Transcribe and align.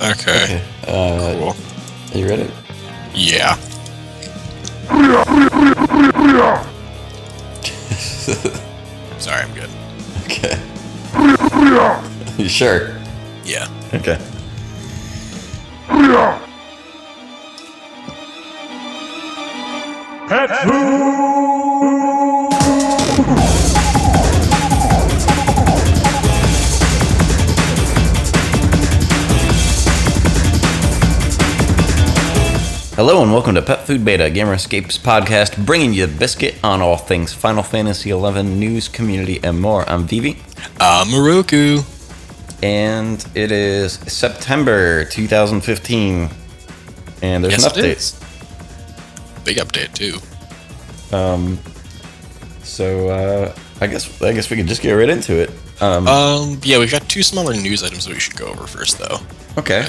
Okay. 0.00 0.62
Uh, 0.86 1.34
Cool. 1.38 1.56
Are 2.12 2.18
you 2.18 2.28
ready? 2.28 2.50
Yeah. 3.14 3.56
Sorry, 9.18 9.42
I'm 9.42 9.54
good. 9.54 9.70
Okay. 10.24 10.56
you 12.38 12.48
sure? 12.48 12.96
Yeah. 13.44 13.68
Okay. 13.92 14.18
Hello 33.22 33.30
and 33.30 33.34
welcome 33.36 33.54
to 33.54 33.62
Pet 33.62 33.86
Food 33.86 34.04
Beta, 34.04 34.28
Gamer 34.30 34.54
Escapes 34.54 34.98
podcast, 34.98 35.64
bringing 35.64 35.92
you 35.94 36.06
the 36.08 36.18
biscuit 36.18 36.56
on 36.64 36.80
all 36.82 36.96
things 36.96 37.32
Final 37.32 37.62
Fantasy 37.62 38.10
XI 38.10 38.42
news, 38.42 38.88
community, 38.88 39.38
and 39.44 39.60
more. 39.60 39.88
I'm 39.88 40.08
Vivi, 40.08 40.42
Uh, 40.80 41.04
Moroku. 41.06 41.84
and 42.64 43.24
it 43.36 43.52
is 43.52 43.92
September 44.08 45.04
2015, 45.04 46.30
and 47.22 47.44
there's 47.44 47.52
Yes, 47.62 47.64
an 47.64 47.70
update. 47.84 49.44
Big 49.44 49.58
update 49.58 49.94
too. 49.94 50.18
Um, 51.16 51.60
So 52.64 53.08
uh, 53.08 53.52
I 53.80 53.86
guess 53.86 54.20
I 54.20 54.32
guess 54.32 54.50
we 54.50 54.56
could 54.56 54.66
just 54.66 54.82
get 54.82 54.94
right 54.94 55.08
into 55.08 55.34
it. 55.40 55.50
Um, 55.80 56.08
Um, 56.08 56.60
yeah, 56.64 56.78
we've 56.78 56.90
got 56.90 57.08
two 57.08 57.22
smaller 57.22 57.54
news 57.54 57.84
items 57.84 58.04
that 58.04 58.14
we 58.14 58.18
should 58.18 58.34
go 58.34 58.46
over 58.46 58.66
first, 58.66 58.98
though. 58.98 59.20
okay, 59.58 59.86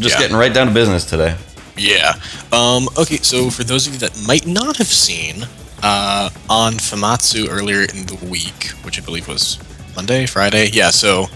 just 0.00 0.16
Yeah. 0.16 0.22
getting 0.22 0.36
right 0.36 0.52
down 0.52 0.66
to 0.66 0.72
business 0.74 1.04
today. 1.04 1.36
Yeah. 1.76 2.14
Um, 2.52 2.88
okay, 2.98 3.16
so 3.16 3.50
for 3.50 3.64
those 3.64 3.86
of 3.86 3.94
you 3.94 3.98
that 4.00 4.20
might 4.26 4.46
not 4.46 4.76
have 4.76 4.86
seen, 4.86 5.46
uh, 5.82 6.30
on 6.48 6.74
Famitsu 6.74 7.48
earlier 7.50 7.80
in 7.80 8.06
the 8.06 8.18
week, 8.28 8.68
which 8.84 9.00
I 9.00 9.04
believe 9.04 9.28
was 9.28 9.58
Monday, 9.96 10.26
Friday, 10.26 10.68
yeah, 10.72 10.90
so 10.90 11.26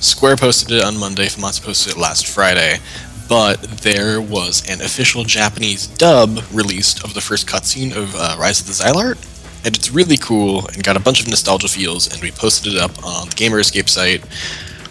Square 0.00 0.36
posted 0.36 0.70
it 0.72 0.84
on 0.84 0.96
Monday, 0.98 1.26
Famitsu 1.26 1.64
posted 1.64 1.92
it 1.94 1.98
last 1.98 2.26
Friday, 2.26 2.78
but 3.28 3.60
there 3.62 4.20
was 4.20 4.68
an 4.68 4.80
official 4.82 5.24
Japanese 5.24 5.86
dub 5.86 6.38
released 6.52 7.04
of 7.04 7.14
the 7.14 7.20
first 7.20 7.46
cutscene 7.46 7.94
of 7.94 8.14
uh, 8.14 8.36
Rise 8.38 8.60
of 8.60 8.66
the 8.66 8.72
Zilart, 8.72 9.16
and 9.64 9.76
it's 9.76 9.90
really 9.90 10.16
cool 10.16 10.66
and 10.68 10.82
got 10.82 10.96
a 10.96 11.00
bunch 11.00 11.20
of 11.20 11.28
nostalgia 11.28 11.68
feels, 11.68 12.12
and 12.12 12.22
we 12.22 12.30
posted 12.30 12.74
it 12.74 12.78
up 12.78 13.04
on 13.04 13.28
the 13.28 13.34
Gamer 13.34 13.60
Escape 13.60 13.88
site, 13.88 14.24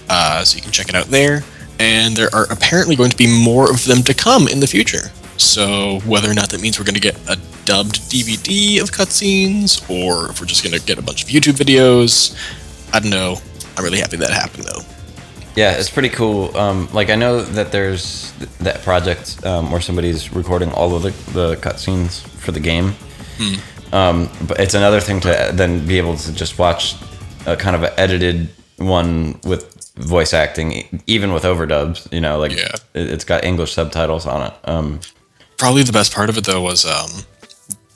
uh, 0.10 0.44
so 0.44 0.58
you 0.58 0.62
can 0.62 0.72
check 0.72 0.90
it 0.90 0.96
out 0.96 1.08
there. 1.08 1.44
And 1.82 2.16
there 2.16 2.30
are 2.34 2.46
apparently 2.52 2.96
going 2.96 3.10
to 3.10 3.18
be 3.18 3.28
more 3.44 3.72
of 3.72 3.84
them 3.86 4.04
to 4.04 4.14
come 4.14 4.48
in 4.48 4.60
the 4.60 4.68
future. 4.68 5.10
So 5.38 6.00
whether 6.06 6.30
or 6.30 6.36
not 6.36 6.50
that 6.52 6.62
means 6.62 6.78
we're 6.78 6.86
going 6.86 6.94
to 6.94 7.02
get 7.02 7.18
a 7.28 7.38
dubbed 7.66 7.96
DVD 8.02 8.80
of 8.82 8.92
cutscenes, 8.92 9.82
or 9.90 10.30
if 10.30 10.40
we're 10.40 10.46
just 10.46 10.64
going 10.64 10.78
to 10.80 10.86
get 10.86 11.00
a 11.00 11.02
bunch 11.02 11.24
of 11.24 11.30
YouTube 11.30 11.54
videos, 11.54 12.36
I 12.94 13.00
don't 13.00 13.10
know. 13.10 13.38
I'm 13.76 13.84
really 13.84 14.00
happy 14.00 14.18
that 14.18 14.30
happened 14.30 14.66
though. 14.66 14.82
Yeah, 15.56 15.72
it's 15.72 15.90
pretty 15.90 16.10
cool. 16.10 16.56
Um, 16.56 16.88
like 16.94 17.10
I 17.10 17.16
know 17.16 17.42
that 17.42 17.72
there's 17.72 18.32
th- 18.38 18.50
that 18.60 18.84
project 18.84 19.44
um, 19.46 19.72
where 19.72 19.82
somebody's 19.82 20.32
recording 20.32 20.72
all 20.74 20.96
of 20.96 21.02
the, 21.02 21.10
the 21.32 21.56
cutscenes 21.56 22.22
for 22.22 22.52
the 22.52 22.60
game. 22.60 22.94
Um, 23.92 24.30
but 24.48 24.60
it's 24.60 24.76
another 24.76 25.00
thing 25.02 25.20
to 25.22 25.52
then 25.54 25.86
be 25.86 25.98
able 25.98 26.16
to 26.16 26.32
just 26.34 26.60
watch 26.60 26.96
a 27.48 27.58
kind 27.58 27.76
of 27.76 27.84
an 27.84 27.92
edited 27.98 28.50
one 28.78 29.40
with 29.44 29.81
voice 30.02 30.34
acting, 30.34 31.02
even 31.08 31.34
with 31.34 31.44
overdubs. 31.44 32.12
You 32.12 32.22
know, 32.22 32.38
like 32.40 32.52
Yeah. 32.52 32.76
it, 32.94 33.10
it's 33.12 33.24
got 33.24 33.44
English 33.44 33.74
subtitles 33.74 34.26
on 34.26 34.48
it. 34.48 34.54
Um, 34.66 35.00
Probably 35.58 35.84
the 35.84 35.92
best 35.94 36.14
part 36.14 36.30
of 36.30 36.38
it 36.38 36.46
though 36.46 36.62
was 36.62 36.86
um, 36.86 37.10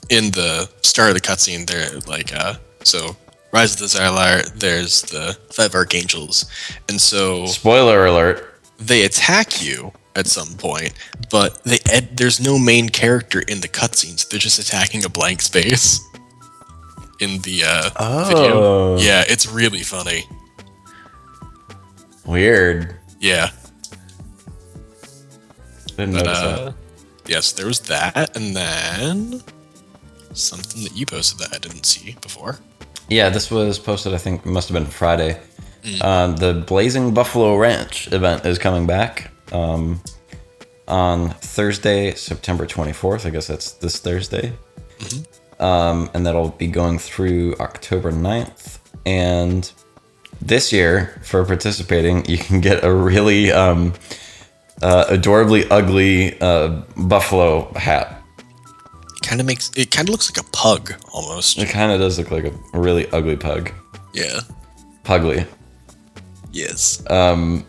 in 0.08 0.30
the 0.30 0.68
start 0.82 1.08
of 1.10 1.14
the 1.14 1.20
cutscene 1.20 1.66
there, 1.66 1.98
like 2.06 2.32
uh, 2.34 2.54
so 2.84 3.16
Rise 3.52 3.74
of 3.74 3.78
the 3.80 3.86
Zilart. 3.86 4.58
There's 4.58 5.02
the 5.02 5.36
five 5.52 5.74
archangels, 5.74 6.44
and 6.88 7.00
so 7.00 7.46
spoiler 7.46 8.06
alert. 8.06 8.54
they 8.78 9.04
attack 9.04 9.62
you 9.64 9.92
at 10.14 10.26
some 10.26 10.48
point, 10.58 10.92
but 11.30 11.62
they 11.64 11.78
ed- 11.90 12.16
there's 12.16 12.40
no 12.40 12.58
main 12.58 12.88
character 12.88 13.40
in 13.48 13.60
the 13.60 13.68
cutscenes. 13.68 14.28
They're 14.28 14.38
just 14.38 14.58
attacking 14.58 15.04
a 15.04 15.08
blank 15.08 15.42
space 15.42 16.00
in 17.20 17.40
the 17.42 17.64
uh, 17.64 17.90
Oh. 17.96 18.24
video. 18.28 18.96
Yeah, 18.98 19.24
it's 19.26 19.46
really 19.50 19.82
funny. 19.82 20.24
Weird. 22.26 22.96
Yeah, 23.20 23.50
Didn't 25.96 26.14
but 26.14 26.24
notice 26.24 26.38
uh, 26.38 26.64
that. 26.66 26.74
yes, 27.26 27.52
there 27.52 27.66
was 27.66 27.80
that, 27.80 28.36
and 28.36 28.54
then 28.54 29.42
something 30.34 30.82
that 30.82 30.94
you 30.96 31.06
posted 31.06 31.38
that 31.38 31.54
I 31.54 31.58
didn't 31.58 31.84
see 31.86 32.16
before. 32.20 32.58
Yeah, 33.08 33.30
this 33.30 33.50
was 33.50 33.78
posted. 33.78 34.12
I 34.12 34.18
think 34.18 34.44
must 34.44 34.68
have 34.68 34.74
been 34.74 34.90
Friday. 34.90 35.40
Mm. 35.82 36.02
Um, 36.04 36.36
the 36.36 36.54
Blazing 36.54 37.14
Buffalo 37.14 37.56
Ranch 37.56 38.12
event 38.12 38.44
is 38.44 38.58
coming 38.58 38.86
back 38.86 39.30
um, 39.52 40.00
on 40.88 41.30
Thursday, 41.30 42.12
September 42.14 42.66
24th. 42.66 43.24
I 43.24 43.30
guess 43.30 43.46
that's 43.46 43.72
this 43.72 43.98
Thursday. 43.98 44.52
Mm-hmm. 44.98 45.62
Um, 45.62 46.10
and 46.12 46.26
that'll 46.26 46.50
be 46.50 46.66
going 46.66 46.98
through 46.98 47.54
October 47.60 48.10
9th. 48.12 48.78
And 49.06 49.70
this 50.40 50.72
year, 50.72 51.20
for 51.22 51.44
participating, 51.44 52.24
you 52.26 52.38
can 52.38 52.60
get 52.60 52.84
a 52.84 52.94
really 52.94 53.52
um, 53.52 53.94
uh, 54.82 55.06
adorably 55.08 55.68
ugly 55.70 56.40
uh, 56.40 56.82
buffalo 56.96 57.72
hat. 57.74 58.22
Kind 59.22 59.40
of 59.40 59.46
makes 59.46 59.70
it 59.76 59.90
kind 59.90 60.08
of 60.08 60.12
looks 60.12 60.30
like 60.30 60.44
a 60.44 60.48
pug 60.50 60.92
almost. 61.12 61.58
It 61.58 61.68
kind 61.68 61.90
of 61.90 61.98
does 61.98 62.18
look 62.18 62.30
like 62.30 62.44
a 62.44 62.78
really 62.78 63.10
ugly 63.10 63.36
pug. 63.36 63.72
Yeah. 64.12 64.40
Pugly. 65.04 65.46
Yes. 66.52 67.02
Um, 67.10 67.66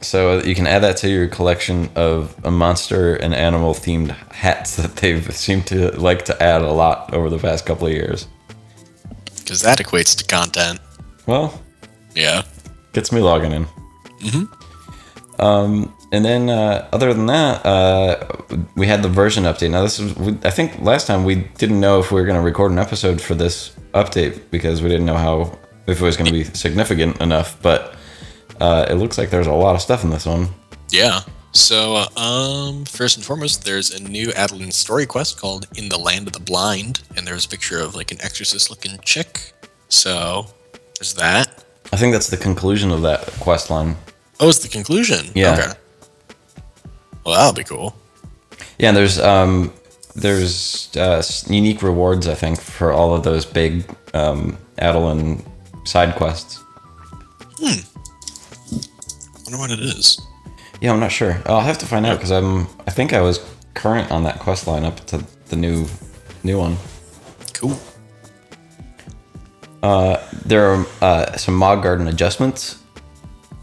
so 0.00 0.42
you 0.42 0.54
can 0.54 0.66
add 0.66 0.82
that 0.82 0.96
to 0.98 1.08
your 1.08 1.28
collection 1.28 1.90
of 1.96 2.34
a 2.44 2.50
monster 2.50 3.16
and 3.16 3.34
animal 3.34 3.74
themed 3.74 4.10
hats 4.32 4.76
that 4.76 4.96
they've 4.96 5.30
seemed 5.34 5.66
to 5.68 5.90
like 6.00 6.24
to 6.26 6.42
add 6.42 6.62
a 6.62 6.70
lot 6.70 7.12
over 7.12 7.28
the 7.28 7.38
past 7.38 7.66
couple 7.66 7.86
of 7.86 7.92
years. 7.92 8.26
Because 9.36 9.62
that 9.62 9.78
equates 9.78 10.16
to 10.16 10.24
content. 10.24 10.80
Well, 11.28 11.62
Yeah. 12.14 12.42
gets 12.94 13.12
me 13.12 13.20
logging 13.20 13.52
in. 13.52 13.66
Mm-hmm. 14.22 15.42
Um, 15.42 15.94
and 16.10 16.24
then 16.24 16.48
uh, 16.48 16.88
other 16.90 17.12
than 17.12 17.26
that, 17.26 17.64
uh, 17.66 18.26
we 18.76 18.86
had 18.86 19.02
the 19.02 19.10
version 19.10 19.44
update. 19.44 19.70
Now 19.70 19.82
this 19.82 20.00
is, 20.00 20.16
we, 20.16 20.32
I 20.42 20.50
think 20.50 20.80
last 20.80 21.06
time 21.06 21.24
we 21.24 21.34
didn't 21.58 21.80
know 21.80 22.00
if 22.00 22.10
we 22.10 22.18
were 22.18 22.26
going 22.26 22.40
to 22.40 22.42
record 22.42 22.72
an 22.72 22.78
episode 22.78 23.20
for 23.20 23.34
this 23.34 23.76
update 23.92 24.50
because 24.50 24.80
we 24.82 24.88
didn't 24.88 25.04
know 25.04 25.16
how 25.18 25.58
if 25.86 26.00
it 26.00 26.04
was 26.04 26.16
going 26.16 26.26
to 26.26 26.32
be 26.32 26.44
significant 26.44 27.20
enough. 27.20 27.60
But 27.62 27.94
uh, 28.58 28.86
it 28.88 28.94
looks 28.94 29.18
like 29.18 29.28
there's 29.28 29.46
a 29.46 29.52
lot 29.52 29.74
of 29.74 29.82
stuff 29.82 30.02
in 30.04 30.10
this 30.10 30.24
one. 30.24 30.48
Yeah. 30.90 31.20
So, 31.52 31.94
uh, 32.16 32.18
um, 32.20 32.84
first 32.86 33.16
and 33.16 33.24
foremost, 33.24 33.64
there's 33.64 33.90
a 33.90 34.02
new 34.02 34.28
Adoulin 34.28 34.72
story 34.72 35.06
quest 35.06 35.38
called 35.40 35.66
"In 35.76 35.88
the 35.88 35.98
Land 35.98 36.26
of 36.26 36.32
the 36.32 36.40
Blind," 36.40 37.02
and 37.16 37.26
there's 37.26 37.44
a 37.46 37.48
picture 37.48 37.80
of 37.80 37.94
like 37.94 38.10
an 38.12 38.18
exorcist-looking 38.22 38.98
chick. 39.02 39.52
So, 39.88 40.46
there's 40.98 41.14
that. 41.14 41.64
I 41.92 41.96
think 41.96 42.12
that's 42.12 42.28
the 42.28 42.36
conclusion 42.36 42.90
of 42.90 43.02
that 43.02 43.26
quest 43.40 43.70
line. 43.70 43.96
Oh, 44.40 44.48
it's 44.48 44.58
the 44.58 44.68
conclusion. 44.68 45.26
Yeah. 45.34 45.52
Okay. 45.54 45.78
Well, 47.24 47.34
that'll 47.34 47.52
be 47.52 47.64
cool. 47.64 47.94
Yeah, 48.78 48.92
there's 48.92 49.18
um, 49.18 49.72
there's 50.14 50.94
uh, 50.96 51.22
unique 51.48 51.82
rewards 51.82 52.28
I 52.28 52.34
think 52.34 52.60
for 52.60 52.92
all 52.92 53.14
of 53.14 53.22
those 53.22 53.44
big 53.44 53.84
um, 54.14 54.56
Adoulin 54.78 55.44
side 55.86 56.14
quests. 56.16 56.62
Hmm. 57.58 57.80
Wonder 59.44 59.58
what 59.58 59.70
it 59.70 59.80
is. 59.80 60.20
Yeah, 60.80 60.92
I'm 60.92 61.00
not 61.00 61.10
sure. 61.10 61.40
I'll 61.46 61.60
have 61.60 61.78
to 61.78 61.86
find 61.86 62.06
out 62.06 62.18
because 62.18 62.30
I'm. 62.30 62.66
I 62.86 62.90
think 62.90 63.12
I 63.12 63.20
was 63.20 63.40
current 63.74 64.10
on 64.10 64.24
that 64.24 64.38
quest 64.38 64.66
line 64.66 64.84
up 64.84 65.04
to 65.06 65.24
the 65.46 65.56
new 65.56 65.86
new 66.44 66.58
one. 66.58 66.76
Cool. 67.54 67.78
There 69.82 70.72
are 70.72 70.86
uh, 71.02 71.36
some 71.36 71.54
Mog 71.54 71.82
Garden 71.82 72.08
adjustments, 72.08 72.82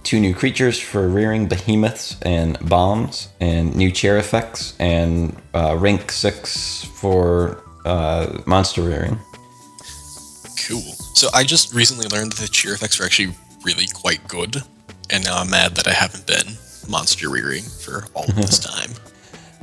two 0.03 0.19
new 0.19 0.35
creatures 0.35 0.79
for 0.79 1.09
rearing 1.09 1.47
behemoths 1.47 2.15
and 2.21 2.57
bombs, 2.69 3.29
and 3.41 3.75
new 3.75 3.91
chair 3.91 4.17
effects, 4.17 4.75
and 4.79 5.35
uh, 5.53 5.75
rank 5.77 6.11
six 6.11 6.85
for 6.95 7.63
uh, 7.85 8.41
monster 8.45 8.83
rearing. 8.83 9.17
Cool. 10.67 10.81
So 11.15 11.27
I 11.33 11.43
just 11.43 11.73
recently 11.73 12.07
learned 12.07 12.33
that 12.33 12.41
the 12.41 12.47
cheer 12.47 12.73
effects 12.73 12.99
are 12.99 13.03
actually 13.03 13.33
really 13.63 13.87
quite 13.93 14.25
good, 14.27 14.57
and 15.09 15.23
now 15.23 15.37
I'm 15.39 15.49
mad 15.49 15.75
that 15.75 15.87
I 15.87 15.93
haven't 15.93 16.27
been 16.27 16.55
monster 16.87 17.29
rearing 17.29 17.63
for 17.63 18.05
all 18.13 18.25
of 18.25 18.35
this 18.35 18.59
time. 18.73 18.91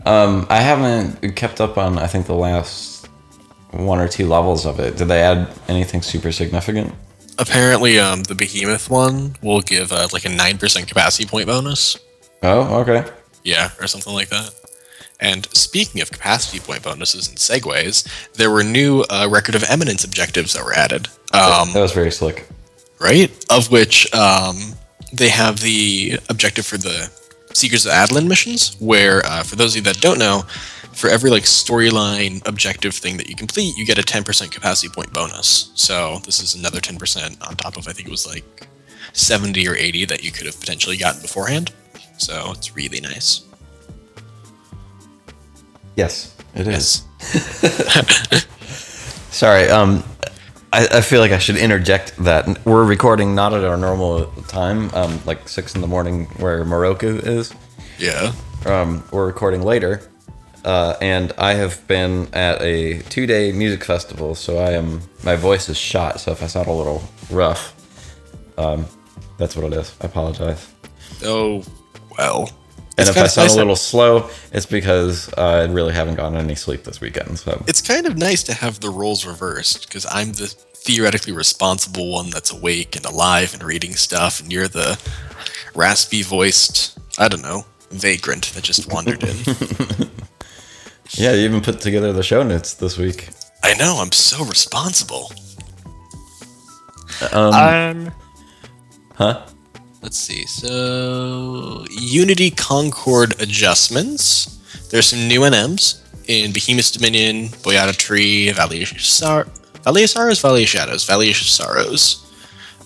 Um, 0.04 0.46
I 0.50 0.60
haven't 0.60 1.36
kept 1.36 1.60
up 1.60 1.78
on. 1.78 1.98
I 1.98 2.08
think 2.08 2.26
the 2.26 2.34
last 2.34 2.91
one 3.72 3.98
or 3.98 4.08
two 4.08 4.26
levels 4.26 4.66
of 4.66 4.78
it. 4.80 4.96
Did 4.96 5.08
they 5.08 5.20
add 5.22 5.48
anything 5.68 6.02
super 6.02 6.30
significant? 6.32 6.94
Apparently, 7.38 7.98
um, 7.98 8.22
the 8.24 8.34
Behemoth 8.34 8.90
one 8.90 9.36
will 9.42 9.62
give 9.62 9.92
uh, 9.92 10.08
like 10.12 10.24
a 10.24 10.28
nine 10.28 10.58
percent 10.58 10.86
capacity 10.86 11.26
point 11.26 11.46
bonus. 11.46 11.96
Oh, 12.42 12.80
okay. 12.80 13.04
Yeah, 13.44 13.70
or 13.80 13.86
something 13.86 14.12
like 14.12 14.28
that. 14.28 14.54
And 15.18 15.46
speaking 15.54 16.00
of 16.02 16.10
capacity 16.10 16.58
point 16.60 16.82
bonuses 16.82 17.28
and 17.28 17.38
segues, 17.38 18.06
there 18.34 18.50
were 18.50 18.62
new 18.64 19.02
uh, 19.08 19.28
Record 19.30 19.54
of 19.54 19.64
Eminence 19.68 20.04
objectives 20.04 20.52
that 20.52 20.64
were 20.64 20.74
added. 20.74 21.08
Um, 21.32 21.72
that 21.72 21.80
was 21.80 21.92
very 21.92 22.10
slick. 22.10 22.46
right? 23.00 23.30
Of 23.50 23.70
which 23.70 24.12
um, 24.14 24.56
they 25.12 25.28
have 25.28 25.60
the 25.60 26.18
objective 26.28 26.66
for 26.66 26.76
the 26.78 27.10
Seekers 27.52 27.84
of 27.84 27.92
Adoulin 27.92 28.26
missions, 28.28 28.76
where, 28.80 29.24
uh, 29.26 29.42
for 29.42 29.56
those 29.56 29.72
of 29.72 29.76
you 29.76 29.82
that 29.82 30.00
don't 30.00 30.18
know, 30.18 30.42
for 31.02 31.08
every 31.08 31.30
like 31.30 31.42
storyline 31.42 32.46
objective 32.46 32.94
thing 32.94 33.16
that 33.16 33.28
you 33.28 33.34
complete, 33.34 33.76
you 33.76 33.84
get 33.84 33.98
a 33.98 34.02
10% 34.02 34.52
capacity 34.52 34.88
point 34.88 35.12
bonus. 35.12 35.72
So 35.74 36.20
this 36.24 36.38
is 36.38 36.54
another 36.54 36.78
10% 36.78 37.44
on 37.44 37.56
top 37.56 37.76
of 37.76 37.88
I 37.88 37.92
think 37.92 38.06
it 38.06 38.10
was 38.12 38.24
like 38.24 38.68
70 39.12 39.66
or 39.66 39.74
80 39.74 40.04
that 40.04 40.22
you 40.22 40.30
could 40.30 40.46
have 40.46 40.60
potentially 40.60 40.96
gotten 40.96 41.20
beforehand. 41.20 41.72
So 42.18 42.52
it's 42.52 42.76
really 42.76 43.00
nice. 43.00 43.44
Yes, 45.96 46.36
it 46.54 46.68
is. 46.68 47.02
Yes. 47.34 48.46
Sorry. 49.32 49.68
Um, 49.70 50.04
I, 50.72 50.86
I 50.86 51.00
feel 51.00 51.18
like 51.18 51.32
I 51.32 51.38
should 51.38 51.56
interject 51.56 52.16
that 52.18 52.64
we're 52.64 52.84
recording 52.84 53.34
not 53.34 53.52
at 53.52 53.64
our 53.64 53.76
normal 53.76 54.26
time, 54.46 54.88
um, 54.94 55.18
like 55.26 55.48
six 55.48 55.74
in 55.74 55.80
the 55.80 55.88
morning 55.88 56.26
where 56.36 56.64
Moroku 56.64 57.20
is. 57.26 57.52
Yeah. 57.98 58.32
Um, 58.64 59.02
we're 59.10 59.26
recording 59.26 59.62
later, 59.62 60.11
uh, 60.64 60.96
and 61.00 61.32
I 61.38 61.54
have 61.54 61.86
been 61.88 62.28
at 62.32 62.62
a 62.62 63.00
two-day 63.02 63.52
music 63.52 63.84
festival, 63.84 64.34
so 64.34 64.58
I 64.58 64.72
am 64.72 65.02
my 65.24 65.36
voice 65.36 65.68
is 65.68 65.76
shot. 65.76 66.20
So 66.20 66.32
if 66.32 66.42
I 66.42 66.46
sound 66.46 66.68
a 66.68 66.72
little 66.72 67.02
rough, 67.30 67.74
um, 68.58 68.86
that's 69.38 69.56
what 69.56 69.72
it 69.72 69.76
is. 69.76 69.94
I 70.00 70.06
apologize. 70.06 70.72
Oh, 71.24 71.64
well. 72.18 72.50
And 72.98 73.08
if 73.08 73.16
I 73.16 73.26
sound 73.26 73.46
nice 73.46 73.54
a 73.54 73.58
little 73.58 73.76
slow, 73.76 74.28
it's 74.52 74.66
because 74.66 75.32
I 75.34 75.64
really 75.64 75.94
haven't 75.94 76.16
gotten 76.16 76.36
any 76.36 76.54
sleep 76.54 76.84
this 76.84 77.00
weekend. 77.00 77.38
So 77.38 77.64
it's 77.66 77.80
kind 77.80 78.06
of 78.06 78.18
nice 78.18 78.42
to 78.44 78.54
have 78.54 78.80
the 78.80 78.90
roles 78.90 79.24
reversed 79.26 79.88
because 79.88 80.06
I'm 80.10 80.32
the 80.32 80.54
theoretically 80.74 81.32
responsible 81.32 82.12
one 82.12 82.30
that's 82.30 82.52
awake 82.52 82.94
and 82.96 83.04
alive 83.06 83.54
and 83.54 83.62
reading 83.62 83.94
stuff, 83.94 84.40
and 84.40 84.52
you're 84.52 84.68
the 84.68 85.00
raspy 85.74 86.22
voiced, 86.22 86.98
I 87.18 87.28
don't 87.28 87.42
know, 87.42 87.64
vagrant 87.90 88.52
that 88.54 88.62
just 88.62 88.92
wandered 88.92 89.22
in. 89.22 89.36
yeah, 91.14 91.32
you 91.32 91.44
even 91.44 91.60
put 91.60 91.80
together 91.80 92.12
the 92.12 92.22
show 92.22 92.42
notes 92.42 92.74
this 92.74 92.96
week. 92.98 93.28
I 93.62 93.74
know, 93.74 93.98
I'm 94.00 94.12
so 94.12 94.44
responsible. 94.44 95.30
Um, 97.32 97.54
Um, 97.54 98.12
huh? 99.14 99.46
let's 100.02 100.18
see. 100.18 100.44
So, 100.46 101.84
Unity 101.90 102.50
Concord 102.50 103.40
adjustments. 103.40 104.58
There's 104.90 105.06
some 105.06 105.28
new 105.28 105.40
NMs 105.42 106.00
in 106.26 106.52
Behemoth's 106.52 106.90
Dominion, 106.90 107.48
Boyahda 107.62 107.96
Tree, 107.96 108.50
Valley 108.52 108.82
of 108.82 108.88
Sar- 109.00 109.46
Valley 109.84 110.04
of 110.04 110.10
Sorrows, 110.10 110.40
Valley 110.40 110.62
of 110.64 110.68
Shadows, 110.68 111.04
Valley 111.04 111.30
of 111.30 111.36
Sorrows, 111.36 112.24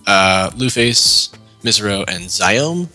uh, 0.07 0.51
Lufaise, 0.51 1.31
Misareaux, 1.63 2.05
and 2.09 2.25
Zyome. 2.25 2.89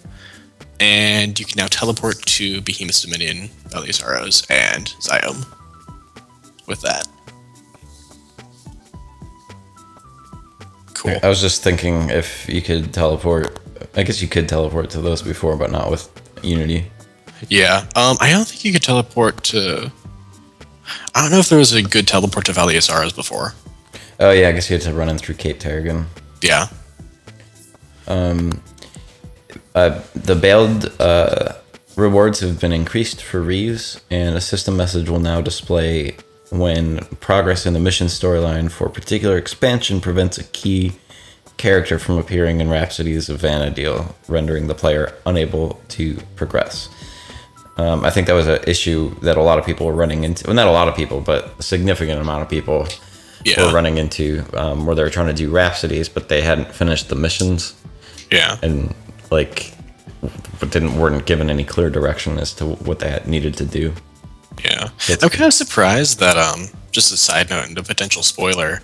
And 0.82 1.40
you 1.40 1.46
can 1.46 1.58
now 1.58 1.68
teleport 1.68 2.22
to 2.24 2.60
Behemoth's 2.62 3.04
Dominion, 3.04 3.50
Valley 3.68 3.92
Sorrows, 3.92 4.46
and 4.50 4.88
Zyome 5.00 5.46
with 6.66 6.82
that. 6.82 7.08
Cool. 10.96 11.18
I 11.22 11.30
was 11.30 11.40
just 11.40 11.64
thinking 11.64 12.10
if 12.10 12.50
you 12.50 12.62
could 12.62 12.94
teleport. 12.94 13.60
I 13.96 14.04
guess 14.04 14.22
you 14.22 14.28
could 14.28 14.50
teleport 14.50 14.90
to 14.92 15.02
those 15.02 15.22
before, 15.22 15.56
but 15.56 15.72
not 15.72 15.92
with 15.92 16.10
Unity. 16.44 16.86
Yeah. 17.50 17.88
Um, 17.96 18.18
I 18.20 18.32
don't 18.32 18.48
think 18.48 18.66
you 18.66 18.74
could 18.74 18.84
teleport 18.84 19.44
to. 19.46 19.92
I 21.14 21.22
don't 21.22 21.32
know 21.32 21.40
if 21.40 21.50
there 21.50 21.60
was 21.60 21.74
a 21.74 21.82
good 21.82 22.08
teleport 22.08 22.46
to 22.46 22.54
Valley 22.54 22.76
before. 23.16 23.54
Oh 24.20 24.32
yeah, 24.32 24.50
I 24.50 24.52
guess 24.52 24.70
you 24.70 24.78
had 24.78 24.84
to 24.84 24.94
run 24.94 25.10
in 25.10 25.18
through 25.18 25.36
Cape 25.36 25.60
Teriggan. 25.60 26.06
Yeah. 26.42 26.68
Uh, 29.76 30.02
the 30.16 30.36
bayld 30.36 30.92
uh, 31.00 31.54
rewards 31.96 32.40
have 32.42 32.60
been 32.60 32.74
increased 32.74 33.22
for 33.22 33.42
Reives, 33.42 34.02
and 34.10 34.36
a 34.36 34.42
system 34.42 34.76
message 34.78 35.10
will 35.10 35.20
now 35.20 35.42
display 35.42 36.16
when 36.50 37.00
progress 37.22 37.66
in 37.66 37.74
the 37.74 37.80
mission 37.80 38.08
storyline 38.08 38.70
for 38.70 38.88
a 38.88 38.90
particular 38.90 39.38
expansion 39.38 40.02
prevents 40.02 40.38
a 40.38 40.44
key 40.46 40.92
character 41.58 41.98
from 42.00 42.18
appearing 42.18 42.60
in 42.60 42.70
Rhapsodies 42.70 43.30
Rhapsody's 43.30 43.30
Vana'diel, 43.30 44.14
rendering 44.28 44.68
the 44.68 44.74
player 44.76 45.14
unable 45.26 45.82
to 45.90 46.18
progress. 46.36 46.90
Um, 47.78 48.04
I 48.04 48.10
think 48.10 48.28
that 48.28 48.34
was 48.34 48.48
an 48.48 48.60
issue 48.68 49.16
that 49.22 49.38
a 49.38 49.42
lot 49.42 49.58
of 49.60 49.66
people 49.66 49.86
were 49.86 49.94
running 49.94 50.24
into. 50.26 50.46
Well, 50.48 50.56
not 50.56 50.68
a 50.68 50.72
lot 50.72 50.88
of 50.90 50.96
people, 50.96 51.22
but 51.22 51.54
a 51.58 51.64
significant 51.64 52.20
amount 52.20 52.42
of 52.42 52.50
people 52.50 52.88
Yeah. 53.46 53.66
were 53.66 53.72
running 53.74 53.98
into 53.98 54.44
um, 54.54 54.86
where 54.86 54.96
they 54.96 55.04
were 55.04 55.10
trying 55.10 55.28
to 55.28 55.34
do 55.34 55.50
Rhapsodies, 55.50 56.10
but 56.10 56.28
they 56.28 56.42
hadn't 56.42 56.74
finished 56.76 57.08
the 57.10 57.16
missions 57.16 57.74
Yeah. 58.30 58.58
and 58.62 58.94
like 59.32 59.74
didn't 60.70 60.96
weren't 60.98 61.26
given 61.26 61.50
any 61.50 61.64
clear 61.64 61.90
direction 61.90 62.38
as 62.38 62.54
to 62.54 62.66
what 62.66 63.00
they 63.00 63.10
had 63.10 63.28
needed 63.28 63.56
to 63.56 63.66
do. 63.66 63.94
Yeah. 64.64 64.90
That's 65.08 65.24
I'm 65.24 65.30
kind 65.30 65.46
of 65.46 65.54
surprised 65.54 66.20
that 66.20 66.38
um 66.38 66.68
just 66.92 67.12
a 67.12 67.18
side 67.18 67.50
note 67.50 67.68
and 67.68 67.78
a 67.78 67.84
potential 67.84 68.22
spoiler. 68.22 68.82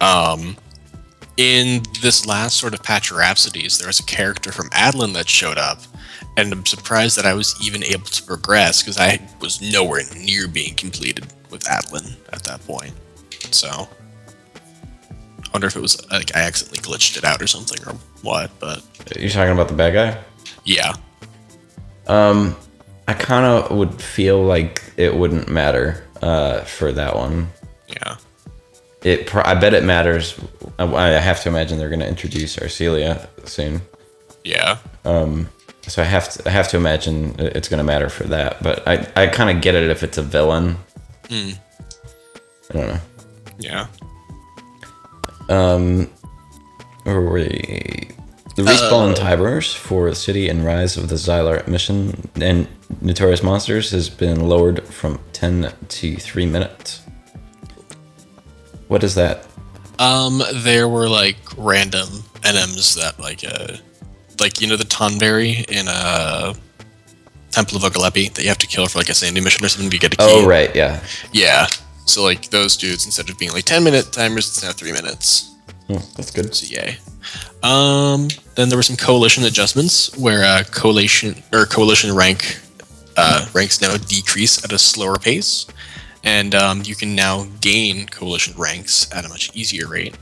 Um 0.00 0.56
in 1.36 1.82
this 2.02 2.26
last 2.26 2.58
sort 2.58 2.74
of 2.74 2.82
patch 2.82 3.10
of 3.10 3.16
Rhapsodies, 3.16 3.78
there 3.78 3.86
was 3.86 4.00
a 4.00 4.04
character 4.04 4.52
from 4.52 4.68
Adoulin 4.70 5.14
that 5.14 5.26
showed 5.26 5.56
up, 5.56 5.78
and 6.36 6.52
I'm 6.52 6.66
surprised 6.66 7.16
that 7.16 7.24
I 7.24 7.32
was 7.32 7.56
even 7.64 7.82
able 7.82 8.04
to 8.04 8.22
progress 8.22 8.82
because 8.82 8.98
I 8.98 9.20
was 9.40 9.60
nowhere 9.72 10.02
near 10.18 10.48
being 10.48 10.74
completed 10.74 11.26
with 11.50 11.64
Adoulin 11.64 12.16
at 12.32 12.44
that 12.44 12.64
point. 12.66 12.92
So 13.52 13.88
I 15.50 15.52
wonder 15.52 15.66
if 15.66 15.74
it 15.76 15.80
was 15.82 16.08
like 16.10 16.34
I 16.36 16.40
accidentally 16.42 16.78
glitched 16.80 17.16
it 17.16 17.24
out 17.24 17.42
or 17.42 17.46
something 17.48 17.78
or 17.88 17.94
what, 18.22 18.50
but 18.60 18.82
You're 19.18 19.30
talking 19.30 19.52
about 19.52 19.68
the 19.68 19.74
bad 19.74 19.92
guy? 19.94 20.18
yeah. 20.64 20.92
Um, 22.06 22.56
I 23.08 23.14
kind 23.14 23.44
of 23.44 23.76
would 23.76 24.00
feel 24.00 24.42
like 24.42 24.82
it 24.96 25.14
wouldn't 25.14 25.48
matter 25.48 26.04
uh, 26.22 26.60
for 26.62 26.92
that 26.92 27.14
one. 27.16 27.48
Yeah. 27.88 28.16
It, 29.02 29.26
pr- 29.26 29.44
I 29.46 29.54
bet 29.54 29.74
it 29.74 29.82
matters. 29.84 30.38
I, 30.78 30.84
I 30.84 31.08
have 31.10 31.42
to 31.42 31.48
imagine 31.48 31.78
they're 31.78 31.88
going 31.88 32.00
to 32.00 32.08
introduce 32.08 32.56
Arciela 32.56 33.26
soon, 33.48 33.80
Yeah. 34.44 34.78
Um 35.04 35.48
so 35.86 36.02
I 36.02 36.04
have 36.04 36.28
to, 36.34 36.46
I 36.48 36.50
have 36.52 36.68
to 36.68 36.76
imagine 36.76 37.34
it- 37.40 37.56
it's 37.56 37.68
going 37.68 37.78
to 37.78 37.84
matter 37.84 38.08
for 38.10 38.24
that. 38.24 38.62
But 38.62 38.86
I, 38.86 39.08
I 39.16 39.26
kind 39.28 39.50
of 39.56 39.62
get 39.62 39.74
it 39.74 39.90
if 39.90 40.02
it's 40.04 40.18
a 40.18 40.22
villain. 40.22 40.76
I 41.30 41.56
don't 42.72 42.86
know. 42.88 43.00
Yeah. 43.58 43.86
Um, 45.50 46.10
where 47.04 47.20
were 47.20 47.32
we? 47.32 48.10
The 48.56 48.62
respawn 48.62 49.14
timers 49.14 49.72
for 49.72 50.12
City 50.14 50.48
and 50.48 50.64
Rise 50.64 50.96
of 50.96 51.08
the 51.08 51.14
Zilart 51.14 51.68
mission 51.68 52.28
and 52.40 52.66
Notorious 53.00 53.42
Monsters 53.42 53.90
has 53.90 54.08
been 54.08 54.48
lowered 54.48 54.84
from 54.86 55.18
10 55.32 55.72
to 55.88 56.16
3 56.16 56.46
minutes. 56.46 57.02
What 58.88 59.04
is 59.04 59.14
that? 59.14 59.46
Um, 59.98 60.42
there 60.54 60.88
were 60.88 61.08
like 61.08 61.36
random 61.56 62.08
NMs 62.42 62.96
that 62.96 63.20
like 63.20 63.44
uh 63.44 63.76
like 64.40 64.60
you 64.60 64.66
know 64.66 64.76
the 64.76 64.84
Tonberry 64.84 65.64
in 65.70 65.86
uh 65.88 66.54
Temple 67.50 67.76
of 67.76 67.82
Uggalepih 67.82 68.32
that 68.34 68.42
you 68.42 68.48
have 68.48 68.58
to 68.58 68.66
kill 68.66 68.86
for 68.86 68.98
like 68.98 69.08
a 69.10 69.14
sandy 69.14 69.40
mission 69.40 69.64
or 69.64 69.68
something 69.68 69.90
to 69.90 69.98
get 69.98 70.14
a 70.14 70.16
key. 70.16 70.24
Oh, 70.26 70.46
right, 70.46 70.74
yeah. 70.74 71.02
Yeah. 71.32 71.66
So 72.12 72.22
like 72.22 72.50
those 72.50 72.76
dudes 72.76 73.06
instead 73.06 73.30
of 73.30 73.38
being 73.38 73.52
like 73.52 73.64
ten 73.64 73.84
minute 73.84 74.12
timers, 74.12 74.48
it's 74.48 74.62
now 74.62 74.72
three 74.72 74.92
minutes. 74.92 75.54
Hmm, 75.86 75.98
that's 76.16 76.30
good. 76.30 76.54
So 76.54 76.66
yay. 76.66 76.98
Um 77.62 78.28
then 78.54 78.68
there 78.68 78.78
were 78.78 78.82
some 78.82 78.96
coalition 78.96 79.44
adjustments 79.44 80.16
where 80.16 80.44
uh 80.44 80.64
coalition 80.70 81.42
or 81.52 81.66
coalition 81.66 82.14
rank 82.14 82.60
uh 83.16 83.46
ranks 83.52 83.80
now 83.80 83.96
decrease 83.96 84.64
at 84.64 84.72
a 84.72 84.78
slower 84.78 85.18
pace. 85.18 85.66
And 86.22 86.54
um, 86.54 86.82
you 86.84 86.94
can 86.94 87.14
now 87.14 87.46
gain 87.60 88.06
coalition 88.06 88.54
ranks 88.58 89.10
at 89.14 89.24
a 89.24 89.28
much 89.28 89.56
easier 89.56 89.88
rate. 89.88 90.18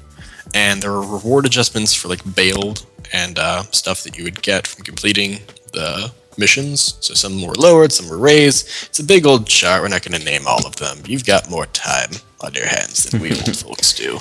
And 0.55 0.81
there 0.81 0.93
are 0.93 1.03
reward 1.03 1.45
adjustments 1.45 1.93
for 1.93 2.09
like 2.09 2.23
bayld 2.37 2.87
and 3.13 3.39
uh, 3.39 3.65
stuff 3.73 4.05
that 4.05 4.17
you 4.17 4.25
would 4.25 4.41
get 4.41 4.67
from 4.67 4.85
completing 4.85 5.41
the 5.73 6.13
missions. 6.39 6.97
So 7.01 7.15
some 7.15 7.43
were 7.43 7.55
lowered, 7.55 7.93
some 7.93 8.09
were 8.09 8.19
raised. 8.19 8.69
It's 8.87 8.99
a 8.99 9.05
big 9.05 9.27
old 9.27 9.47
chart. 9.47 9.83
We're 9.83 9.89
not 9.89 10.03
going 10.03 10.19
to 10.19 10.25
name 10.25 10.47
all 10.47 10.67
of 10.67 10.77
them. 10.77 10.99
You've 11.07 11.27
got 11.27 11.51
more 11.51 11.67
time 11.67 12.11
on 12.41 12.55
your 12.55 12.67
hands 12.67 13.05
than 13.05 13.21
we 13.21 13.31
old 13.31 13.57
folks 13.57 13.93
do. 13.93 14.19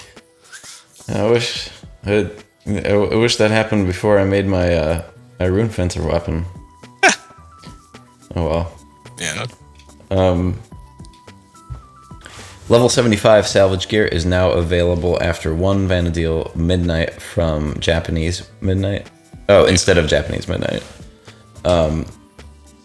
I 1.07 1.29
wish 1.29 1.69
I, 2.05 2.29
I 2.65 3.15
wish 3.15 3.37
that 3.37 3.51
happened 3.51 3.87
before 3.87 4.19
I 4.19 4.25
made 4.25 4.45
my 4.45 4.73
uh, 4.73 5.03
my 5.39 5.45
rune 5.45 5.69
fencer 5.69 6.03
weapon. 6.05 6.45
oh 7.03 8.47
well. 8.49 8.79
Yeah. 9.19 9.45
Um, 10.11 10.59
Level 12.69 12.89
75 12.89 13.47
salvage 13.47 13.87
gear 13.87 14.05
is 14.05 14.25
now 14.25 14.49
available 14.51 15.21
after 15.23 15.55
one 15.55 15.87
Vana'diel 15.87 16.53
midnight 16.53 17.21
from 17.21 17.79
Japanese 17.79 18.49
midnight. 18.59 19.09
Oh, 19.47 19.65
instead 19.65 19.97
of 19.97 20.07
Japanese 20.07 20.49
midnight. 20.49 20.83
Um, 21.67 22.05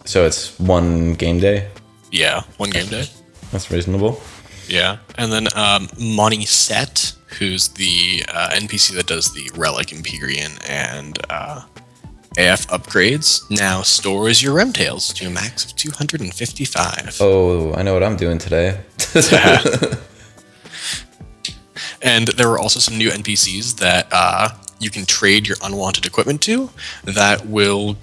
so 0.04 0.26
it's 0.26 0.58
one 0.58 1.14
game 1.14 1.38
day. 1.38 1.70
Yeah, 2.10 2.42
one 2.56 2.70
game 2.70 2.86
day. 2.86 3.06
That's 3.50 3.70
reasonable. 3.70 4.20
Yeah, 4.68 4.98
and 5.18 5.32
then 5.32 5.46
um, 5.56 5.88
Monisette, 5.98 7.14
who's 7.38 7.68
the 7.68 8.24
uh, 8.28 8.50
NPC 8.50 8.94
that 8.96 9.06
does 9.06 9.32
the 9.32 9.50
Relic 9.54 9.92
Empyrean 9.92 10.52
and 10.68 11.18
uh, 11.30 11.62
AF 12.38 12.66
upgrades, 12.68 13.48
now 13.50 13.82
stores 13.82 14.42
your 14.42 14.56
Remtails 14.56 15.14
to 15.14 15.26
a 15.26 15.30
max 15.30 15.64
of 15.64 15.76
255. 15.76 17.18
Oh, 17.20 17.74
I 17.74 17.82
know 17.82 17.94
what 17.94 18.02
I'm 18.02 18.16
doing 18.16 18.38
today. 18.38 18.80
And 22.02 22.28
there 22.28 22.48
were 22.48 22.58
also 22.58 22.80
some 22.80 22.98
new 22.98 23.10
NPCs 23.10 23.76
that 23.78 24.08
uh, 24.10 24.50
you 24.80 24.90
can 24.90 25.06
trade 25.06 25.46
your 25.46 25.56
unwanted 25.62 26.04
equipment 26.04 26.42
to 26.42 26.70
that 27.04 27.46
will 27.46 27.96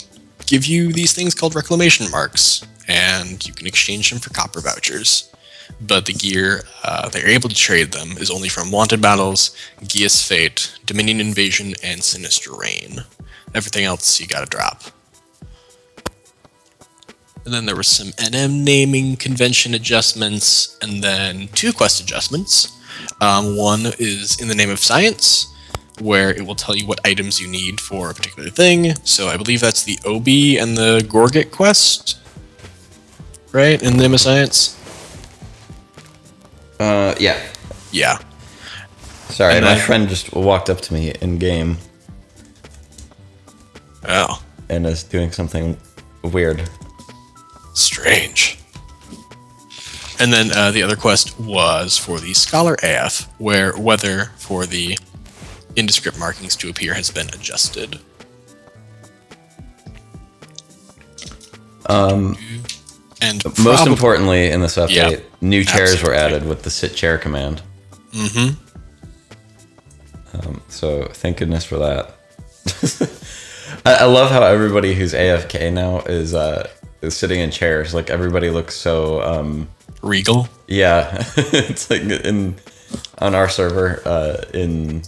give 0.49 0.65
you 0.65 0.91
these 0.91 1.13
things 1.13 1.35
called 1.35 1.53
reclamation 1.53 2.09
marks, 2.09 2.65
and 2.87 3.45
you 3.45 3.53
can 3.53 3.67
exchange 3.67 4.09
them 4.09 4.19
for 4.19 4.31
copper 4.31 4.59
vouchers. 4.59 5.31
But 5.79 6.07
the 6.07 6.13
gear 6.13 6.63
uh, 6.83 7.07
that 7.09 7.21
you're 7.21 7.29
able 7.29 7.49
to 7.49 7.55
trade 7.55 7.91
them 7.91 8.17
is 8.17 8.31
only 8.31 8.49
from 8.49 8.71
Wanted 8.71 8.99
Battles, 8.99 9.55
Geas 9.87 10.27
Fete, 10.27 10.75
Dominion 10.85 11.21
Invasion, 11.21 11.75
and 11.83 12.03
Sinister 12.03 12.51
Reign. 12.55 13.03
Everything 13.53 13.85
else 13.85 14.19
you 14.19 14.25
gotta 14.25 14.47
drop. 14.47 14.81
And 17.45 17.53
then 17.53 17.65
there 17.65 17.75
was 17.75 17.87
some 17.87 18.07
NM 18.13 18.63
naming 18.63 19.15
convention 19.17 19.75
adjustments, 19.75 20.77
and 20.81 21.03
then 21.03 21.47
two 21.49 21.71
quest 21.71 22.01
adjustments. 22.01 22.75
Um, 23.21 23.55
one 23.55 23.81
is 23.99 24.41
in 24.41 24.47
the 24.47 24.55
name 24.55 24.71
of 24.71 24.79
science, 24.79 25.48
where 25.99 26.29
it 26.31 26.45
will 26.45 26.55
tell 26.55 26.75
you 26.75 26.85
what 26.85 26.99
items 27.05 27.39
you 27.39 27.47
need 27.47 27.79
for 27.79 28.09
a 28.09 28.13
particular 28.13 28.49
thing. 28.49 28.93
So 29.03 29.27
I 29.27 29.37
believe 29.37 29.59
that's 29.61 29.83
the 29.83 29.97
OB 30.05 30.27
and 30.61 30.77
the 30.77 31.05
Gorget 31.09 31.51
quest, 31.51 32.17
right? 33.51 33.81
In 33.81 33.97
the 33.97 34.03
name 34.03 34.13
of 34.13 34.21
science. 34.21 34.75
uh, 36.79 37.15
yeah. 37.19 37.37
Yeah. 37.91 38.19
Sorry, 39.29 39.55
And 39.55 39.65
my 39.65 39.75
then- 39.75 39.85
friend 39.85 40.09
just 40.09 40.33
walked 40.33 40.69
up 40.69 40.81
to 40.81 40.93
me 40.93 41.11
in 41.21 41.37
game 41.37 41.77
Oh, 44.07 44.41
and 44.69 44.85
is 44.87 45.03
doing 45.03 45.31
something 45.31 45.77
weird. 46.23 46.69
strange. 47.73 48.57
And 50.21 50.33
then 50.33 50.51
uh, 50.51 50.71
the 50.71 50.83
other 50.83 50.95
quest 50.97 51.39
was 51.39 51.97
for 51.97 52.19
the 52.19 52.33
Scholar 52.33 52.75
AF, 52.83 53.29
where 53.37 53.71
whether 53.77 54.31
for 54.37 54.65
the 54.65 54.97
indescript 55.79 56.19
markings 56.19 56.55
to 56.57 56.69
appear 56.69 56.93
has 56.93 57.09
been 57.09 57.27
adjusted. 57.29 57.99
Um, 61.87 62.37
And 63.21 63.43
most 63.63 63.87
importantly, 63.87 64.49
in 64.49 64.61
this 64.61 64.77
update, 64.77 65.11
Yeah, 65.11 65.19
new 65.41 65.63
chairs 65.63 66.01
were 66.03 66.13
added 66.13 66.45
with 66.47 66.63
the 66.63 66.69
sit 66.69 66.95
chair 66.95 67.17
command. 67.17 67.61
Mm-hmm. 68.13 68.55
Um, 70.33 70.61
so 70.69 71.05
thank 71.05 71.37
goodness 71.37 71.65
for 71.65 71.77
that. 71.79 72.15
I, 73.85 73.95
I 73.95 74.05
love 74.05 74.29
how 74.31 74.43
everybody 74.43 74.93
who's 74.93 75.13
AFK 75.13 75.71
now 75.73 75.99
is 76.01 76.33
uh, 76.33 76.69
is 77.01 77.15
sitting 77.17 77.39
in 77.39 77.51
chairs. 77.51 77.93
Like 77.93 78.09
everybody 78.09 78.49
looks 78.49 78.75
so 78.75 79.21
um, 79.21 79.67
Regal. 80.01 80.47
yeah. 80.67 81.23
it's 81.37 81.89
like 81.89 82.01
in 82.03 82.55
on 83.17 83.35
our 83.35 83.49
server 83.49 84.01
uh, 84.05 84.43
in 84.53 85.01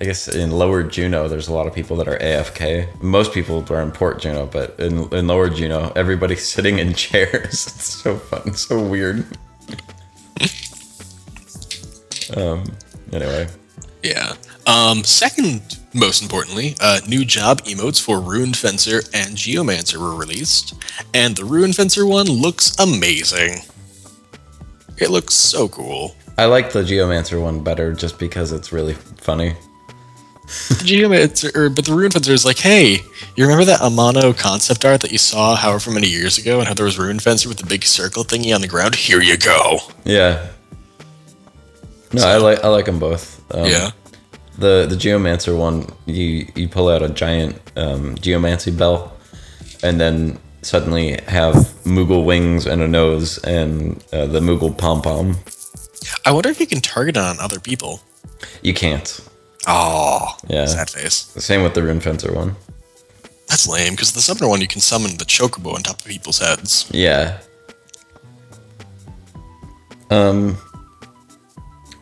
I 0.00 0.04
guess 0.04 0.28
in 0.28 0.52
Lower 0.52 0.84
Jeuno, 0.84 1.28
there's 1.28 1.48
a 1.48 1.52
lot 1.52 1.66
of 1.66 1.74
people 1.74 1.96
that 1.96 2.06
are 2.06 2.16
AFK. 2.18 3.02
Most 3.02 3.32
people 3.32 3.64
are 3.68 3.82
in 3.82 3.90
Port 3.90 4.22
Jeuno, 4.22 4.48
but 4.50 4.78
in, 4.78 5.12
in 5.12 5.26
Lower 5.26 5.50
Jeuno, 5.50 5.92
everybody's 5.96 6.46
sitting 6.54 6.78
in 6.78 6.94
chairs. 6.94 7.66
It's 7.78 7.84
so 7.84 8.16
fun, 8.16 8.54
so 8.54 8.80
weird. 8.80 9.26
um. 12.36 12.64
Anyway, 13.12 13.48
Yeah. 14.02 14.34
Um, 14.66 15.02
second, 15.02 15.78
most 15.94 16.22
importantly, 16.22 16.76
uh, 16.80 17.00
new 17.08 17.24
job 17.24 17.62
emotes 17.62 18.00
for 18.00 18.20
Rune 18.20 18.52
Fencer 18.52 18.98
and 19.14 19.34
Geomancer 19.34 19.96
were 19.96 20.14
released, 20.14 20.74
and 21.14 21.34
the 21.34 21.44
Rune 21.44 21.72
Fencer 21.72 22.06
one 22.06 22.26
looks 22.26 22.78
amazing. 22.78 23.62
It 24.98 25.10
looks 25.10 25.34
so 25.34 25.68
cool. 25.68 26.14
I 26.36 26.44
like 26.44 26.70
the 26.70 26.82
Geomancer 26.82 27.40
one 27.40 27.64
better 27.64 27.92
just 27.94 28.18
because 28.18 28.52
it's 28.52 28.72
really 28.72 28.94
funny. 28.94 29.56
The 30.48 30.84
Geomancer, 30.84 31.54
or, 31.54 31.68
but 31.68 31.84
the 31.84 31.92
Rune 31.92 32.10
Fencer 32.10 32.32
is 32.32 32.46
like, 32.46 32.58
hey, 32.58 33.02
you 33.36 33.44
remember 33.44 33.66
that 33.66 33.80
Amano 33.80 34.36
concept 34.36 34.84
art 34.86 35.02
that 35.02 35.12
you 35.12 35.18
saw 35.18 35.54
however 35.54 35.90
many 35.90 36.08
years 36.08 36.38
ago, 36.38 36.58
and 36.58 36.66
how 36.66 36.72
there 36.72 36.86
was 36.86 36.98
Rune 36.98 37.18
Fencer 37.18 37.50
with 37.50 37.58
the 37.58 37.66
big 37.66 37.84
circle 37.84 38.24
thingy 38.24 38.54
on 38.54 38.62
the 38.62 38.66
ground? 38.66 38.94
Here 38.94 39.20
you 39.20 39.36
go. 39.36 39.78
Yeah. 40.04 40.48
No, 42.14 42.26
I 42.26 42.38
like 42.38 42.64
I 42.64 42.68
like 42.68 42.86
them 42.86 42.98
both. 42.98 43.44
Um, 43.54 43.66
yeah. 43.66 43.90
The 44.56 44.86
the 44.86 44.96
geomancer 44.96 45.56
one, 45.56 45.86
you 46.06 46.46
you 46.54 46.66
pull 46.66 46.88
out 46.88 47.02
a 47.02 47.10
giant 47.10 47.60
um, 47.76 48.16
geomancy 48.16 48.70
bell, 48.70 49.14
and 49.82 50.00
then 50.00 50.38
suddenly 50.62 51.20
have 51.28 51.54
Moogle 51.84 52.24
wings 52.24 52.66
and 52.66 52.80
a 52.80 52.88
nose 52.88 53.38
and 53.44 54.02
uh, 54.14 54.26
the 54.26 54.40
Moogle 54.40 54.76
pom 54.76 55.02
pom. 55.02 55.36
I 56.24 56.32
wonder 56.32 56.48
if 56.48 56.58
you 56.58 56.66
can 56.66 56.80
target 56.80 57.16
it 57.16 57.22
on 57.22 57.38
other 57.38 57.60
people. 57.60 58.00
You 58.62 58.72
can't. 58.72 59.20
Oh, 59.66 60.36
Yeah. 60.46 60.66
sad 60.66 60.90
face. 60.90 61.24
The 61.24 61.40
same 61.40 61.62
with 61.62 61.74
the 61.74 61.82
Rune 61.82 62.00
Fencer 62.00 62.32
one. 62.32 62.56
That's 63.48 63.66
lame, 63.66 63.94
because 63.94 64.12
the 64.12 64.20
summoner 64.20 64.48
one 64.48 64.60
you 64.60 64.68
can 64.68 64.80
summon 64.80 65.16
the 65.16 65.24
chocobo 65.24 65.74
on 65.74 65.82
top 65.82 66.00
of 66.00 66.06
people's 66.06 66.38
heads. 66.38 66.86
Yeah. 66.90 67.38
Um. 70.10 70.56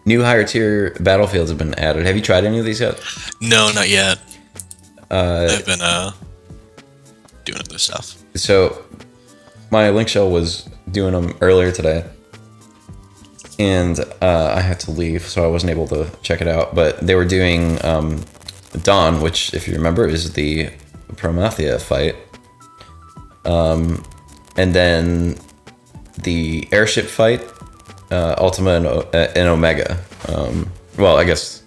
New 0.04 0.22
higher 0.22 0.44
tier 0.44 0.94
battlefields 1.00 1.50
have 1.50 1.58
been 1.58 1.74
added. 1.74 2.06
Have 2.06 2.14
you 2.14 2.22
tried 2.22 2.44
any 2.44 2.58
of 2.60 2.64
these 2.64 2.80
yet? 2.80 3.00
No, 3.40 3.72
not 3.72 3.88
yet. 3.88 4.18
Uh, 5.10 5.48
I've 5.50 5.66
been 5.66 5.80
uh 5.80 6.12
doing 7.44 7.58
other 7.60 7.78
stuff. 7.78 8.16
so 8.34 8.84
my 9.70 9.90
link 9.90 10.08
shell 10.08 10.30
was 10.30 10.68
doing 10.92 11.12
them 11.12 11.36
earlier 11.40 11.70
today 11.72 12.04
and 13.58 14.00
uh, 14.20 14.52
i 14.56 14.60
had 14.60 14.78
to 14.80 14.90
leave 14.90 15.22
so 15.22 15.44
i 15.44 15.46
wasn't 15.46 15.70
able 15.70 15.86
to 15.86 16.10
check 16.22 16.40
it 16.40 16.48
out 16.48 16.74
but 16.74 16.98
they 17.06 17.14
were 17.14 17.24
doing 17.24 17.82
um, 17.84 18.22
dawn 18.82 19.20
which 19.20 19.54
if 19.54 19.66
you 19.66 19.74
remember 19.74 20.06
is 20.06 20.32
the 20.34 20.68
promathia 21.14 21.80
fight 21.80 22.16
um, 23.44 24.02
and 24.56 24.74
then 24.74 25.38
the 26.22 26.66
airship 26.72 27.06
fight 27.06 27.42
uh, 28.10 28.34
ultima 28.38 28.70
and, 28.70 28.86
O- 28.86 29.08
uh, 29.14 29.32
and 29.36 29.48
omega 29.48 29.98
um, 30.28 30.70
well 30.98 31.16
i 31.16 31.24
guess 31.24 31.62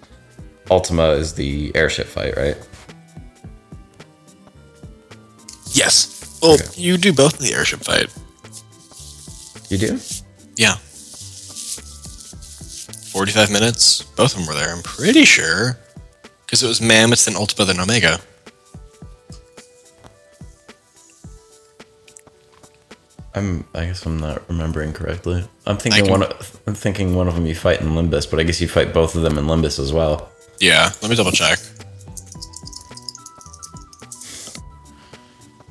ultima 0.69 1.09
is 1.11 1.33
the 1.33 1.71
airship 1.75 2.05
fight 2.07 2.35
right 2.37 2.57
Yes. 5.71 6.37
Well, 6.41 6.53
Okay. 6.53 6.65
you 6.75 6.97
do 6.97 7.13
both 7.13 7.39
in 7.39 7.45
the 7.45 7.53
airship 7.53 7.81
fight. 7.81 8.07
you 9.69 9.77
do 9.77 9.99
Yeah. 10.57 10.77
45 13.11 13.51
minutes. 13.51 14.03
Both 14.03 14.33
of 14.33 14.39
them 14.39 14.47
were 14.47 14.53
there, 14.59 14.73
I'm 14.73 14.83
pretty 14.83 15.25
sure. 15.25 15.77
Because 16.45 16.63
it 16.63 16.67
was 16.67 16.81
Mammoth, 16.81 17.25
then 17.25 17.35
Ultima, 17.35 17.65
then 17.65 17.79
Omega. 17.79 18.19
I'm. 23.35 23.65
I 23.73 23.85
guess 23.85 24.05
I'm 24.05 24.19
not 24.19 24.47
remembering 24.49 24.91
correctly. 24.93 25.47
I'm 25.65 25.77
thinking 25.77 26.05
can- 26.05 26.11
one. 26.11 26.23
Of, 26.23 26.59
I'm 26.67 26.73
thinking 26.73 27.15
one 27.15 27.27
of 27.27 27.35
them 27.35 27.45
you 27.45 27.55
fight 27.55 27.81
in 27.81 27.89
Limbus, 27.89 28.29
but 28.29 28.39
I 28.39 28.43
guess 28.43 28.59
you 28.59 28.67
fight 28.67 28.93
both 28.93 29.15
of 29.15 29.21
them 29.21 29.37
in 29.37 29.45
Limbus 29.45 29.79
as 29.79 29.93
well. 29.93 30.29
Yeah, 30.59 30.91
let 31.01 31.09
me 31.09 31.15
double 31.15 31.31
check. 31.31 31.59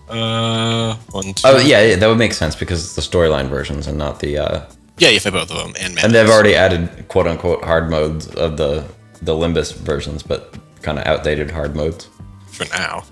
Uh, 0.09 0.95
one, 1.11 1.35
two. 1.35 1.43
Oh 1.45 1.59
yeah, 1.59 1.83
yeah, 1.83 1.97
that 1.97 2.07
would 2.07 2.17
make 2.19 2.33
sense 2.33 2.55
because 2.57 2.83
it's 2.83 2.95
the 2.95 3.03
storyline 3.03 3.49
versions 3.49 3.87
and 3.87 3.99
not 3.99 4.21
the. 4.21 4.39
Uh, 4.39 4.67
Yeah, 4.99 5.11
you 5.11 5.21
fight 5.21 5.33
both 5.33 5.51
of 5.51 5.57
them, 5.59 5.75
and 5.81 5.99
and 5.99 6.15
they've 6.15 6.29
already 6.29 6.55
added 6.55 7.07
quote 7.09 7.27
unquote 7.27 7.65
hard 7.65 7.91
modes 7.91 8.27
of 8.35 8.57
the 8.57 8.85
the 9.23 9.33
Limbus 9.33 9.75
versions, 9.75 10.23
but 10.23 10.55
kind 10.83 10.99
of 10.99 11.07
outdated 11.07 11.51
hard 11.51 11.75
modes. 11.77 12.09
For 12.51 12.65
now. 12.77 13.05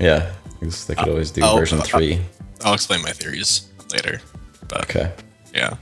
Yeah, 0.00 0.32
because 0.58 0.86
they 0.86 0.94
could 0.94 1.08
always 1.08 1.30
do 1.30 1.42
oh, 1.44 1.56
version 1.56 1.78
uh, 1.78 1.82
three. 1.82 2.20
I'll 2.64 2.74
explain 2.74 3.02
my 3.02 3.10
theories 3.12 3.68
later. 3.92 4.20
But, 4.68 4.82
Okay. 4.84 5.12
yeah. 5.54 5.76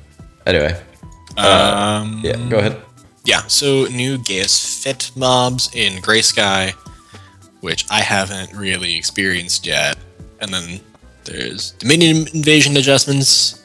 Anyway, 0.47 0.79
Um, 1.37 2.21
yeah, 2.23 2.37
go 2.49 2.59
ahead. 2.59 2.83
Yeah, 3.25 3.43
so 3.47 3.85
new 3.87 4.19
Geas 4.19 4.83
Fete 4.83 5.13
mobs 5.17 5.71
in 5.75 6.01
Grey 6.03 6.23
Sky, 6.23 6.75
which 7.61 7.87
I 7.91 8.01
haven't 8.01 8.53
really 8.53 8.97
experienced 8.97 9.65
yet. 9.65 9.97
And 10.41 10.53
then 10.53 10.81
there's 11.25 11.71
Dominion 11.73 12.27
invasion 12.35 12.77
adjustments. 12.77 13.62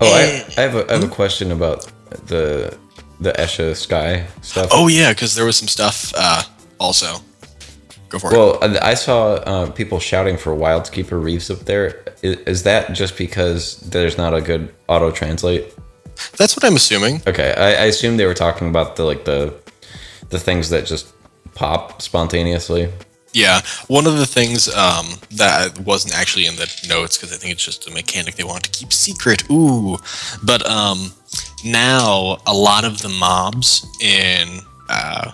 Oh, 0.00 0.14
Eh, 0.14 0.42
I, 0.56 0.60
I 0.60 0.60
have 0.62 0.74
a 0.74 0.90
I 0.90 0.94
have 0.94 1.04
a 1.04 1.08
question 1.08 1.52
about 1.52 1.90
the 2.26 2.76
the 3.20 3.32
Escha 3.32 3.74
Sky 3.74 4.26
stuff? 4.42 4.68
Oh 4.72 4.88
yeah, 4.88 5.12
because 5.12 5.34
there 5.34 5.44
was 5.44 5.56
some 5.56 5.68
stuff 5.68 6.12
uh, 6.16 6.42
also. 6.78 7.18
Go 8.08 8.18
for 8.18 8.32
it. 8.32 8.36
Well, 8.36 8.78
I 8.82 8.94
saw 8.94 9.34
uh, 9.34 9.70
people 9.70 9.98
shouting 9.98 10.36
for 10.36 10.54
Wildskeeper 10.54 11.20
Reives 11.20 11.50
up 11.50 11.64
there. 11.64 12.04
Is, 12.22 12.36
is 12.40 12.62
that 12.62 12.92
just 12.92 13.18
because 13.18 13.80
there's 13.80 14.16
not 14.16 14.32
a 14.32 14.40
good 14.40 14.72
auto 14.86 15.10
translate? 15.10 15.74
That's 16.36 16.56
what 16.56 16.64
I'm 16.64 16.76
assuming. 16.76 17.20
Okay, 17.26 17.52
I, 17.54 17.82
I 17.82 17.86
assume 17.86 18.16
they 18.16 18.26
were 18.26 18.34
talking 18.34 18.68
about 18.68 18.96
the 18.96 19.04
like 19.04 19.24
the 19.24 19.54
the 20.28 20.38
things 20.38 20.70
that 20.70 20.86
just 20.86 21.12
pop 21.54 22.00
spontaneously. 22.00 22.92
Yeah, 23.36 23.60
one 23.88 24.06
of 24.06 24.16
the 24.16 24.24
things 24.24 24.66
um, 24.74 25.08
that 25.32 25.78
wasn't 25.80 26.18
actually 26.18 26.46
in 26.46 26.56
the 26.56 26.72
notes 26.88 27.18
because 27.18 27.34
I 27.34 27.36
think 27.36 27.52
it's 27.52 27.62
just 27.62 27.86
a 27.86 27.90
mechanic 27.92 28.34
they 28.36 28.44
want 28.44 28.62
to 28.62 28.70
keep 28.70 28.94
secret. 28.94 29.44
Ooh, 29.50 29.98
but 30.42 30.66
um, 30.66 31.12
now 31.62 32.38
a 32.46 32.54
lot 32.54 32.86
of 32.86 33.02
the 33.02 33.10
mobs 33.10 33.86
in 34.00 34.60
uh, 34.88 35.32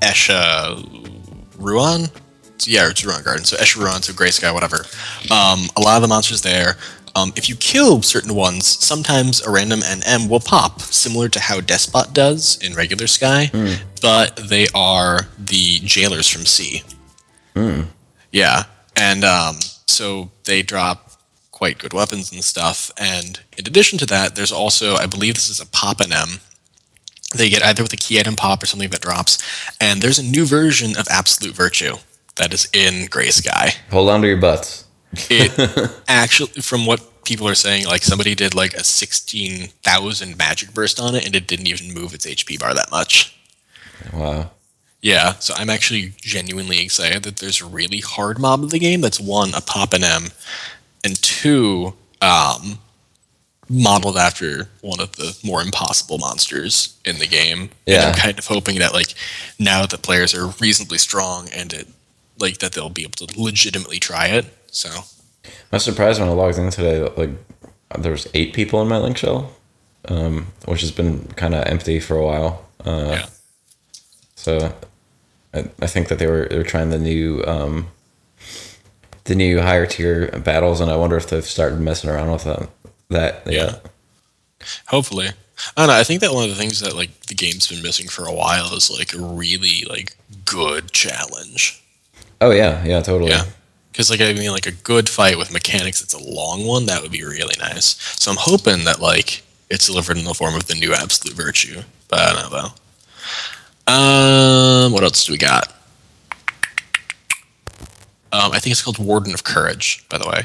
Escha 0.00 0.82
Ru'Aun, 1.58 2.10
yeah, 2.66 2.88
it's 2.88 3.02
Ru'Aun 3.02 3.22
Garden. 3.22 3.44
So 3.44 3.58
Escha 3.58 3.76
Ru'Aun, 3.76 4.02
so 4.02 4.14
Gray 4.14 4.30
Sky, 4.30 4.50
whatever. 4.50 4.78
Um, 5.30 5.68
a 5.76 5.82
lot 5.82 5.96
of 5.96 6.02
the 6.02 6.08
monsters 6.08 6.40
there. 6.40 6.76
Um, 7.16 7.32
if 7.34 7.48
you 7.48 7.56
kill 7.56 8.02
certain 8.02 8.34
ones, 8.34 8.66
sometimes 8.66 9.40
a 9.40 9.50
random 9.50 9.80
NM 9.80 10.28
will 10.28 10.40
pop, 10.40 10.82
similar 10.82 11.28
to 11.30 11.40
how 11.40 11.60
Despot 11.60 12.12
does 12.12 12.58
in 12.62 12.74
regular 12.74 13.06
Sky, 13.06 13.50
but 14.02 14.36
they 14.36 14.66
are 14.74 15.20
the 15.38 15.78
jailers 15.80 16.28
from 16.28 16.44
C. 16.44 16.82
Yeah, 18.30 18.64
and 18.96 19.24
um, 19.24 19.56
so 19.86 20.30
they 20.44 20.60
drop 20.62 21.12
quite 21.52 21.78
good 21.78 21.94
weapons 21.94 22.30
and 22.32 22.44
stuff. 22.44 22.90
And 22.98 23.40
in 23.56 23.66
addition 23.66 23.98
to 24.00 24.06
that, 24.06 24.34
there's 24.34 24.52
also, 24.52 24.96
I 24.96 25.06
believe 25.06 25.34
this 25.34 25.48
is 25.48 25.58
a 25.60 25.66
pop 25.66 25.98
NM. 25.98 26.40
They 27.34 27.48
get 27.48 27.62
either 27.62 27.82
with 27.82 27.94
a 27.94 27.96
key 27.96 28.20
item 28.20 28.36
pop 28.36 28.62
or 28.62 28.66
something 28.66 28.90
that 28.90 29.00
drops. 29.00 29.38
And 29.80 30.02
there's 30.02 30.18
a 30.18 30.22
new 30.22 30.44
version 30.44 30.96
of 30.98 31.06
Absolute 31.10 31.54
Virtue 31.54 31.96
that 32.36 32.52
is 32.52 32.68
in 32.74 33.06
Gray 33.06 33.30
Sky. 33.30 33.70
Hold 33.90 34.10
on 34.10 34.20
to 34.20 34.28
your 34.28 34.36
butts. 34.36 34.85
It 35.30 35.90
actually, 36.08 36.60
from 36.62 36.86
what 36.86 37.24
people 37.24 37.48
are 37.48 37.54
saying, 37.54 37.86
like 37.86 38.02
somebody 38.02 38.34
did 38.34 38.54
like 38.54 38.74
a 38.74 38.84
16,000 38.84 40.38
magic 40.38 40.72
burst 40.72 41.00
on 41.00 41.14
it 41.14 41.26
and 41.26 41.34
it 41.34 41.46
didn't 41.46 41.66
even 41.66 41.92
move 41.92 42.14
its 42.14 42.26
HP 42.26 42.58
bar 42.58 42.74
that 42.74 42.90
much. 42.90 43.36
Wow. 44.12 44.50
Yeah, 45.02 45.34
so 45.34 45.54
I'm 45.56 45.70
actually 45.70 46.14
genuinely 46.20 46.82
excited 46.82 47.22
that 47.24 47.36
there's 47.36 47.60
a 47.60 47.66
really 47.66 48.00
hard 48.00 48.38
mob 48.38 48.64
of 48.64 48.70
the 48.70 48.78
game 48.78 49.00
that's 49.00 49.20
one, 49.20 49.54
a 49.54 49.60
pop 49.60 49.92
and 49.92 50.02
M, 50.02 50.28
and 51.04 51.20
two, 51.22 51.94
um, 52.20 52.78
modeled 53.68 54.16
after 54.16 54.68
one 54.80 55.00
of 55.00 55.12
the 55.16 55.36
more 55.44 55.60
impossible 55.60 56.18
monsters 56.18 56.96
in 57.04 57.18
the 57.18 57.26
game. 57.26 57.60
And 57.60 57.70
Yeah. 57.86 58.08
I'm 58.08 58.14
kind 58.14 58.38
of 58.38 58.46
hoping 58.46 58.78
that 58.78 58.92
like 58.92 59.14
now 59.58 59.86
that 59.86 60.02
players 60.02 60.34
are 60.34 60.46
reasonably 60.60 60.98
strong 60.98 61.48
and 61.50 61.72
it 61.72 61.88
like 62.38 62.58
that 62.58 62.72
they'll 62.72 62.90
be 62.90 63.02
able 63.02 63.26
to 63.26 63.40
legitimately 63.40 63.98
try 63.98 64.26
it. 64.26 64.46
So 64.76 64.90
I 64.92 65.50
was 65.76 65.84
surprised 65.84 66.20
when 66.20 66.28
I 66.28 66.32
logged 66.32 66.58
in 66.58 66.68
today. 66.68 67.00
Like 67.16 67.30
there 67.98 68.12
was 68.12 68.28
eight 68.34 68.52
people 68.52 68.82
in 68.82 68.88
my 68.88 68.98
link 68.98 69.16
shell, 69.16 69.54
um, 70.06 70.48
which 70.66 70.82
has 70.82 70.90
been 70.90 71.28
kind 71.28 71.54
of 71.54 71.64
empty 71.64 71.98
for 71.98 72.14
a 72.14 72.22
while. 72.22 72.66
Uh, 72.84 73.08
yeah. 73.08 73.26
So 74.34 74.74
I, 75.54 75.70
I 75.80 75.86
think 75.86 76.08
that 76.08 76.18
they 76.18 76.26
were 76.26 76.46
they 76.50 76.58
were 76.58 76.62
trying 76.62 76.90
the 76.90 76.98
new 76.98 77.42
um, 77.46 77.86
the 79.24 79.34
new 79.34 79.62
higher 79.62 79.86
tier 79.86 80.28
battles, 80.44 80.82
and 80.82 80.90
I 80.90 80.96
wonder 80.96 81.16
if 81.16 81.30
they've 81.30 81.42
started 81.42 81.80
messing 81.80 82.10
around 82.10 82.30
with 82.30 82.44
that. 82.44 82.68
That 83.08 83.50
Yeah. 83.50 83.76
Hopefully. 84.88 85.28
I 85.74 85.80
don't 85.80 85.86
know. 85.86 85.98
I 85.98 86.04
think 86.04 86.20
that 86.20 86.34
one 86.34 86.44
of 86.44 86.50
the 86.50 86.62
things 86.62 86.80
that 86.80 86.94
like 86.94 87.18
the 87.28 87.34
game's 87.34 87.66
been 87.66 87.82
missing 87.82 88.08
for 88.08 88.26
a 88.26 88.34
while 88.34 88.74
is 88.74 88.90
like 88.90 89.14
a 89.14 89.20
really 89.20 89.86
like 89.88 90.18
good 90.44 90.92
challenge. 90.92 91.82
Oh 92.42 92.50
yeah, 92.50 92.84
yeah, 92.84 93.00
totally. 93.00 93.30
Yeah. 93.30 93.46
Because 93.96 94.10
like 94.10 94.20
I 94.20 94.34
mean, 94.34 94.50
like 94.50 94.66
a 94.66 94.72
good 94.72 95.08
fight 95.08 95.38
with 95.38 95.50
mechanics 95.50 96.00
that's 96.00 96.12
a 96.12 96.22
long 96.22 96.66
one 96.66 96.84
that 96.84 97.00
would 97.00 97.10
be 97.10 97.24
really 97.24 97.54
nice. 97.58 97.96
So 98.20 98.30
I'm 98.30 98.36
hoping 98.38 98.84
that 98.84 99.00
like 99.00 99.42
it's 99.70 99.86
delivered 99.86 100.18
in 100.18 100.24
the 100.24 100.34
form 100.34 100.54
of 100.54 100.66
the 100.66 100.74
new 100.74 100.92
absolute 100.92 101.34
virtue. 101.34 101.80
But 102.08 102.18
I 102.18 102.32
don't 102.34 102.52
know 102.52 102.70
though. 103.88 103.92
Um, 104.86 104.92
what 104.92 105.02
else 105.02 105.24
do 105.24 105.32
we 105.32 105.38
got? 105.38 105.68
Um, 108.32 108.52
I 108.52 108.58
think 108.58 108.72
it's 108.72 108.82
called 108.82 108.98
Warden 108.98 109.32
of 109.32 109.44
Courage, 109.44 110.06
by 110.10 110.18
the 110.18 110.28
way. 110.28 110.42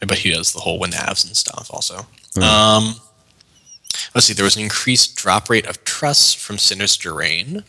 But 0.00 0.18
he 0.18 0.30
does 0.30 0.52
the 0.52 0.60
whole 0.60 0.78
Winavs 0.78 1.24
and 1.24 1.34
stuff 1.34 1.70
also. 1.70 2.00
Um, 2.42 2.96
let's 4.14 4.26
see. 4.26 4.34
There 4.34 4.44
was 4.44 4.56
an 4.56 4.62
increased 4.62 5.16
drop 5.16 5.48
rate 5.48 5.66
of 5.66 5.84
trust 5.84 6.36
from 6.36 6.58
Sinister 6.58 7.14
Reign, 7.14 7.64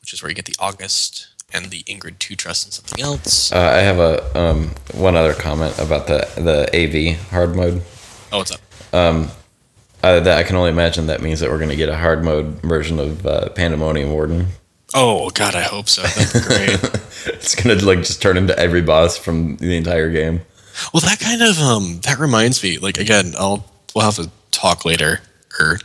which 0.00 0.12
is 0.12 0.22
where 0.22 0.30
you 0.30 0.36
get 0.36 0.44
the 0.44 0.54
August 0.60 1.33
and 1.54 1.66
the 1.70 1.82
Ingrid 1.84 2.18
two 2.18 2.34
trust 2.36 2.64
and 2.66 2.72
something 2.72 3.02
else. 3.02 3.52
Uh, 3.52 3.58
I 3.58 3.78
have 3.80 3.98
a 3.98 4.38
um, 4.38 4.70
one 4.94 5.14
other 5.16 5.32
comment 5.34 5.78
about 5.78 6.06
the 6.06 6.28
the 6.36 6.68
AV 6.74 7.16
hard 7.30 7.54
mode. 7.56 7.82
Oh, 8.32 8.38
what's 8.38 8.50
up? 8.52 8.60
Uh, 10.02 10.20
that 10.20 10.36
I 10.36 10.42
can 10.42 10.56
only 10.56 10.68
imagine 10.70 11.06
that 11.06 11.22
means 11.22 11.40
that 11.40 11.48
we're 11.48 11.56
going 11.58 11.70
to 11.70 11.76
get 11.76 11.88
a 11.88 11.96
hard 11.96 12.22
mode 12.22 12.60
version 12.60 12.98
of 12.98 13.24
uh, 13.24 13.48
Pandemonium 13.50 14.10
Warden. 14.12 14.48
Oh 14.92 15.30
God, 15.30 15.54
I 15.54 15.62
hope 15.62 15.88
so. 15.88 16.02
That'd 16.02 16.32
be 16.42 16.48
great. 16.48 17.00
It's 17.26 17.54
going 17.54 17.78
to 17.78 17.86
like 17.86 18.00
just 18.00 18.20
turn 18.20 18.36
into 18.36 18.58
every 18.58 18.82
boss 18.82 19.16
from 19.16 19.56
the 19.56 19.76
entire 19.78 20.10
game. 20.10 20.42
well, 20.92 21.00
that 21.00 21.18
kind 21.20 21.40
of 21.42 21.58
um 21.58 22.00
that 22.02 22.18
reminds 22.18 22.62
me. 22.62 22.76
Like 22.76 22.98
again, 22.98 23.32
I'll 23.38 23.64
we'll 23.94 24.04
have 24.04 24.18
a 24.18 24.30
talk 24.50 24.84
later 24.84 25.20
or 25.58 25.78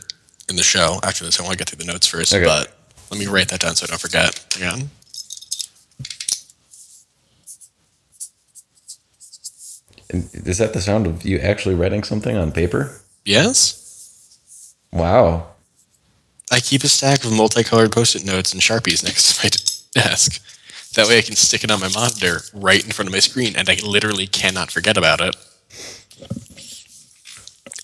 in 0.50 0.58
the 0.58 0.64
show 0.64 1.00
after 1.02 1.24
this. 1.24 1.40
I 1.40 1.44
want 1.44 1.54
to 1.54 1.58
get 1.58 1.70
through 1.70 1.86
the 1.86 1.90
notes 1.90 2.08
first, 2.08 2.34
Okay. 2.34 2.44
but 2.44 2.74
let 3.10 3.18
me 3.22 3.26
write 3.28 3.48
that 3.50 3.62
down 3.62 3.76
so 3.78 3.86
I 3.86 3.88
don't 3.88 4.02
forget 4.02 4.54
again. 4.58 4.90
Is 10.10 10.58
that 10.58 10.74
the 10.74 10.82
sound 10.82 11.06
of 11.08 11.24
you 11.24 11.38
actually 11.40 11.76
writing 11.76 12.04
something 12.04 12.36
on 12.36 12.52
paper? 12.52 13.02
Yes, 13.26 13.80
Wow. 14.92 15.48
I 16.52 16.60
keep 16.60 16.84
a 16.84 16.88
stack 16.88 17.24
of 17.24 17.32
multicolored 17.32 17.92
post-it 17.92 18.26
notes 18.26 18.54
and 18.54 18.62
sharpies 18.62 19.04
next 19.04 19.36
to 19.36 19.46
my 19.46 20.04
desk. 20.04 20.42
That 20.96 21.08
way, 21.08 21.20
I 21.20 21.22
can 21.22 21.36
stick 21.36 21.64
it 21.64 21.70
on 21.70 21.80
my 21.80 21.90
monitor 21.90 22.42
right 22.54 22.84
in 22.84 22.92
front 22.92 23.08
of 23.08 23.14
my 23.14 23.20
screen, 23.20 23.56
and 23.56 23.70
I 23.70 23.76
literally 23.86 24.26
cannot 24.26 24.72
forget 24.72 24.98
about 24.98 25.22
it. 25.22 25.36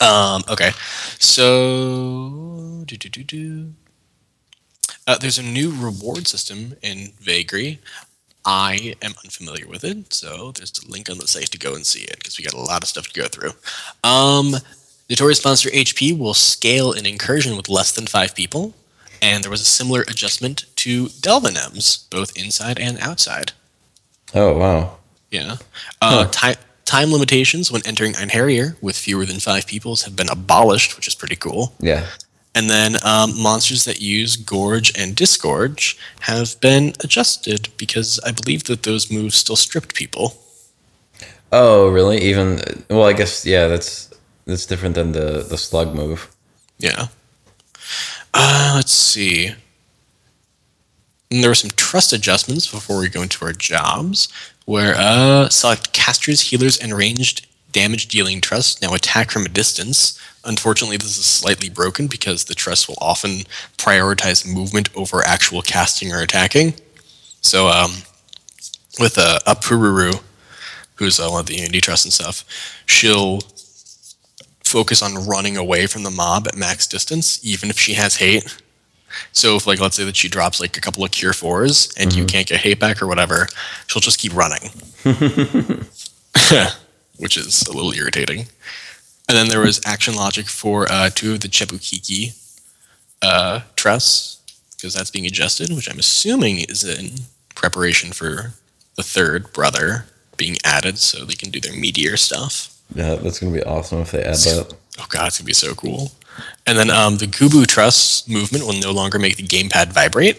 Um. 0.02 0.44
Okay. 0.50 0.72
So. 1.20 2.84
Do, 2.86 2.98
do, 2.98 3.10
do, 3.10 3.24
do. 3.24 3.74
Uh, 5.08 5.18
there's 5.20 5.38
a 5.38 5.44
new 5.44 5.72
reward 5.72 6.28
system 6.28 6.76
in 6.82 7.14
Vagary. 7.20 7.80
I 8.46 8.96
am 9.02 9.14
unfamiliar 9.24 9.68
with 9.68 9.84
it, 9.84 10.14
so 10.14 10.52
there's 10.52 10.74
a 10.86 10.90
link 10.92 11.10
on 11.10 11.18
the 11.18 11.28
site 11.28 11.52
to 11.52 11.58
go 11.58 11.74
and 11.74 11.86
see 11.86 12.04
it 12.04 12.18
because 12.18 12.38
we 12.38 12.44
got 12.44 12.54
a 12.54 12.60
lot 12.60 12.84
of 12.84 12.90
stuff 12.90 13.08
to 13.08 13.20
go 13.20 13.28
through. 13.28 13.52
Um, 14.04 14.56
Notorious 15.10 15.44
Monster 15.44 15.70
HP 15.70 16.18
will 16.18 16.34
scale 16.34 16.92
an 16.92 17.06
incursion 17.06 17.58
with 17.58 17.70
less 17.70 17.92
than 17.92 18.08
five 18.08 18.36
people, 18.36 18.74
and 19.22 19.44
there 19.44 19.52
was 19.52 19.62
a 19.62 19.66
similar 19.66 20.02
adjustment 20.02 20.66
to 20.78 21.06
Delvinems, 21.08 22.10
both 22.10 22.36
inside 22.38 22.80
and 22.80 23.00
outside. 23.00 23.54
Oh 24.34 24.58
wow. 24.58 24.98
Yeah. 25.32 25.58
Uh, 26.02 26.28
ti- 26.28 26.60
time 26.86 27.12
limitations 27.12 27.72
when 27.72 27.86
entering 27.86 28.14
Einherjar 28.14 28.76
with 28.82 28.96
fewer 28.96 29.26
than 29.26 29.40
five 29.40 29.66
peoples 29.68 30.04
have 30.04 30.16
been 30.16 30.30
abolished, 30.30 30.96
which 30.96 31.08
is 31.08 31.16
pretty 31.16 31.36
cool. 31.36 31.74
Yeah. 31.80 32.06
And 32.56 32.70
then 32.70 32.96
um, 33.04 33.38
monsters 33.38 33.84
that 33.84 34.02
use 34.02 34.38
Gorge 34.38 34.98
and 34.98 35.14
Disgorge 35.14 35.98
have 36.22 36.60
been 36.62 36.94
adjusted 37.04 37.68
because 37.78 38.18
I 38.26 38.32
believe 38.32 38.64
that 38.64 38.84
those 38.84 39.12
moves 39.12 39.36
still 39.36 39.58
stripped 39.58 39.94
people. 39.94 40.38
Oh 41.52 41.90
really? 41.90 42.22
Even 42.22 42.60
well, 42.90 43.04
I 43.04 43.14
guess 43.14 43.46
yeah. 43.46 43.68
That's 43.68 44.10
that's 44.46 44.66
different 44.66 44.96
than 44.96 45.12
the 45.12 45.46
the 45.48 45.58
slug 45.58 45.94
move. 45.94 46.32
Yeah. 46.80 47.08
Uh, 48.34 48.74
let's 48.76 48.94
see. 48.94 49.54
And 51.30 51.44
there 51.44 51.50
were 51.50 51.56
some 51.56 51.72
trust 51.76 52.14
adjustments 52.14 52.70
before 52.70 53.00
we 53.00 53.10
go 53.10 53.22
into 53.22 53.44
our 53.46 53.54
jobs, 53.54 54.30
where 54.66 54.96
uh, 54.98 55.50
select 55.50 55.94
casters, 55.94 56.42
healers, 56.42 56.78
and 56.78 56.94
ranged 56.94 57.48
damage 57.76 58.08
dealing 58.08 58.40
trust 58.40 58.82
now 58.82 58.94
attack 58.94 59.30
from 59.30 59.46
a 59.46 59.50
distance. 59.50 60.18
Unfortunately, 60.46 60.96
this 60.96 61.18
is 61.18 61.26
slightly 61.26 61.70
broken 61.70 62.08
because 62.08 62.46
the 62.46 62.56
trust 62.56 62.88
will 62.88 62.98
often 63.02 63.42
prioritize 63.78 64.48
movement 64.48 64.90
over 64.96 65.22
actual 65.26 65.62
casting 65.62 66.14
or 66.14 66.22
attacking. 66.22 66.74
So, 67.42 67.68
um, 67.68 67.92
with 68.98 69.18
uh, 69.18 69.40
Apururu, 69.46 70.24
who's 70.96 71.20
uh, 71.20 71.28
one 71.28 71.42
of 71.42 71.48
the 71.48 71.56
Unity 71.56 71.82
Trust 71.82 72.06
and 72.06 72.14
stuff, 72.14 72.46
she'll 72.86 73.42
focus 74.64 75.02
on 75.02 75.28
running 75.28 75.58
away 75.58 75.86
from 75.86 76.04
the 76.04 76.12
mob 76.12 76.48
at 76.48 76.56
max 76.56 76.88
distance, 76.88 77.44
even 77.44 77.70
if 77.70 77.78
she 77.78 77.96
has 77.96 78.16
hate. 78.16 78.58
So 79.34 79.58
if 79.58 79.68
like 79.68 79.82
let's 79.82 79.98
say 79.98 80.06
that 80.06 80.16
she 80.16 80.30
drops 80.30 80.62
like 80.62 80.78
a 80.78 80.82
couple 80.82 81.04
of 81.04 81.12
cure 81.12 81.34
fours 81.34 81.94
and 81.98 82.14
you 82.14 82.26
can't 82.26 82.48
get 82.48 82.62
hate 82.62 82.80
back 82.80 83.02
or 83.02 83.08
whatever, 83.08 83.48
she'll 83.88 84.02
just 84.02 84.20
keep 84.20 84.34
running. 84.34 84.70
Which 87.18 87.38
is 87.38 87.64
a 87.68 87.74
little 87.74 87.94
irritating. 87.94 88.48
And 89.28 89.38
then 89.38 89.48
there 89.48 89.62
was 89.62 89.82
action 89.86 90.16
logic 90.16 90.48
for 90.48 90.92
uh, 90.92 91.10
two 91.14 91.34
of 91.34 91.42
the 91.42 91.48
Chebukiki 91.48 92.36
uh, 93.22 93.62
Tress 93.76 94.40
because 94.76 94.94
that's 94.94 95.10
being 95.10 95.26
adjusted, 95.26 95.72
which 95.72 95.90
I'm 95.90 96.00
assuming 96.00 96.60
is 96.60 96.84
in 96.84 97.26
preparation 97.56 98.12
for 98.12 98.54
the 98.96 99.04
third 99.04 99.52
brother 99.52 100.06
being 100.38 100.58
added, 100.64 101.00
so 101.00 101.26
they 101.26 101.34
can 101.34 101.50
do 101.50 101.60
their 101.60 101.76
meteor 101.76 102.18
stuff. 102.18 102.78
Yeah, 102.94 103.16
that's 103.16 103.40
gonna 103.40 103.54
be 103.54 103.64
awesome 103.64 104.02
if 104.02 104.12
they 104.12 104.22
add 104.24 104.36
that. 104.36 104.76
Oh 105.00 105.06
god, 105.10 105.28
it's 105.28 105.40
gonna 105.40 105.46
be 105.46 105.54
so 105.54 105.74
cool. 105.74 106.12
And 106.68 106.78
then 106.78 106.90
um, 106.90 107.18
the 107.18 107.26
Gubu 107.26 107.66
Truss 107.66 108.28
movement 108.28 108.66
will 108.66 108.80
no 108.80 108.92
longer 108.92 109.18
make 109.18 109.38
the 109.38 109.44
gamepad 109.44 109.94
vibrate. 109.94 110.38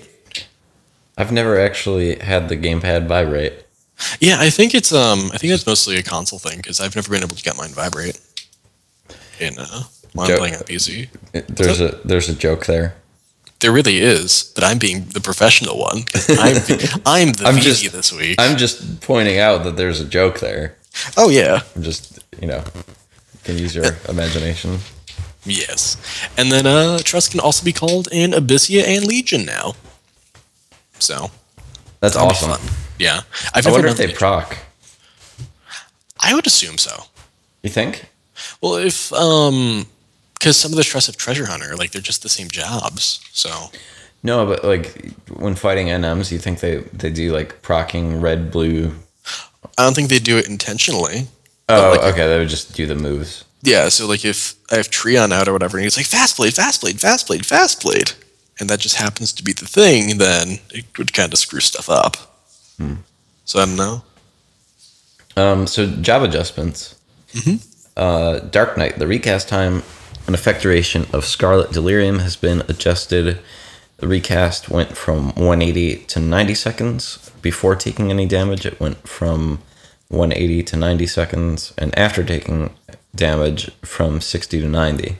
I've 1.18 1.32
never 1.32 1.58
actually 1.58 2.18
had 2.18 2.48
the 2.48 2.56
gamepad 2.56 3.06
vibrate. 3.06 3.65
Yeah, 4.20 4.36
I 4.38 4.50
think 4.50 4.74
it's 4.74 4.92
um, 4.92 5.30
I 5.32 5.38
think 5.38 5.52
it's 5.52 5.66
mostly 5.66 5.96
a 5.96 6.02
console 6.02 6.38
thing 6.38 6.58
because 6.58 6.80
I've 6.80 6.94
never 6.94 7.10
been 7.10 7.22
able 7.22 7.36
to 7.36 7.42
get 7.42 7.56
mine 7.56 7.70
vibrate 7.70 8.20
in 9.40 9.58
uh, 9.58 9.82
when 10.12 10.30
I'm 10.30 10.38
playing 10.38 10.54
on 10.54 10.60
PC. 10.62 11.08
There's 11.48 11.80
a 11.80 11.98
there's 12.04 12.28
a 12.28 12.34
joke 12.34 12.66
there. 12.66 12.94
There 13.60 13.72
really 13.72 13.98
is, 13.98 14.52
but 14.54 14.64
I'm 14.64 14.78
being 14.78 15.06
the 15.06 15.20
professional 15.20 15.78
one. 15.78 15.98
I'm 16.28 16.54
the, 16.68 17.00
I'm 17.06 17.32
the 17.32 17.46
I'm 17.46 17.56
just- 17.56 17.90
this 17.90 18.12
week. 18.12 18.36
I'm 18.38 18.58
just 18.58 19.00
pointing 19.00 19.38
out 19.38 19.64
that 19.64 19.76
there's 19.78 19.98
a 20.00 20.04
joke 20.04 20.40
there. 20.40 20.76
oh 21.16 21.30
yeah, 21.30 21.60
I'm 21.74 21.82
just 21.82 22.22
you 22.40 22.48
know, 22.48 22.62
you 22.74 23.40
can 23.44 23.56
use 23.58 23.74
your 23.74 23.96
imagination. 24.10 24.78
yes. 25.46 25.96
And 26.36 26.52
then 26.52 26.66
uh, 26.66 26.98
Trust 26.98 27.30
can 27.30 27.40
also 27.40 27.64
be 27.64 27.72
called 27.72 28.08
in 28.12 28.32
Abyssea 28.32 28.82
and 28.84 29.06
Legion 29.06 29.46
now. 29.46 29.74
So 30.98 31.30
That's 32.00 32.14
that'll 32.14 32.28
awesome. 32.28 32.60
Yeah, 32.98 33.22
I've 33.54 33.66
I 33.66 33.70
wonder 33.70 33.88
if 33.88 33.96
they 33.96 34.06
the- 34.06 34.12
proc. 34.14 34.56
I 36.20 36.34
would 36.34 36.46
assume 36.46 36.78
so. 36.78 37.04
You 37.62 37.70
think? 37.70 38.06
Well, 38.60 38.76
if 38.76 39.12
um, 39.12 39.86
because 40.34 40.56
some 40.56 40.72
of 40.72 40.76
the 40.76 40.82
stress 40.84 41.08
of 41.08 41.16
Treasure 41.16 41.46
Hunter, 41.46 41.76
like 41.76 41.90
they're 41.92 42.02
just 42.02 42.22
the 42.22 42.28
same 42.28 42.48
jobs. 42.48 43.20
So 43.32 43.70
No, 44.22 44.46
but 44.46 44.64
like 44.64 45.12
when 45.28 45.54
fighting 45.54 45.88
NMs, 45.88 46.30
you 46.32 46.38
think 46.38 46.60
they 46.60 46.76
they 46.92 47.10
do 47.10 47.32
like 47.32 47.62
procking 47.62 48.20
red 48.20 48.50
blue? 48.50 48.92
I 49.78 49.82
don't 49.84 49.94
think 49.94 50.08
they 50.08 50.18
do 50.18 50.38
it 50.38 50.48
intentionally. 50.48 51.26
Oh, 51.68 51.90
like- 51.90 52.12
okay. 52.14 52.26
They 52.28 52.38
would 52.38 52.48
just 52.48 52.74
do 52.74 52.86
the 52.86 52.94
moves. 52.94 53.44
Yeah, 53.62 53.88
so 53.88 54.06
like 54.06 54.24
if 54.24 54.54
I 54.70 54.76
have 54.76 54.90
Trion 54.90 55.32
out 55.32 55.48
or 55.48 55.52
whatever, 55.52 55.76
and 55.76 55.84
he's 55.84 55.96
like 55.96 56.06
fast 56.06 56.36
blade, 56.36 56.54
fast 56.54 56.80
blade, 56.82 57.00
fast 57.00 57.26
blade, 57.26 57.44
fast 57.44 57.82
blade, 57.82 58.12
and 58.60 58.70
that 58.70 58.78
just 58.80 58.96
happens 58.96 59.32
to 59.32 59.42
be 59.42 59.52
the 59.52 59.66
thing, 59.66 60.18
then 60.18 60.60
it 60.70 60.84
would 60.96 61.12
kind 61.12 61.32
of 61.32 61.38
screw 61.38 61.58
stuff 61.60 61.88
up. 61.90 62.35
So 63.44 63.60
I 63.60 63.66
don't 63.66 63.76
know. 63.76 64.02
Um, 65.36 65.66
so 65.66 65.86
job 65.86 66.22
adjustments. 66.22 66.98
Uh, 67.96 68.40
Dark 68.40 68.76
Knight, 68.76 68.98
the 68.98 69.06
recast 69.06 69.48
time 69.48 69.82
and 70.26 70.34
effect 70.34 70.62
duration 70.62 71.06
of 71.12 71.24
Scarlet 71.24 71.72
Delirium 71.72 72.18
has 72.20 72.36
been 72.36 72.62
adjusted. 72.68 73.38
The 73.98 74.08
recast 74.08 74.68
went 74.68 74.96
from 74.96 75.28
180 75.34 76.04
to 76.06 76.20
90 76.20 76.54
seconds 76.54 77.30
before 77.40 77.76
taking 77.76 78.10
any 78.10 78.26
damage. 78.26 78.66
It 78.66 78.80
went 78.80 79.06
from 79.08 79.60
180 80.08 80.62
to 80.64 80.76
90 80.76 81.06
seconds, 81.06 81.72
and 81.78 81.96
after 81.98 82.22
taking 82.22 82.74
damage 83.14 83.70
from 83.82 84.20
60 84.20 84.60
to 84.60 84.68
90. 84.68 85.16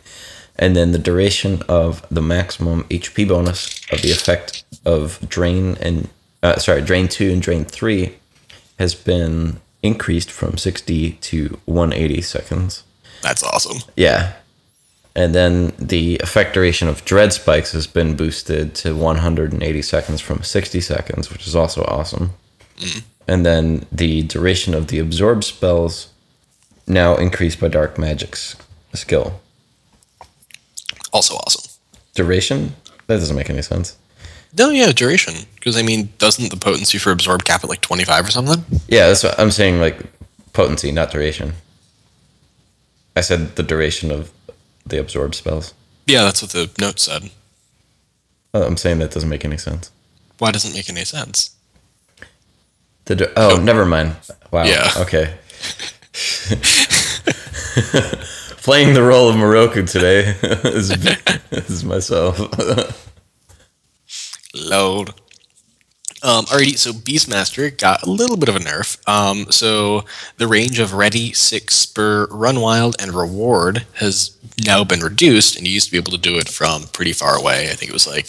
And 0.59 0.75
then 0.75 0.93
the 0.93 0.99
duration 0.99 1.63
of 1.69 2.07
the 2.11 2.23
maximum 2.23 2.85
HP 2.85 3.29
bonus 3.29 3.81
of 3.93 4.03
the 4.03 4.11
effect 4.11 4.65
of 4.85 5.19
Drain 5.29 5.77
and 5.81 6.09
uh, 6.43 6.57
sorry, 6.59 6.83
Drain 6.83 7.09
2 7.09 7.31
and 7.31 7.43
Drain 7.43 7.65
3 7.65 8.15
has 8.79 8.95
been 8.95 9.61
increased 9.83 10.31
from 10.31 10.59
60 10.59 11.13
to 11.13 11.59
180 11.65 12.21
seconds. 12.21 12.85
That's 13.23 13.43
awesome. 13.43 13.79
Yeah. 13.97 14.35
And 15.15 15.35
then 15.35 15.73
the 15.79 16.19
effect 16.23 16.53
duration 16.55 16.89
of 16.89 17.05
Dread 17.05 17.33
Spikes 17.33 17.73
has 17.73 17.87
been 17.87 18.17
boosted 18.17 18.75
to 18.77 18.95
180 18.95 19.83
seconds 19.83 20.21
from 20.21 20.43
60 20.43 20.81
seconds, 20.81 21.33
which 21.33 21.47
is 21.47 21.57
also 21.57 21.83
awesome. 21.85 22.33
And 23.27 23.45
then 23.45 23.87
the 23.91 24.23
duration 24.23 24.75
of 24.75 24.89
the 24.89 24.99
Absorb 24.99 25.43
spells 25.43 26.13
now 26.87 27.17
increased 27.17 27.61
by 27.61 27.69
Dark 27.69 27.97
Magic's 27.97 28.57
skill. 28.93 29.41
Also 31.13 31.35
awesome. 31.37 31.71
Duration? 32.15 32.77
That 33.07 33.17
doesn't 33.17 33.37
make 33.37 33.51
any 33.51 33.63
sense. 33.63 33.97
No, 34.57 34.71
yeah, 34.71 34.93
duration. 34.93 35.35
Because 35.55 35.77
I 35.77 35.83
mean, 35.83 36.11
doesn't 36.19 36.51
the 36.51 36.57
potency 36.57 36.99
for 36.99 37.11
absorb 37.13 37.45
cap 37.45 37.63
at 37.65 37.71
like 37.71 37.81
twenty 37.81 38.05
five 38.05 38.27
or 38.27 38.31
something? 38.31 38.65
Yeah, 38.89 39.09
that's 39.09 39.23
what 39.25 39.39
I'm 39.39 39.51
saying, 39.51 39.81
like 39.81 39.99
potency, 40.53 40.93
not 40.93 41.11
duration. 41.11 41.55
I 43.17 43.23
said 43.23 43.57
the 43.57 43.63
duration 43.63 44.11
of 44.11 44.31
the 44.85 44.99
Absorb 45.01 45.35
spells. 45.35 45.73
Yeah, 46.07 46.25
that's 46.25 46.43
what 46.43 46.53
the 46.53 46.71
note 46.79 47.01
said. 47.01 47.31
Uh, 48.55 48.65
I'm 48.67 48.77
saying 48.77 48.99
that 48.99 49.11
doesn't 49.11 49.29
make 49.29 49.45
any 49.45 49.57
sense. 49.57 49.91
Why 50.39 50.53
doesn't 50.53 50.71
it 50.73 50.75
make 50.75 50.91
any 50.91 51.05
sense? 51.05 51.57
The 53.07 53.17
du- 53.17 53.33
oh, 53.37 53.57
never 53.57 53.87
mind. 53.87 54.17
Wow. 54.51 54.65
Yeah. 54.65 54.91
Okay. 54.99 55.35
Playing 58.63 58.95
the 58.95 59.03
role 59.03 59.29
of 59.29 59.37
Moroku 59.37 59.89
today 59.91 60.35
is, 60.71 60.91
is 61.51 61.85
myself. 61.85 63.06
Load. 64.57 65.15
Um, 66.23 66.47
alrighty, 66.47 66.79
so 66.79 66.93
Beastmaster 66.93 67.77
got 67.77 68.03
a 68.03 68.11
little 68.11 68.37
bit 68.37 68.49
of 68.49 68.57
a 68.57 68.59
nerf. 68.59 68.99
Um, 69.09 69.51
so 69.53 70.05
the 70.39 70.47
range 70.47 70.79
of 70.79 70.95
Ready, 70.95 71.33
Sic, 71.33 71.71
Spur, 71.71 72.27
Run 72.31 72.61
Wild, 72.61 72.97
and 73.01 73.13
Reward 73.13 73.87
has 73.95 74.37
now 74.65 74.83
been 74.83 75.01
reduced, 75.01 75.57
and 75.57 75.67
you 75.67 75.75
used 75.75 75.87
to 75.87 75.93
be 75.93 75.99
able 75.99 76.13
to 76.13 76.19
do 76.19 76.39
it 76.39 76.49
from 76.49 76.85
pretty 76.93 77.13
far 77.13 77.39
away. 77.39 77.71
I 77.71 77.75
think 77.75 77.91
it 77.91 77.93
was 77.93 78.07
like 78.07 78.27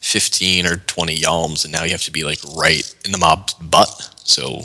15 0.00 0.66
or 0.66 0.76
20 0.76 1.16
yalms, 1.16 1.64
and 1.64 1.72
now 1.72 1.82
you 1.84 1.90
have 1.90 2.02
to 2.02 2.12
be 2.12 2.24
like 2.24 2.38
right 2.56 2.94
in 3.04 3.12
the 3.12 3.18
mob's 3.18 3.54
butt. 3.54 4.10
So 4.24 4.62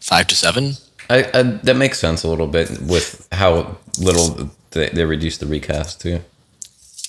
five 0.00 0.26
to 0.28 0.34
seven. 0.34 0.74
I, 1.10 1.28
I 1.34 1.42
that 1.42 1.76
makes 1.76 1.98
sense 1.98 2.22
a 2.22 2.28
little 2.28 2.46
bit 2.46 2.80
with 2.80 3.26
how 3.32 3.76
little 3.98 4.50
they, 4.70 4.88
they 4.88 5.04
reduced 5.04 5.40
the 5.40 5.46
recast 5.46 6.00
too. 6.00 6.20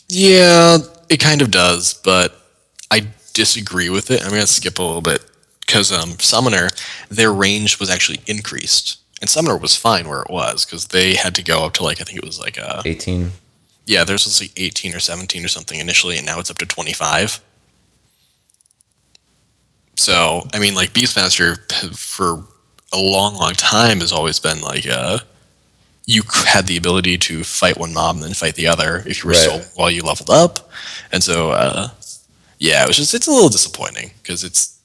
Yeah, 0.10 0.80
it 1.10 1.18
kind 1.18 1.42
of 1.42 1.52
does, 1.52 1.94
but 1.94 2.36
I 2.92 3.08
disagree 3.34 3.90
with 3.90 4.12
it. 4.12 4.22
I'm 4.24 4.30
gonna 4.30 4.48
skip 4.48 4.80
a 4.80 4.84
little 4.84 5.02
bit 5.02 5.24
because 5.66 5.92
um, 5.92 6.18
Summoner, 6.20 6.70
their 7.10 7.32
range 7.34 7.80
was 7.80 7.90
actually 7.90 8.20
increased, 8.28 8.98
and 9.22 9.30
Summoner 9.30 9.58
was 9.58 9.76
fine 9.76 10.08
where 10.08 10.22
it 10.22 10.30
was 10.30 10.66
because 10.66 10.88
they 10.88 11.16
had 11.16 11.34
to 11.36 11.44
go 11.44 11.66
up 11.66 11.74
to 11.74 11.84
like 11.84 12.00
I 12.02 12.04
think 12.04 12.18
it 12.18 12.26
was 12.26 12.40
like 12.40 12.60
uh 12.60 12.82
18. 12.86 13.32
yeah, 13.86 14.04
theirs 14.04 14.26
was 14.26 14.42
like 14.42 14.52
18 14.58 14.94
or 14.96 15.00
17 15.00 15.44
or 15.44 15.48
something 15.48 15.80
initially, 15.80 16.18
and 16.18 16.26
now 16.26 16.40
it's 16.40 16.52
up 16.52 16.58
to 16.60 16.66
25. 16.66 17.42
So 19.96 20.42
I 20.54 20.60
mean, 20.60 20.76
like 20.76 20.94
Beastmaster 20.94 21.58
for 21.98 22.44
a 22.94 22.98
long, 23.00 23.36
long 23.36 23.54
time 23.54 24.00
has 24.00 24.12
always 24.12 24.40
been 24.40 24.62
like 24.62 24.88
uh 24.88 25.20
you 26.06 26.22
had 26.46 26.68
the 26.68 26.76
ability 26.78 27.18
to 27.18 27.44
fight 27.46 27.78
one 27.78 27.94
mob 27.94 28.16
and 28.16 28.24
then 28.26 28.34
fight 28.34 28.56
the 28.56 28.68
other 28.68 29.04
if 29.08 29.24
you 29.24 29.30
were 29.30 29.32
Right. 29.34 29.40
still 29.40 29.60
while 29.76 29.90
you 29.90 30.02
leveled 30.04 30.30
up, 30.30 30.70
and 31.12 31.24
so 31.24 31.52
uh 31.52 31.90
yeah, 32.64 32.84
it 32.84 32.88
was 32.88 32.96
just 32.98 33.14
it's 33.14 33.28
a 33.28 33.32
little 33.32 33.50
disappointing 33.50 34.12
because 34.22 34.44
it's 34.46 34.80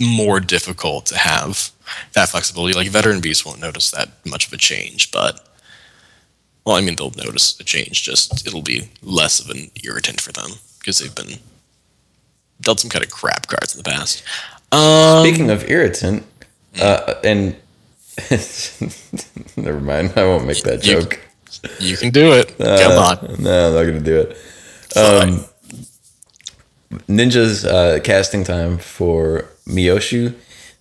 more 0.00 0.38
difficult 0.38 1.06
to 1.06 1.18
have 1.18 1.70
that 2.14 2.28
flexibility. 2.28 2.72
Like 2.72 2.88
veteran 2.88 3.20
beasts 3.20 3.44
won't 3.44 3.60
notice 3.60 3.90
that 3.90 4.08
much 4.24 4.46
of 4.46 4.52
a 4.52 4.56
change, 4.56 5.10
but 5.10 5.46
well, 6.64 6.76
I 6.76 6.80
mean 6.82 6.94
they'll 6.96 7.10
notice 7.16 7.58
a 7.58 7.64
change. 7.64 8.02
Just 8.04 8.46
it'll 8.46 8.62
be 8.62 8.88
less 9.02 9.40
of 9.40 9.50
an 9.50 9.70
irritant 9.82 10.20
for 10.20 10.30
them 10.32 10.50
because 10.78 11.00
they've 11.00 11.14
been 11.14 11.38
dealt 12.60 12.78
some 12.80 12.90
kind 12.90 13.04
of 13.04 13.10
crap 13.10 13.48
cards 13.48 13.74
in 13.74 13.82
the 13.82 13.90
past. 13.90 14.22
Um, 14.72 15.26
Speaking 15.26 15.50
of 15.50 15.68
irritant, 15.68 16.22
uh, 16.80 17.14
and 17.24 17.56
never 19.56 19.80
mind, 19.80 20.12
I 20.16 20.24
won't 20.24 20.46
make 20.46 20.62
that 20.62 20.84
You- 20.86 21.00
joke. 21.02 21.18
you 21.80 21.96
can 21.96 22.10
do 22.10 22.32
it. 22.34 22.56
Come 22.58 22.92
Uh, 22.92 23.16
on. 23.20 23.42
No, 23.42 23.68
I'm 23.68 23.74
not 23.74 23.84
gonna 23.84 24.00
do 24.00 24.20
it. 24.20 24.36
Fine. 24.94 25.44
Ninja's 27.08 27.64
uh, 27.64 28.00
casting 28.02 28.44
time 28.44 28.78
for 28.78 29.46
Myoshu, 29.66 30.34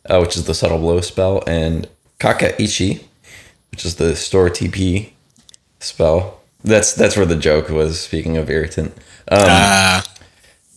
uh, 0.10 0.20
which 0.20 0.36
is 0.36 0.46
the 0.46 0.54
subtle 0.56 0.80
blow 0.80 1.02
spell, 1.02 1.44
and 1.46 1.88
Kakaichi, 2.20 3.04
which 3.72 3.86
is 3.86 3.96
the 3.98 4.16
store 4.16 4.50
TP 4.50 5.12
spell. 5.80 6.40
That's 6.64 6.94
that's 6.94 7.16
where 7.16 7.26
the 7.26 7.36
joke 7.36 7.70
was. 7.70 8.00
Speaking 8.02 8.38
of 8.38 8.50
irritant, 8.50 8.94
um, 9.32 9.40
Ah, 9.42 10.04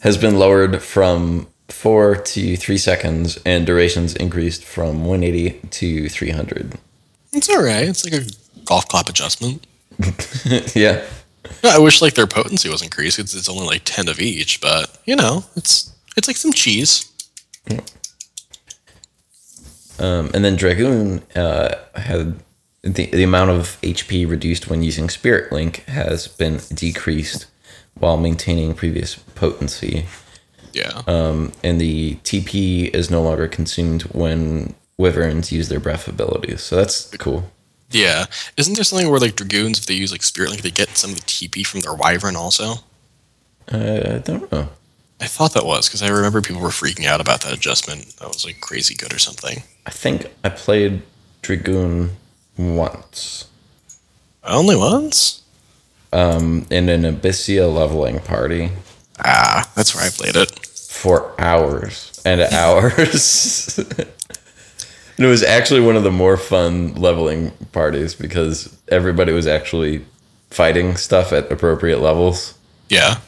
has 0.01 0.17
been 0.19 0.39
lowered 0.39 0.83
from 0.83 1.49
four 1.69 2.15
to 2.15 2.57
three 2.57 2.79
seconds, 2.79 3.39
and 3.47 3.67
durations 3.67 4.15
increased 4.15 4.65
from 4.65 5.05
180 5.05 5.61
to 5.71 6.09
300. 6.09 6.75
it's 7.33 7.49
all 7.49 7.63
right. 7.65 7.89
It's 7.89 8.05
like 8.05 8.23
a 8.23 8.27
golf 8.65 8.87
clap 8.89 9.09
adjustment. 9.09 9.67
yeah, 10.75 11.03
I 11.65 11.79
wish 11.79 12.03
like 12.03 12.15
their 12.15 12.27
potency 12.27 12.69
was 12.69 12.83
increased. 12.83 13.19
It's, 13.19 13.35
it's 13.35 13.49
only 13.49 13.67
like 13.67 13.83
ten 13.85 14.09
of 14.09 14.21
each, 14.21 14.61
but 14.61 14.99
you 15.05 15.17
know, 15.17 15.45
it's 15.57 15.93
it's 16.17 16.29
like 16.29 16.37
some 16.37 16.53
cheese. 16.53 17.11
Um, 19.99 20.31
and 20.35 20.45
then 20.45 20.57
Dragoon 20.57 21.23
uh, 21.37 21.77
had 21.95 22.35
the, 22.83 23.07
the 23.07 23.23
amount 23.23 23.51
of 23.51 23.79
HP 23.83 24.29
reduced 24.29 24.69
when 24.69 24.83
using 24.83 25.09
Spirit 25.09 25.53
Link 25.53 25.85
has 25.85 26.27
been 26.27 26.61
decreased 26.75 27.47
while 27.95 28.17
maintaining 28.17 28.75
previous 28.75 29.15
potency. 29.15 30.07
Yeah. 30.73 31.03
Um, 31.07 31.53
and 31.63 31.81
the 31.81 32.17
TP 32.25 32.89
is 32.95 33.11
no 33.11 33.23
longer 33.23 33.47
consumed 33.47 34.03
when 34.03 34.75
wyverns 34.97 35.53
use 35.53 35.69
their 35.69 35.81
breath 35.81 36.09
abilities. 36.09 36.63
So 36.63 36.77
that's 36.77 37.07
cool. 37.19 37.51
Yeah. 37.93 38.27
Isn't 38.57 38.75
there 38.75 38.85
something 38.85 39.11
where 39.11 39.21
like 39.21 39.37
dragoons, 39.37 39.79
if 39.79 39.87
they 39.87 39.95
use 39.95 40.13
like 40.13 40.23
spirit 40.23 40.51
link, 40.51 40.63
they 40.63 40.71
get 40.71 40.97
some 40.97 41.11
of 41.11 41.17
the 41.17 41.23
TP 41.23 41.67
from 41.67 41.81
their 41.81 41.95
wyvern 41.95 42.37
also? 42.37 42.75
Uh, 43.73 44.15
I 44.17 44.19
don't 44.19 44.51
know. 44.51 44.69
I 45.21 45.27
thought 45.27 45.55
that 45.55 45.65
was 45.65 45.89
because 45.89 46.03
I 46.03 46.09
remember 46.09 46.41
people 46.43 46.61
were 46.63 46.69
freaking 46.71 47.07
out 47.07 47.21
about 47.21 47.43
that 47.43 47.53
adjustment. 47.53 48.17
That 48.19 48.29
was 48.29 48.45
like 48.45 48.61
crazy 48.61 48.95
good 48.95 49.13
or 49.15 49.19
something. 49.21 49.63
I 49.87 49.91
think 49.91 50.27
I 50.43 50.49
played 50.49 51.03
Dragoon 51.43 52.11
once 52.59 53.47
Only 54.45 54.77
once? 54.77 55.43
um, 56.13 56.67
in 56.71 56.89
an 56.89 57.03
Abyssea 57.05 57.73
leveling 57.73 58.19
party 58.21 58.71
Ah, 59.25 59.71
that's 59.77 59.95
where 59.95 60.05
I 60.05 60.11
played 60.11 60.35
it. 60.37 60.51
for 60.67 61.33
hours 61.41 62.21
and 62.25 62.41
hours. 62.41 63.79
and 65.23 65.29
it 65.29 65.31
was 65.31 65.45
actually 65.45 65.81
one 65.81 65.95
of 65.95 66.03
the 66.03 66.11
more 66.11 66.37
fun 66.37 66.97
leveling 66.97 67.53
parties 67.71 68.13
because 68.13 68.77
everybody 68.89 69.33
was 69.33 69.47
actually 69.47 70.05
fighting 70.51 70.97
stuff 70.97 71.33
at 71.33 71.53
appropriate 71.53 72.01
levels. 72.01 72.59
Yeah. 72.89 73.19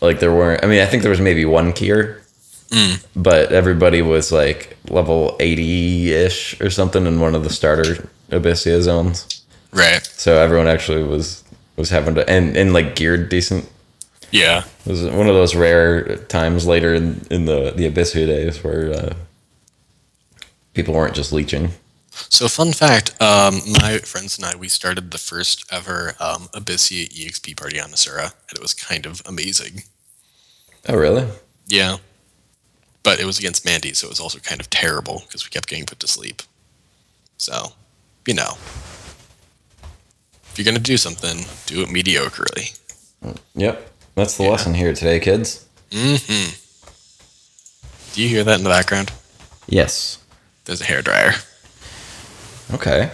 Like 0.00 0.18
there 0.18 0.32
weren't. 0.32 0.64
I 0.64 0.66
mean, 0.66 0.80
I 0.82 0.86
think 0.86 1.04
there 1.04 1.10
was 1.10 1.20
maybe 1.20 1.44
one 1.44 1.72
Kier, 1.72 2.20
but 3.14 3.52
everybody 3.52 4.02
was 4.02 4.32
like 4.32 4.76
level 4.90 5.36
eighty 5.38 6.12
ish 6.12 6.60
or 6.60 6.68
something 6.68 7.06
in 7.06 7.20
one 7.20 7.36
of 7.36 7.44
the 7.44 7.50
starter 7.50 8.08
Abyssea 8.30 8.80
zones. 8.82 9.44
Right. 9.70 10.04
So 10.04 10.36
everyone 10.36 10.66
actually 10.66 11.04
was 11.04 11.44
was 11.76 11.90
having 11.90 12.16
to 12.16 12.28
and 12.28 12.56
and 12.56 12.72
like 12.72 12.96
geared 12.96 13.28
decent. 13.28 13.70
Yeah. 14.32 14.64
It 14.84 14.90
was 14.90 15.04
one 15.04 15.28
of 15.28 15.34
those 15.36 15.54
rare 15.54 16.16
times 16.26 16.66
later 16.66 16.92
in 16.92 17.24
in 17.30 17.44
the 17.44 17.70
the 17.70 17.88
Abyssea 17.88 18.26
days 18.26 18.64
where 18.64 18.92
uh, 18.92 19.14
people 20.76 20.94
weren't 20.94 21.14
just 21.14 21.32
leeching. 21.32 21.70
So, 22.10 22.48
fun 22.48 22.72
fact 22.72 23.10
um, 23.20 23.60
my 23.72 23.98
friends 23.98 24.38
and 24.38 24.46
I, 24.46 24.54
we 24.56 24.68
started 24.68 25.10
the 25.10 25.18
first 25.18 25.64
ever 25.72 26.14
um, 26.20 26.48
Abyssea 26.54 27.08
EXP 27.08 27.56
party 27.56 27.80
on 27.80 27.92
Asura, 27.92 28.24
and 28.48 28.56
it 28.56 28.60
was 28.60 28.74
kind 28.74 29.06
of 29.06 29.20
amazing. 29.26 29.82
Oh, 30.88 30.96
really? 30.96 31.26
Yeah. 31.66 31.96
But 33.02 33.20
it 33.20 33.24
was 33.24 33.38
against 33.38 33.64
Mandy, 33.64 33.92
so 33.92 34.06
it 34.06 34.10
was 34.10 34.20
also 34.20 34.38
kind 34.38 34.60
of 34.60 34.70
terrible 34.70 35.22
because 35.26 35.44
we 35.44 35.50
kept 35.50 35.68
getting 35.68 35.84
put 35.86 36.00
to 36.00 36.06
sleep. 36.06 36.42
So, 37.38 37.72
you 38.26 38.34
know. 38.34 38.52
If 40.50 40.54
you're 40.56 40.64
going 40.64 40.76
to 40.76 40.82
do 40.82 40.96
something, 40.96 41.38
do 41.66 41.82
it 41.82 41.88
mediocrely. 41.88 42.78
Yep. 43.54 43.90
That's 44.14 44.36
the 44.36 44.44
lesson 44.44 44.74
here 44.74 44.94
today, 44.94 45.20
kids. 45.20 45.66
hmm 45.92 46.50
Do 48.14 48.22
you 48.22 48.28
hear 48.28 48.44
that 48.44 48.58
in 48.58 48.64
the 48.64 48.70
background? 48.70 49.12
Yes. 49.68 50.18
There's 50.66 50.80
a 50.80 50.84
hair 50.84 51.00
dryer. 51.02 51.32
Okay. 52.74 53.10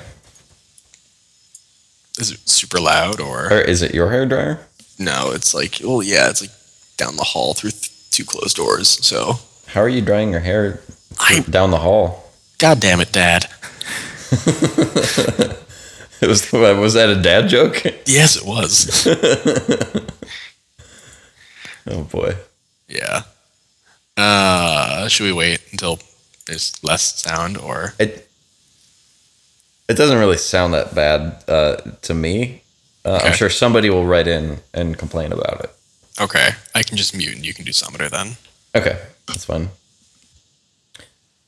Is 2.19 2.31
it 2.33 2.49
super 2.49 2.81
loud 2.81 3.21
or? 3.21 3.47
Or 3.53 3.61
is 3.61 3.83
it 3.83 3.95
your 3.95 4.11
hair 4.11 4.27
dryer? 4.27 4.59
No, 4.99 5.31
it's 5.33 5.55
like, 5.55 5.79
well, 5.83 6.03
yeah, 6.03 6.29
it's 6.29 6.41
like 6.43 6.51
down 6.97 7.17
the 7.17 7.25
hall 7.25 7.55
through 7.55 7.71
th- 7.71 8.11
two 8.11 8.25
closed 8.25 8.57
doors. 8.57 8.89
So, 9.07 9.35
How 9.69 9.81
are 9.81 9.89
you 9.89 10.01
drying 10.03 10.31
your 10.31 10.41
hair 10.41 10.81
I, 11.19 11.41
down 11.41 11.71
the 11.71 11.79
hall? 11.79 12.31
God 12.59 12.81
damn 12.81 13.01
it, 13.01 13.13
Dad. 13.13 13.47
It 16.23 16.29
was 16.29 16.53
was 16.53 16.95
that 16.95 17.09
a 17.09 17.21
dad 17.21 17.49
joke? 17.49 17.83
Yes, 18.07 18.37
it 18.37 18.47
was. 18.47 19.07
Oh 21.85 22.05
boy. 22.05 22.37
yeah. 22.87 23.23
Uh, 24.17 25.09
should 25.09 25.25
we 25.25 25.33
wait 25.33 25.61
until 25.73 25.99
there's 26.47 26.83
less 26.83 27.21
sound 27.21 27.57
or? 27.59 27.95
It 27.99 28.29
it 29.89 29.95
doesn't 29.95 30.19
really 30.19 30.39
sound 30.39 30.75
that 30.75 30.95
bad 30.95 31.45
uh, 31.49 31.77
to 32.03 32.15
me. 32.15 32.63
Uh, 33.05 33.21
I'm 33.25 33.33
sure 33.33 33.51
somebody 33.51 33.91
will 33.91 34.07
write 34.07 34.29
in 34.29 34.59
and 34.73 34.97
complain 34.97 35.33
about 35.33 35.65
it. 35.65 35.71
Okay, 36.21 36.51
I 36.75 36.83
can 36.83 36.97
just 36.97 37.17
mute 37.17 37.35
and 37.35 37.45
you 37.45 37.53
can 37.53 37.65
do 37.65 37.73
Summoner 37.73 38.09
then. 38.09 38.37
Okay, 38.75 39.01
that's 39.27 39.45
fine. 39.45 39.71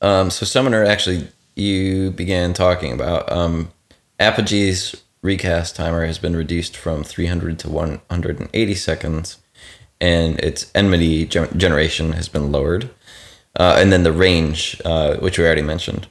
Um, 0.01 0.29
so 0.29 0.45
Summoner, 0.45 0.83
actually, 0.83 1.29
you 1.55 2.11
began 2.11 2.53
talking 2.53 2.91
about 2.91 3.31
um, 3.31 3.71
Apogee's 4.19 5.01
recast 5.21 5.75
timer 5.75 6.05
has 6.05 6.19
been 6.19 6.35
reduced 6.35 6.77
from 6.77 7.03
300 7.03 7.57
to 7.59 7.69
180 7.69 8.75
seconds, 8.75 9.37
and 9.99 10.39
its 10.39 10.71
enmity 10.75 11.25
generation 11.25 12.13
has 12.13 12.27
been 12.27 12.51
lowered, 12.51 12.89
uh, 13.57 13.75
and 13.77 13.91
then 13.91 14.03
the 14.03 14.11
range, 14.11 14.79
uh, 14.85 15.15
which 15.17 15.37
we 15.37 15.45
already 15.45 15.61
mentioned. 15.61 16.07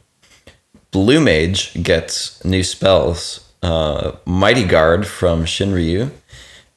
Blue 0.90 1.20
Mage 1.20 1.82
gets 1.82 2.44
new 2.44 2.62
spells. 2.62 3.40
Uh, 3.62 4.12
Mighty 4.26 4.64
Guard 4.64 5.06
from 5.06 5.44
Shinryu, 5.44 6.10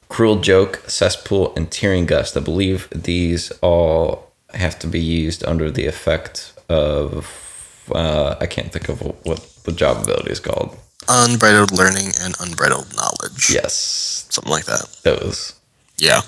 Cruel 0.08 0.40
Joke, 0.40 0.82
Cesspool, 0.86 1.52
and 1.54 1.70
Tearing 1.70 2.06
Gust. 2.06 2.36
I 2.36 2.40
believe 2.40 2.88
these 2.90 3.50
all 3.60 4.32
have 4.54 4.78
to 4.80 4.86
be 4.86 4.98
used 5.00 5.44
under 5.44 5.70
the 5.70 5.86
effect 5.86 6.52
of. 6.68 7.44
Uh, 7.94 8.36
I 8.40 8.46
can't 8.46 8.70
think 8.72 8.88
of 8.88 9.00
what 9.24 9.40
the 9.64 9.72
job 9.72 10.02
ability 10.02 10.30
is 10.30 10.40
called. 10.40 10.76
Unbridled 11.08 11.72
learning 11.72 12.12
and 12.20 12.34
unbridled 12.40 12.94
knowledge. 12.96 13.50
Yes, 13.50 14.26
Something 14.30 14.50
like 14.52 14.64
that. 14.66 14.84
those. 15.04 15.54
Yeah. 15.96 16.20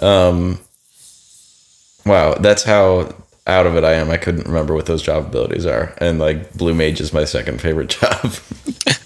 Um, 0.00 0.60
wow, 2.08 2.34
that's 2.34 2.62
how 2.64 3.14
out 3.46 3.66
of 3.66 3.76
it 3.76 3.84
I 3.84 3.94
am. 3.94 4.10
I 4.10 4.16
couldn't 4.16 4.46
remember 4.46 4.74
what 4.74 4.86
those 4.86 5.02
job 5.02 5.26
abilities 5.26 5.66
are, 5.66 5.94
and 5.98 6.18
like 6.18 6.52
Blue 6.54 6.74
Mage 6.74 7.00
is 7.00 7.12
my 7.12 7.24
second 7.24 7.60
favorite 7.60 7.88
job. 8.00 8.32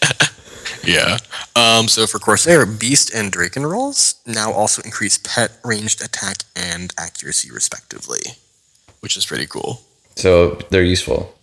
Yeah. 0.84 1.18
Um, 1.54 1.86
so 1.86 2.08
for 2.08 2.18
Corsair, 2.18 2.66
Beast 2.66 3.14
and 3.14 3.30
Drachen 3.32 3.70
rolls 3.70 4.16
now 4.26 4.52
also 4.52 4.82
increase 4.82 5.16
pet, 5.16 5.52
ranged 5.64 6.02
attack, 6.02 6.38
and 6.56 6.92
accuracy 6.98 7.52
respectively, 7.52 8.18
which 8.98 9.16
is 9.16 9.24
pretty 9.24 9.46
cool. 9.46 9.82
so 10.16 10.56
they're 10.70 10.82
useful. 10.82 11.38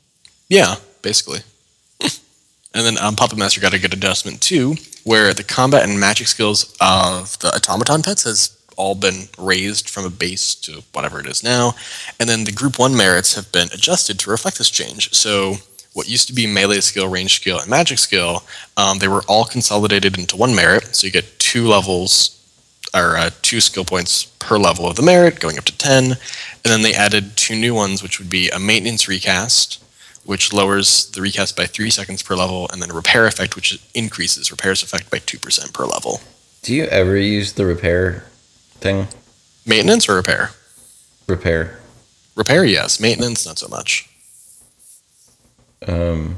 Yeah, 0.49 0.75
basically. 1.01 1.39
and 2.01 2.85
then 2.85 2.97
um, 2.97 3.15
Puppet 3.15 3.37
Master 3.37 3.61
got 3.61 3.73
a 3.73 3.79
good 3.79 3.93
adjustment 3.93 4.41
too, 4.41 4.75
where 5.05 5.33
the 5.33 5.43
combat 5.45 5.87
and 5.87 5.97
magic 5.99 6.27
skills 6.27 6.75
of 6.81 7.39
the 7.39 7.47
automaton 7.55 8.03
pets 8.03 8.23
has 8.23 8.58
all 8.79 8.95
been 8.95 9.27
raised 9.37 9.89
from 9.89 10.05
a 10.05 10.09
base 10.09 10.55
to 10.55 10.81
whatever 10.93 11.19
it 11.19 11.27
is 11.27 11.43
now, 11.43 11.73
and 12.19 12.27
then 12.27 12.45
the 12.45 12.51
group 12.51 12.79
one 12.79 12.95
merits 12.95 13.35
have 13.35 13.51
been 13.51 13.67
adjusted 13.73 14.17
to 14.19 14.31
reflect 14.31 14.57
this 14.57 14.71
change. 14.71 15.13
So 15.13 15.57
what 15.93 16.07
used 16.07 16.27
to 16.27 16.33
be 16.33 16.47
melee 16.47 16.79
skill, 16.79 17.09
range 17.09 17.35
skill, 17.35 17.59
and 17.59 17.69
magic 17.69 17.99
skill, 17.99 18.43
um, 18.77 18.99
they 18.99 19.07
were 19.07 19.23
all 19.27 19.45
consolidated 19.45 20.17
into 20.17 20.37
one 20.37 20.55
merit. 20.55 20.95
So 20.95 21.05
you 21.05 21.13
get 21.13 21.39
two 21.39 21.67
levels 21.67 22.35
or 22.93 23.17
uh, 23.17 23.29
two 23.41 23.59
skill 23.59 23.85
points 23.85 24.23
per 24.39 24.57
level 24.57 24.87
of 24.87 24.95
the 24.95 25.01
merit, 25.01 25.39
going 25.39 25.57
up 25.57 25.65
to 25.65 25.77
10. 25.77 26.03
And 26.05 26.17
then 26.63 26.81
they 26.81 26.93
added 26.93 27.35
two 27.35 27.55
new 27.55 27.75
ones, 27.75 28.01
which 28.01 28.19
would 28.19 28.29
be 28.29 28.49
a 28.49 28.59
maintenance 28.59 29.07
recast, 29.07 29.83
which 30.25 30.53
lowers 30.53 31.09
the 31.11 31.21
recast 31.21 31.55
by 31.55 31.65
three 31.65 31.89
seconds 31.89 32.23
per 32.23 32.35
level, 32.35 32.69
and 32.71 32.81
then 32.81 32.91
a 32.91 32.95
repair 32.95 33.27
effect, 33.27 33.55
which 33.55 33.79
increases 33.93 34.51
repairs 34.51 34.83
effect 34.83 35.09
by 35.11 35.17
2% 35.17 35.73
per 35.73 35.85
level. 35.85 36.21
Do 36.61 36.73
you 36.73 36.85
ever 36.85 37.17
use 37.17 37.53
the 37.53 37.65
repair 37.65 38.25
thing? 38.79 39.07
Maintenance 39.65 40.07
or 40.09 40.15
repair? 40.15 40.51
Repair. 41.27 41.79
Repair, 42.35 42.63
yes. 42.65 42.99
Maintenance, 42.99 43.45
not 43.45 43.59
so 43.59 43.67
much. 43.67 44.09
Um, 45.87 46.37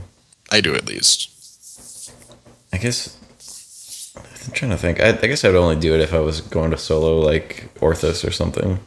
I 0.51 0.61
do 0.61 0.75
at 0.75 0.85
least. 0.85 1.29
I 2.73 2.77
guess 2.77 3.17
I'm 4.45 4.51
trying 4.53 4.71
to 4.71 4.77
think. 4.77 4.99
I, 4.99 5.09
I 5.09 5.27
guess 5.27 5.43
I'd 5.43 5.55
only 5.55 5.75
do 5.75 5.93
it 5.93 6.01
if 6.01 6.13
I 6.13 6.19
was 6.19 6.41
going 6.41 6.71
to 6.71 6.77
solo, 6.77 7.19
like 7.19 7.69
Orthos 7.79 8.27
or 8.27 8.31
something, 8.31 8.79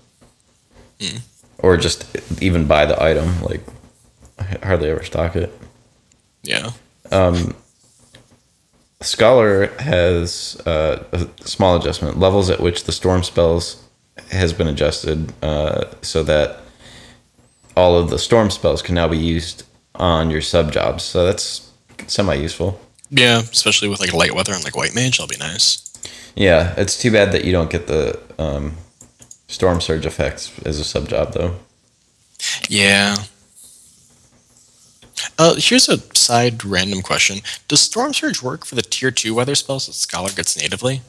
Hmm. 1.00 1.18
or 1.58 1.76
just 1.76 2.06
even 2.42 2.66
buy 2.66 2.86
the 2.86 3.00
item. 3.02 3.42
Like 3.42 3.60
I 4.38 4.58
hardly 4.66 4.90
ever 4.90 5.02
stock 5.04 5.36
it. 5.36 5.52
Yeah. 6.42 6.70
Um, 7.10 7.54
Scholar 9.04 9.66
has 9.78 10.60
uh, 10.66 11.04
a 11.12 11.26
small 11.46 11.76
adjustment. 11.76 12.18
Levels 12.18 12.50
at 12.50 12.60
which 12.60 12.84
the 12.84 12.92
storm 12.92 13.22
spells 13.22 13.82
has 14.30 14.52
been 14.52 14.66
adjusted 14.66 15.32
uh, 15.42 15.84
so 16.02 16.22
that 16.22 16.60
all 17.76 17.98
of 17.98 18.10
the 18.10 18.18
storm 18.18 18.50
spells 18.50 18.82
can 18.82 18.94
now 18.94 19.08
be 19.08 19.18
used 19.18 19.64
on 19.94 20.30
your 20.30 20.40
sub 20.40 20.72
jobs. 20.72 21.02
So 21.02 21.24
that's 21.24 21.70
semi 22.06 22.34
useful. 22.34 22.80
Yeah, 23.10 23.40
especially 23.40 23.88
with 23.88 24.00
like 24.00 24.12
light 24.12 24.34
weather 24.34 24.52
and 24.52 24.64
like 24.64 24.76
white 24.76 24.94
mage, 24.94 25.18
that'll 25.18 25.28
be 25.28 25.36
nice. 25.36 25.80
Yeah, 26.34 26.74
it's 26.76 27.00
too 27.00 27.12
bad 27.12 27.32
that 27.32 27.44
you 27.44 27.52
don't 27.52 27.70
get 27.70 27.86
the 27.86 28.18
um, 28.38 28.74
storm 29.48 29.80
surge 29.80 30.06
effects 30.06 30.52
as 30.64 30.80
a 30.80 30.84
sub 30.84 31.08
job 31.08 31.32
though. 31.32 31.56
Yeah. 32.68 33.16
Uh, 35.38 35.54
here's 35.56 35.88
a 35.88 35.98
side 36.16 36.64
random 36.64 37.02
question: 37.02 37.38
Does 37.68 37.80
Storm 37.80 38.12
Surge 38.12 38.42
work 38.42 38.64
for 38.64 38.74
the 38.74 38.82
tier 38.82 39.10
two 39.10 39.34
weather 39.34 39.54
spells 39.54 39.86
that 39.86 39.94
Scholar 39.94 40.30
gets 40.30 40.56
natively? 40.56 41.02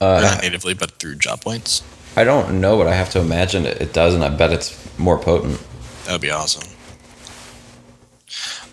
Uh, 0.00 0.20
not 0.20 0.42
natively, 0.42 0.74
but 0.74 0.92
through 0.92 1.16
job 1.16 1.40
points. 1.40 1.82
I 2.16 2.24
don't 2.24 2.60
know, 2.60 2.76
but 2.76 2.86
I 2.86 2.94
have 2.94 3.10
to 3.10 3.20
imagine 3.20 3.66
it, 3.66 3.80
it 3.80 3.92
does, 3.92 4.14
and 4.14 4.24
I 4.24 4.28
bet 4.28 4.52
it's 4.52 4.98
more 4.98 5.18
potent. 5.18 5.60
That 6.04 6.12
would 6.12 6.20
be 6.20 6.30
awesome. 6.30 6.68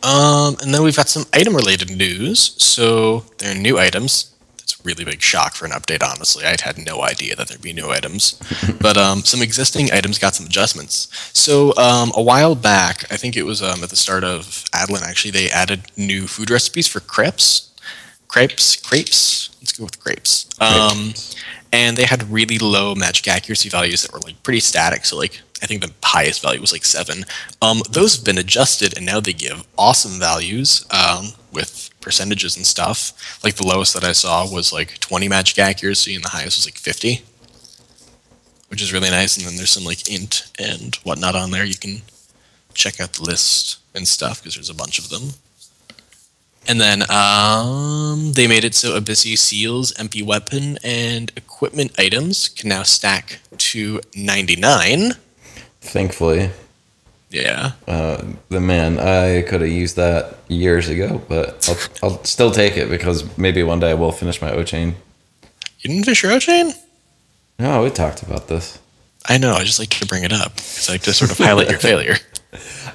Um, 0.04 0.58
and 0.62 0.74
then 0.74 0.84
we've 0.84 0.96
got 0.96 1.10
some 1.10 1.26
item 1.34 1.56
related 1.56 1.96
news. 1.96 2.56
So 2.62 3.26
there 3.38 3.52
are 3.52 3.60
new 3.60 3.78
items. 3.78 4.31
A 4.80 4.84
really 4.84 5.04
big 5.06 5.22
shock 5.22 5.54
for 5.56 5.66
an 5.66 5.72
update, 5.72 6.04
honestly. 6.04 6.46
I 6.46 6.56
had 6.62 6.78
no 6.78 7.02
idea 7.02 7.36
that 7.36 7.48
there'd 7.48 7.62
be 7.62 7.74
new 7.74 7.90
items. 7.90 8.40
but 8.82 8.98
um, 8.98 9.24
some 9.24 9.42
existing 9.42 9.92
items 9.92 10.20
got 10.20 10.36
some 10.36 10.46
adjustments. 10.46 11.08
So 11.34 11.76
um, 11.78 12.12
a 12.16 12.22
while 12.22 12.56
back, 12.56 13.12
I 13.12 13.18
think 13.18 13.36
it 13.36 13.44
was 13.44 13.62
um, 13.62 13.84
at 13.84 13.90
the 13.90 13.96
start 13.96 14.24
of 14.24 14.46
Adoulin, 14.74 15.04
actually, 15.04 15.32
they 15.32 15.50
added 15.50 15.84
new 15.98 16.28
food 16.28 16.50
recipes 16.50 16.88
for 16.88 17.00
crepes. 17.00 17.70
Crepes? 18.28 18.78
Crepes? 18.78 19.50
Let's 19.60 19.74
go 19.74 19.84
with 19.84 20.00
crepes. 20.00 20.48
Um, 20.60 21.14
and 21.74 21.98
they 21.98 22.04
had 22.06 22.32
really 22.32 22.58
low 22.58 22.96
magic 22.96 23.28
accuracy 23.28 23.70
values 23.70 24.02
that 24.02 24.14
were 24.14 24.20
like 24.20 24.42
pretty 24.44 24.60
static. 24.60 25.06
So 25.06 25.18
like 25.18 25.42
I 25.62 25.68
think 25.68 25.82
the 25.82 25.92
highest 26.04 26.42
value 26.42 26.60
was 26.60 26.72
like 26.72 26.86
seven. 26.86 27.24
Um, 27.62 27.82
those 27.90 28.16
have 28.16 28.26
been 28.26 28.38
adjusted, 28.38 28.98
and 28.98 29.06
now 29.06 29.20
they 29.20 29.34
give 29.34 29.64
awesome 29.78 30.20
values 30.20 30.86
um, 30.92 31.34
with 31.52 31.91
percentages 32.02 32.58
and 32.58 32.66
stuff. 32.66 33.14
Like 33.44 33.56
the 33.56 33.68
lowest 33.68 33.94
that 33.94 34.04
I 34.04 34.12
saw 34.12 34.52
was 34.52 34.74
like 34.74 35.00
20 35.00 35.28
magic 35.30 35.60
accuracy, 35.60 36.16
and 36.16 36.24
the 36.24 36.30
highest 36.30 36.58
was 36.58 36.68
like 36.68 36.78
50, 36.78 37.22
which 38.70 38.82
is 38.82 38.92
really 38.92 39.10
nice. 39.10 39.38
And 39.38 39.46
then 39.46 39.56
there's 39.56 39.72
some 39.72 39.86
like 39.86 40.12
int 40.12 40.52
and 40.60 40.96
whatnot 40.98 41.36
on 41.36 41.52
there. 41.52 41.66
You 41.66 41.78
can 41.78 42.02
check 42.74 43.00
out 43.00 43.14
the 43.14 43.24
list 43.24 43.80
and 43.94 44.08
stuff 44.08 44.42
because 44.42 44.56
there's 44.56 44.70
a 44.70 44.76
bunch 44.76 45.00
of 45.00 45.10
them. 45.10 45.34
And 46.68 46.80
then 46.80 47.04
um, 47.10 48.34
they 48.34 48.48
made 48.48 48.64
it 48.64 48.76
so 48.76 49.00
Abyssea 49.00 49.38
Seals, 49.38 49.94
MP 49.94 50.24
Weapon, 50.24 50.78
and 50.84 51.32
equipment 51.36 51.92
items 51.98 52.50
can 52.50 52.70
now 52.70 52.84
stack 52.84 53.40
to 53.58 54.00
99. 54.16 55.14
Thankfully. 55.82 56.52
Yeah. 57.32 57.72
Uh, 57.88 58.24
the 58.50 58.60
man, 58.60 59.00
I 59.00 59.42
could 59.44 59.62
have 59.62 59.70
used 59.70 59.96
that 59.96 60.38
years 60.50 60.90
ago, 60.90 61.22
but 61.30 61.68
I'll, 61.70 62.10
I'll 62.10 62.24
still 62.26 62.52
take 62.52 62.76
it 62.76 62.90
because 62.90 63.38
maybe 63.38 63.64
one 63.64 63.80
day 63.80 63.92
I 63.92 63.94
will 63.94 64.12
finish 64.12 64.42
my 64.42 64.52
O 64.52 64.64
chain. 64.64 64.96
You 65.80 65.90
didn't 65.90 66.04
finish 66.04 66.24
your 66.24 66.34
O 66.34 66.40
chain? 66.40 66.74
No, 67.58 67.84
we 67.84 67.90
talked 67.90 68.22
about 68.22 68.48
this. 68.50 68.80
I 69.28 69.38
know. 69.38 69.54
I 69.54 69.64
just 69.64 69.80
like 69.80 69.90
to 69.90 70.06
bring 70.06 70.24
it 70.24 70.34
up 70.34 70.54
It's 70.58 70.90
like 70.90 71.02
to 71.04 71.14
sort 71.14 71.32
of 71.32 71.38
highlight 71.38 71.70
your 71.70 71.80
failure. 71.90 72.16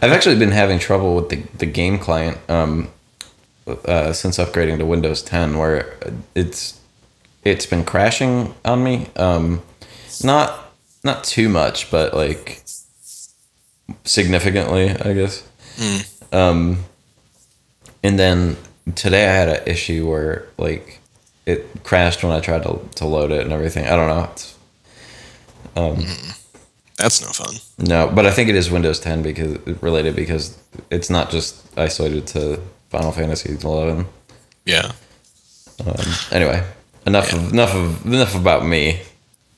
I've 0.03 0.13
actually 0.13 0.39
been 0.39 0.51
having 0.53 0.79
trouble 0.79 1.17
with 1.17 1.31
the, 1.31 1.37
the 1.57 1.67
game 1.67 1.99
client 1.99 2.39
um, 2.51 2.91
uh, 3.67 4.13
since 4.13 4.37
upgrading 4.37 4.79
to 4.79 4.87
Windows 4.87 5.23
10, 5.23 5.57
where 5.57 5.97
it's 6.35 6.79
it's 7.43 7.65
been 7.65 7.85
crashing 7.85 8.55
on 8.65 8.83
me. 8.83 9.07
Um, 9.17 9.63
not 10.23 10.73
not 11.05 11.25
too 11.25 11.49
much, 11.49 11.91
but 11.91 12.13
like 12.13 12.63
significantly, 14.05 14.91
I 14.91 15.13
guess. 15.13 15.49
Mm. 15.77 16.35
Um, 16.35 16.85
and 18.03 18.19
then 18.19 18.57
today 18.95 19.27
I 19.27 19.33
had 19.33 19.49
an 19.49 19.69
issue 19.69 20.09
where 20.09 20.47
like 20.59 21.01
it 21.45 21.67
crashed 21.85 22.23
when 22.23 22.33
I 22.33 22.41
tried 22.41 22.63
to 22.65 22.81
to 22.97 23.07
load 23.07 23.33
it 23.33 23.43
and 23.43 23.53
everything. 23.53 23.87
I 23.87 23.97
don't 23.97 24.09
know. 24.09 24.29
It's, 24.33 24.57
um, 25.77 25.97
mm. 25.97 26.43
That's 26.97 27.21
no 27.21 27.29
fun. 27.29 27.57
No, 27.79 28.11
but 28.13 28.25
I 28.25 28.31
think 28.31 28.49
it 28.49 28.55
is 28.55 28.71
Windows 28.71 28.99
10 29.01 29.23
because 29.23 29.59
related 29.83 30.17
because 30.17 30.57
it's 30.91 31.11
not 31.11 31.31
just 31.31 31.63
isolated 31.79 32.27
to 32.29 32.61
Final 32.89 33.13
Fantasy 33.13 33.53
11. 33.53 34.07
Yeah. 34.65 34.93
Um, 35.85 35.95
anyway, 36.33 36.65
enough 37.07 37.33
yeah. 37.33 37.39
of 37.39 37.53
enough 37.53 37.75
of 37.75 38.07
enough 38.07 38.35
about 38.35 38.65
me. 38.65 39.03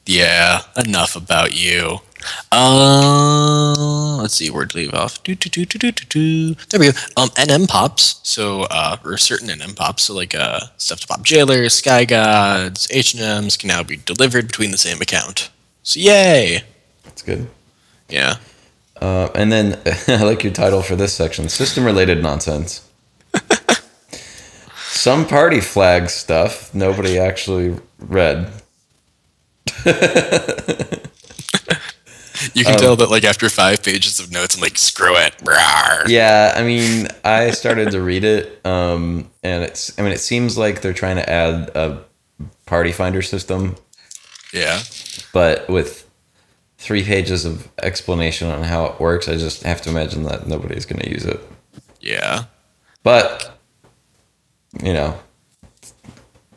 Yeah, 0.05 0.62
enough 0.77 1.14
about 1.14 1.55
you. 1.55 2.01
Uh, 2.50 4.16
let's 4.16 4.35
see 4.35 4.50
where 4.50 4.66
to 4.66 4.76
leave 4.76 4.94
off. 4.94 5.22
Do, 5.22 5.35
do, 5.35 5.48
do, 5.48 5.64
do, 5.64 5.78
do, 5.78 5.90
do. 5.92 6.54
There 6.68 6.81
we 6.81 6.92
go. 6.92 6.98
Um, 7.16 7.28
NM 7.31 7.68
pops. 7.68 8.20
So, 8.22 8.62
uh, 8.70 8.96
or 9.04 9.16
certain 9.18 9.48
NM 9.48 9.76
pops. 9.76 10.04
So, 10.04 10.14
like, 10.14 10.35
uh, 10.35 10.61
stuff 10.76 11.00
to 11.00 11.07
pop 11.07 11.22
jailers, 11.22 11.74
sky 11.74 12.04
gods, 12.04 12.88
H 12.90 13.14
and 13.14 13.22
M's 13.22 13.57
can 13.57 13.68
now 13.68 13.83
be 13.83 13.96
delivered 13.96 14.46
between 14.46 14.70
the 14.70 14.78
same 14.78 15.00
account. 15.00 15.50
So, 15.83 16.00
yay! 16.00 16.64
That's 17.04 17.22
good. 17.22 17.48
Yeah. 18.09 18.37
Uh, 19.00 19.28
and 19.35 19.52
then 19.52 19.81
I 20.09 20.22
like 20.24 20.42
your 20.42 20.52
title 20.52 20.83
for 20.83 20.96
this 20.96 21.12
section: 21.12 21.48
system-related 21.48 22.22
nonsense. 22.22 22.88
Some 24.76 25.26
party 25.26 25.61
flag 25.61 26.11
stuff 26.11 26.74
nobody 26.74 27.18
actually 27.18 27.78
read. 27.98 28.50
You 32.59 32.64
can 32.64 32.75
um, 32.75 32.81
tell 32.81 32.97
that 32.97 33.09
like 33.09 33.23
after 33.23 33.49
five 33.49 33.85
pages 33.85 34.18
of 34.18 34.33
notes, 34.33 34.57
I'm 34.57 34.61
like, 34.61 34.77
screw 34.77 35.16
it. 35.16 35.33
Yeah, 36.09 36.53
I 36.57 36.64
mean, 36.64 37.07
I 37.23 37.53
started 37.53 37.92
to 37.92 38.03
read 38.03 38.25
it, 38.25 38.61
um, 38.66 39.31
and 39.44 39.62
it's. 39.62 39.97
I 39.97 40.03
mean, 40.03 40.11
it 40.11 40.18
seems 40.18 40.59
like 40.59 40.81
they're 40.81 40.92
trying 40.92 41.16
to 41.16 41.31
add 41.31 41.71
a 41.77 42.03
party 42.66 42.90
finder 42.90 43.23
system. 43.23 43.77
Yeah. 44.53 44.83
But 45.33 45.68
with 45.68 46.11
three 46.79 47.05
pages 47.05 47.44
of 47.44 47.68
explanation 47.81 48.49
on 48.49 48.64
how 48.64 48.87
it 48.87 48.99
works, 48.99 49.29
I 49.29 49.37
just 49.37 49.62
have 49.62 49.81
to 49.83 49.90
imagine 49.90 50.25
that 50.25 50.49
nobody's 50.49 50.85
going 50.85 51.01
to 51.01 51.11
use 51.11 51.25
it. 51.25 51.40
Yeah. 52.01 52.47
But 53.05 53.57
you 54.83 54.92
know, 54.92 55.16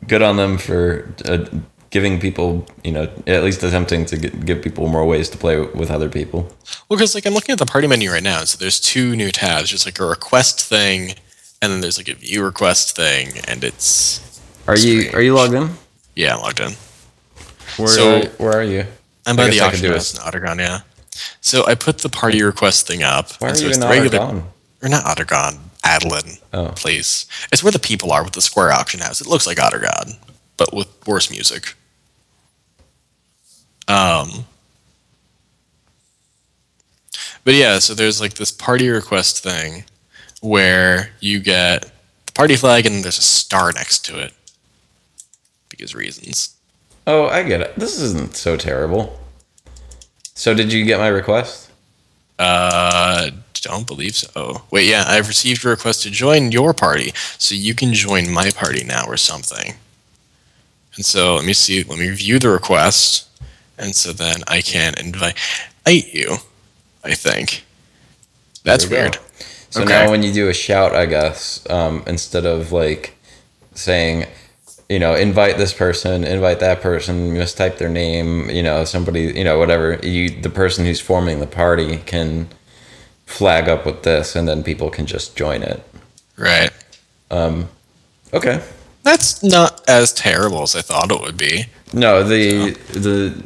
good 0.08 0.22
on 0.22 0.36
them 0.36 0.58
for 0.58 1.14
uh, 1.26 1.46
giving 1.92 2.18
people, 2.18 2.66
you 2.82 2.90
know, 2.90 3.02
at 3.26 3.44
least 3.44 3.62
attempting 3.62 4.06
to 4.06 4.16
get, 4.16 4.44
give 4.44 4.62
people 4.62 4.88
more 4.88 5.06
ways 5.06 5.28
to 5.28 5.38
play 5.38 5.60
with 5.60 5.90
other 5.90 6.08
people. 6.08 6.40
Well, 6.88 6.96
because 6.96 7.14
like 7.14 7.26
I'm 7.26 7.34
looking 7.34 7.52
at 7.52 7.58
the 7.58 7.66
party 7.66 7.86
menu 7.86 8.10
right 8.10 8.22
now, 8.22 8.42
so 8.44 8.58
there's 8.58 8.80
two 8.80 9.14
new 9.14 9.30
tabs. 9.30 9.70
There's 9.70 9.86
like 9.86 10.00
a 10.00 10.06
request 10.06 10.60
thing, 10.60 11.14
and 11.60 11.70
then 11.70 11.80
there's 11.82 11.98
like 11.98 12.08
a 12.08 12.14
view 12.14 12.42
request 12.42 12.96
thing, 12.96 13.28
and 13.46 13.62
it's. 13.62 14.40
Are 14.66 14.76
strange. 14.76 15.04
you 15.04 15.12
are 15.12 15.22
you 15.22 15.34
logged 15.34 15.54
in? 15.54 15.70
Yeah, 16.16 16.34
I'm 16.34 16.40
logged 16.40 16.60
in. 16.60 16.72
Where 17.76 17.88
so, 17.88 18.22
where 18.38 18.52
are 18.52 18.64
you? 18.64 18.86
I'm 19.26 19.36
by 19.36 19.48
the 19.48 19.60
auction 19.60 19.90
house 19.92 20.14
in 20.14 20.20
Aht 20.20 20.34
Urhgan, 20.34 20.58
yeah. 20.58 20.80
So 21.40 21.66
I 21.66 21.74
put 21.74 21.98
the 21.98 22.08
party 22.08 22.42
request 22.42 22.86
thing 22.86 23.02
up. 23.02 23.30
Why 23.38 23.50
are 23.50 23.54
so 23.54 23.66
you 23.66 23.72
in 23.72 23.80
the 23.80 23.86
regular, 23.86 24.18
Aht 24.18 24.30
Urhgan? 24.30 24.42
Or 24.82 24.88
not 24.88 25.04
Ottergon, 25.04 25.58
Adoulin, 25.84 26.40
oh. 26.54 26.72
please. 26.74 27.26
It's 27.52 27.62
where 27.62 27.70
the 27.70 27.78
people 27.78 28.12
are 28.12 28.24
with 28.24 28.32
the 28.32 28.40
square 28.40 28.72
auction 28.72 29.00
house. 29.00 29.20
It 29.20 29.26
looks 29.26 29.46
like 29.46 29.58
Aht 29.58 29.74
Urhgan, 29.74 30.16
but 30.56 30.74
with 30.74 30.88
worse 31.06 31.30
music. 31.30 31.74
Um, 33.88 34.46
but 37.44 37.54
yeah, 37.54 37.78
so 37.78 37.94
there's 37.94 38.20
like 38.20 38.34
this 38.34 38.52
party 38.52 38.88
request 38.88 39.42
thing 39.42 39.84
where 40.40 41.10
you 41.20 41.40
get 41.40 41.90
the 42.26 42.32
party 42.32 42.56
flag 42.56 42.86
and 42.86 43.02
there's 43.02 43.18
a 43.18 43.22
star 43.22 43.72
next 43.72 44.04
to 44.06 44.18
it 44.18 44.32
because 45.68 45.94
reasons. 45.94 46.56
Oh, 47.06 47.26
I 47.26 47.42
get 47.42 47.60
it. 47.60 47.74
This 47.76 48.00
isn't 48.00 48.36
so 48.36 48.56
terrible. 48.56 49.18
So, 50.34 50.54
did 50.54 50.72
you 50.72 50.84
get 50.84 50.98
my 50.98 51.08
request? 51.08 51.70
Uh, 52.38 53.30
don't 53.54 53.86
believe 53.86 54.14
so. 54.16 54.62
Wait, 54.70 54.88
yeah, 54.88 55.04
I've 55.06 55.28
received 55.28 55.64
a 55.64 55.68
request 55.68 56.02
to 56.04 56.10
join 56.10 56.52
your 56.52 56.72
party, 56.72 57.12
so 57.38 57.54
you 57.54 57.74
can 57.74 57.92
join 57.92 58.30
my 58.30 58.50
party 58.50 58.84
now 58.84 59.04
or 59.06 59.16
something. 59.16 59.74
And 60.96 61.04
so, 61.04 61.36
let 61.36 61.44
me 61.44 61.52
see. 61.52 61.82
Let 61.82 61.98
me 61.98 62.08
view 62.10 62.38
the 62.38 62.50
request 62.50 63.28
and 63.82 63.94
so 63.94 64.12
then 64.12 64.42
I 64.46 64.62
can 64.62 64.94
invite 64.98 65.36
you. 65.86 66.36
I 67.04 67.14
think 67.14 67.64
that's 68.64 68.88
weird. 68.88 69.14
Go. 69.14 69.20
So 69.70 69.82
okay. 69.82 69.92
now 69.92 70.10
when 70.10 70.22
you 70.22 70.32
do 70.32 70.48
a 70.48 70.54
shout, 70.54 70.94
I 70.94 71.06
guess 71.06 71.68
um, 71.68 72.04
instead 72.06 72.46
of 72.46 72.72
like 72.72 73.16
saying, 73.74 74.26
you 74.88 74.98
know, 74.98 75.14
invite 75.14 75.56
this 75.56 75.72
person, 75.72 76.24
invite 76.24 76.60
that 76.60 76.80
person, 76.80 77.32
mistype 77.32 77.78
their 77.78 77.88
name, 77.88 78.50
you 78.50 78.62
know, 78.62 78.84
somebody, 78.84 79.32
you 79.34 79.44
know, 79.44 79.58
whatever. 79.58 79.98
You 80.02 80.28
the 80.28 80.50
person 80.50 80.84
who's 80.84 81.00
forming 81.00 81.40
the 81.40 81.46
party 81.46 81.98
can 81.98 82.48
flag 83.26 83.68
up 83.68 83.86
with 83.86 84.02
this, 84.02 84.36
and 84.36 84.46
then 84.46 84.62
people 84.62 84.90
can 84.90 85.06
just 85.06 85.36
join 85.36 85.62
it. 85.62 85.82
Right. 86.36 86.70
Um. 87.30 87.68
Okay. 88.34 88.62
That's 89.02 89.42
not 89.42 89.82
as 89.88 90.12
terrible 90.12 90.62
as 90.62 90.76
I 90.76 90.82
thought 90.82 91.10
it 91.10 91.20
would 91.20 91.36
be. 91.36 91.64
No, 91.92 92.22
the 92.22 92.74
so. 92.74 92.98
the 92.98 93.42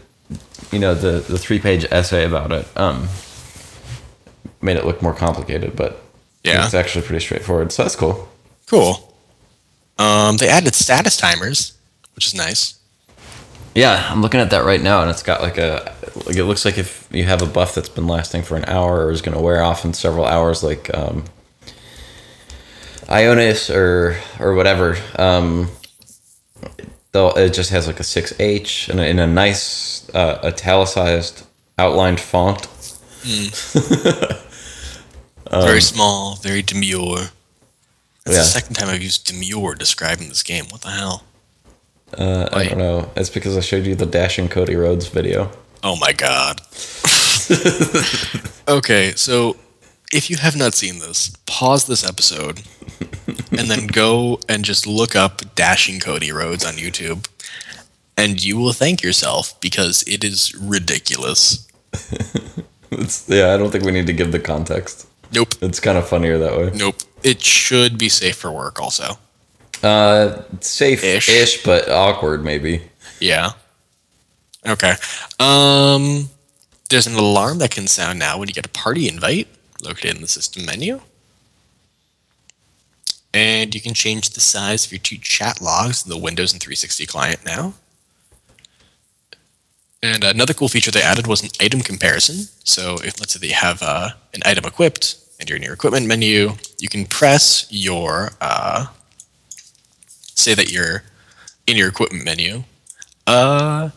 you 0.72 0.78
know 0.78 0.94
the 0.94 1.20
the 1.20 1.38
three 1.38 1.58
page 1.58 1.84
essay 1.90 2.24
about 2.24 2.52
it 2.52 2.66
um, 2.76 3.08
made 4.60 4.76
it 4.76 4.84
look 4.84 5.02
more 5.02 5.14
complicated, 5.14 5.76
but 5.76 6.02
yeah, 6.44 6.64
it's 6.64 6.74
actually 6.74 7.04
pretty 7.04 7.24
straightforward. 7.24 7.72
So 7.72 7.82
that's 7.82 7.96
cool. 7.96 8.28
Cool. 8.66 9.14
Um, 9.98 10.36
they 10.36 10.48
added 10.48 10.74
status 10.74 11.16
timers, 11.16 11.76
which 12.14 12.26
is 12.26 12.34
nice. 12.34 12.78
Yeah, 13.74 14.08
I'm 14.10 14.22
looking 14.22 14.40
at 14.40 14.50
that 14.50 14.64
right 14.64 14.80
now, 14.80 15.02
and 15.02 15.10
it's 15.10 15.22
got 15.22 15.42
like 15.42 15.58
a 15.58 15.94
like 16.26 16.36
it 16.36 16.44
looks 16.44 16.64
like 16.64 16.78
if 16.78 17.08
you 17.10 17.24
have 17.24 17.42
a 17.42 17.46
buff 17.46 17.74
that's 17.74 17.88
been 17.88 18.06
lasting 18.06 18.42
for 18.42 18.56
an 18.56 18.64
hour 18.64 19.06
or 19.06 19.10
is 19.10 19.20
going 19.22 19.36
to 19.36 19.42
wear 19.42 19.62
off 19.62 19.84
in 19.84 19.92
several 19.92 20.24
hours, 20.24 20.62
like 20.62 20.92
um, 20.96 21.24
Ionis 23.02 23.74
or 23.74 24.16
or 24.40 24.54
whatever. 24.54 24.96
Um, 25.18 25.68
though 27.16 27.30
it 27.30 27.54
just 27.54 27.70
has 27.70 27.86
like 27.86 27.98
a 27.98 28.04
six 28.04 28.38
H 28.38 28.88
and 28.90 29.00
in 29.00 29.18
a 29.18 29.26
nice 29.26 30.08
uh, 30.14 30.38
italicized 30.44 31.44
outlined 31.78 32.20
font. 32.20 32.68
very 35.50 35.80
small, 35.80 36.36
very 36.36 36.62
demure. 36.62 37.30
That's 38.24 38.36
Yeah. 38.36 38.42
the 38.42 38.44
second 38.44 38.74
time 38.74 38.88
I've 38.88 39.02
used 39.02 39.26
demure 39.26 39.74
describing 39.74 40.28
this 40.28 40.42
game. 40.42 40.66
What 40.68 40.82
the 40.82 40.90
hell? 40.90 41.24
Uh, 42.16 42.48
I 42.52 42.64
don't 42.64 42.78
know. 42.78 43.10
It's 43.16 43.30
because 43.30 43.56
I 43.56 43.60
showed 43.60 43.86
you 43.86 43.94
the 43.94 44.06
Dashing 44.06 44.48
Cody 44.48 44.76
Rhodes 44.76 45.06
video. 45.08 45.50
Oh 45.82 45.96
my 45.96 46.12
god. 46.12 46.60
okay, 48.68 49.12
so 49.16 49.56
if 50.12 50.28
you 50.30 50.36
have 50.36 50.56
not 50.56 50.74
seen 50.74 50.98
this, 50.98 51.30
pause 51.46 51.86
this 51.86 52.04
episode 52.08 52.62
and 53.59 53.70
then 53.70 53.86
go 53.86 54.40
and 54.48 54.64
just 54.64 54.86
look 54.86 55.14
up 55.16 55.42
Dashing 55.54 56.00
Cody 56.00 56.32
Rhodes 56.32 56.64
on 56.64 56.74
YouTube. 56.74 57.28
And 58.16 58.42
you 58.42 58.57
will 58.57 58.72
thank 58.72 59.02
yourself 59.02 59.61
because 59.61 60.02
it 60.07 60.24
is 60.24 60.54
ridiculous. 60.54 61.66
It's, 62.90 63.28
yeah, 63.28 63.52
I 63.52 63.57
don't 63.57 63.70
think 63.70 63.84
we 63.84 63.90
need 63.90 64.07
to 64.07 64.12
give 64.12 64.30
the 64.32 64.38
context. 64.38 65.09
Nope. 65.32 65.54
It's 65.61 65.80
kind 65.80 65.98
of 65.98 66.09
funnier 66.09 66.38
that 66.38 66.57
way. 66.57 66.70
Nope. 66.74 66.96
It 67.22 67.42
should 67.42 67.98
be 67.98 68.09
safe 68.09 68.36
for 68.36 68.52
work 68.52 68.80
also. 68.80 69.18
Uh, 69.82 70.42
safe 70.61 71.02
Ish. 71.02 71.28
ish, 71.28 71.64
but 71.64 71.90
awkward 71.90 72.44
maybe. 72.44 72.82
Yeah. 73.20 73.50
Okay. 74.66 74.94
Um 75.40 76.30
there's 76.88 77.09
an 77.09 77.14
alarm 77.14 77.59
that 77.59 77.72
can 77.72 77.88
sound 77.88 78.18
now 78.18 78.38
when 78.38 78.48
you 78.48 78.54
get 78.54 78.64
a 78.66 78.70
party 78.70 79.09
invite 79.09 79.48
located 79.82 80.14
in 80.14 80.22
the 80.22 80.28
system 80.28 80.64
menu. 80.64 81.00
And 83.37 83.74
you 83.74 83.82
can 83.82 83.93
change 83.93 84.30
the 84.30 84.41
size 84.41 84.87
of 84.87 84.93
your 84.93 84.99
two 84.99 85.18
chat 85.18 85.61
logs 85.61 86.05
in 86.05 86.09
the 86.11 86.16
Windows 86.16 86.53
and 86.55 86.62
360 86.62 87.05
client 87.05 87.45
now. 87.45 87.74
And 90.03 90.24
another 90.24 90.55
cool 90.55 90.68
feature 90.68 90.91
they 90.91 91.03
added 91.03 91.26
was 91.26 91.43
an 91.43 91.51
item 91.61 91.80
comparison. 91.80 92.49
So 92.64 92.95
if 93.05 93.20
let's 93.20 93.34
say 93.34 93.41
that 93.41 93.47
you 93.47 93.55
have 93.55 93.82
uh, 93.82 94.11
an 94.32 94.41
item 94.47 94.64
equipped 94.64 95.16
and 95.39 95.51
you're 95.51 95.57
in 95.57 95.62
your 95.62 95.74
equipment 95.74 96.07
menu, 96.07 96.53
you 96.78 96.89
can 96.89 97.05
press 97.05 97.66
your 97.68 98.30
uh, 98.41 98.87
say 99.99 100.55
that 100.55 100.72
you're 100.72 101.03
in 101.66 101.76
your 101.76 101.89
equipment 101.89 102.24
menu 102.24 102.64
uh, 103.26 103.91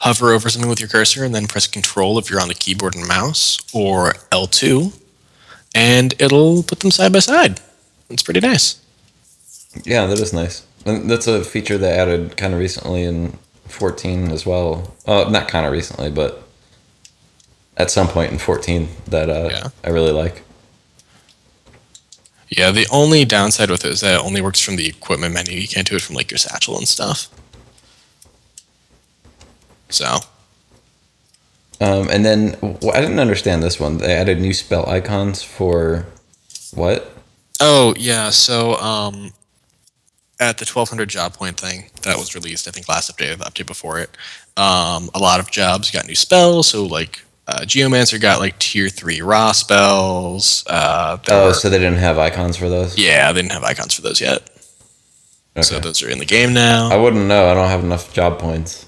hover 0.00 0.32
over 0.32 0.48
something 0.48 0.68
with 0.68 0.80
your 0.80 0.88
cursor 0.88 1.24
and 1.24 1.34
then 1.34 1.46
press 1.46 1.66
Control 1.66 2.18
if 2.18 2.30
you're 2.30 2.40
on 2.40 2.48
the 2.48 2.54
keyboard 2.54 2.94
and 2.94 3.06
mouse, 3.06 3.58
or 3.72 4.14
L2, 4.32 4.98
and 5.74 6.14
it'll 6.18 6.62
put 6.62 6.80
them 6.80 6.90
side 6.90 7.12
by 7.12 7.18
side. 7.18 7.60
It's 8.10 8.22
pretty 8.22 8.40
nice. 8.40 8.80
Yeah, 9.84 10.06
that 10.06 10.18
is 10.18 10.32
nice. 10.32 10.66
And 10.84 11.10
that's 11.10 11.26
a 11.26 11.44
feature 11.44 11.78
they 11.78 11.92
added 11.92 12.36
kind 12.36 12.52
of 12.52 12.58
recently 12.60 13.02
in 13.04 13.38
14 13.68 14.30
as 14.32 14.44
well. 14.44 14.94
Uh, 15.06 15.28
not 15.30 15.48
kind 15.48 15.64
of 15.66 15.72
recently, 15.72 16.10
but 16.10 16.42
at 17.76 17.90
some 17.90 18.08
point 18.08 18.32
in 18.32 18.38
14 18.38 18.88
that 19.08 19.30
uh, 19.30 19.48
Yeah. 19.50 19.68
I 19.84 19.90
really 19.90 20.12
like. 20.12 20.42
Yeah, 22.48 22.72
the 22.72 22.86
only 22.90 23.24
downside 23.24 23.70
with 23.70 23.84
it 23.84 23.92
is 23.92 24.00
that 24.00 24.16
it 24.20 24.24
only 24.24 24.40
works 24.42 24.58
from 24.60 24.74
the 24.74 24.88
equipment 24.88 25.32
menu. 25.34 25.56
You 25.56 25.68
can't 25.68 25.88
do 25.88 25.94
it 25.94 26.02
from 26.02 26.16
like 26.16 26.32
your 26.32 26.38
satchel 26.38 26.76
and 26.76 26.88
stuff. 26.88 27.28
So, 29.88 30.18
Um, 31.80 32.08
and 32.10 32.24
then 32.24 32.56
I 32.92 33.00
didn't 33.00 33.18
understand 33.20 33.62
this 33.62 33.78
one. 33.80 33.98
They 33.98 34.12
added 34.14 34.40
new 34.40 34.52
spell 34.52 34.88
icons 34.88 35.42
for 35.42 36.06
what? 36.74 37.09
Oh 37.60 37.94
yeah, 37.98 38.30
so 38.30 38.74
um, 38.76 39.32
at 40.40 40.58
the 40.58 40.64
1200 40.64 41.08
job 41.08 41.34
point 41.34 41.58
thing 41.58 41.90
that 42.02 42.16
was 42.16 42.34
released, 42.34 42.66
I 42.68 42.70
think 42.70 42.88
last 42.88 43.14
update 43.14 43.36
the 43.38 43.44
update 43.44 43.66
before 43.66 43.98
it, 43.98 44.10
um, 44.56 45.10
a 45.14 45.18
lot 45.18 45.40
of 45.40 45.50
jobs 45.50 45.90
got 45.90 46.06
new 46.06 46.14
spells. 46.14 46.68
So 46.68 46.84
like 46.86 47.22
uh, 47.46 47.60
Geomancer 47.62 48.20
got 48.20 48.40
like 48.40 48.58
tier 48.58 48.88
three 48.88 49.20
raw 49.20 49.52
spells. 49.52 50.64
Uh, 50.66 51.18
Oh, 51.28 51.46
were- 51.48 51.54
so 51.54 51.68
they 51.68 51.78
didn't 51.78 51.98
have 51.98 52.18
icons 52.18 52.56
for 52.56 52.68
those? 52.68 52.96
yeah, 52.98 53.30
they 53.32 53.42
didn't 53.42 53.52
have 53.52 53.64
icons 53.64 53.94
for 53.94 54.02
those 54.02 54.20
yet. 54.20 54.48
So 55.62 55.78
those 55.80 56.02
are 56.02 56.08
in 56.08 56.18
the 56.20 56.24
game 56.24 56.54
now. 56.54 56.88
I 56.90 56.96
wouldn't 56.96 57.26
know. 57.26 57.50
I 57.50 57.54
don't 57.54 57.68
have 57.68 57.84
enough 57.84 58.14
job 58.14 58.38
points. 58.38 58.86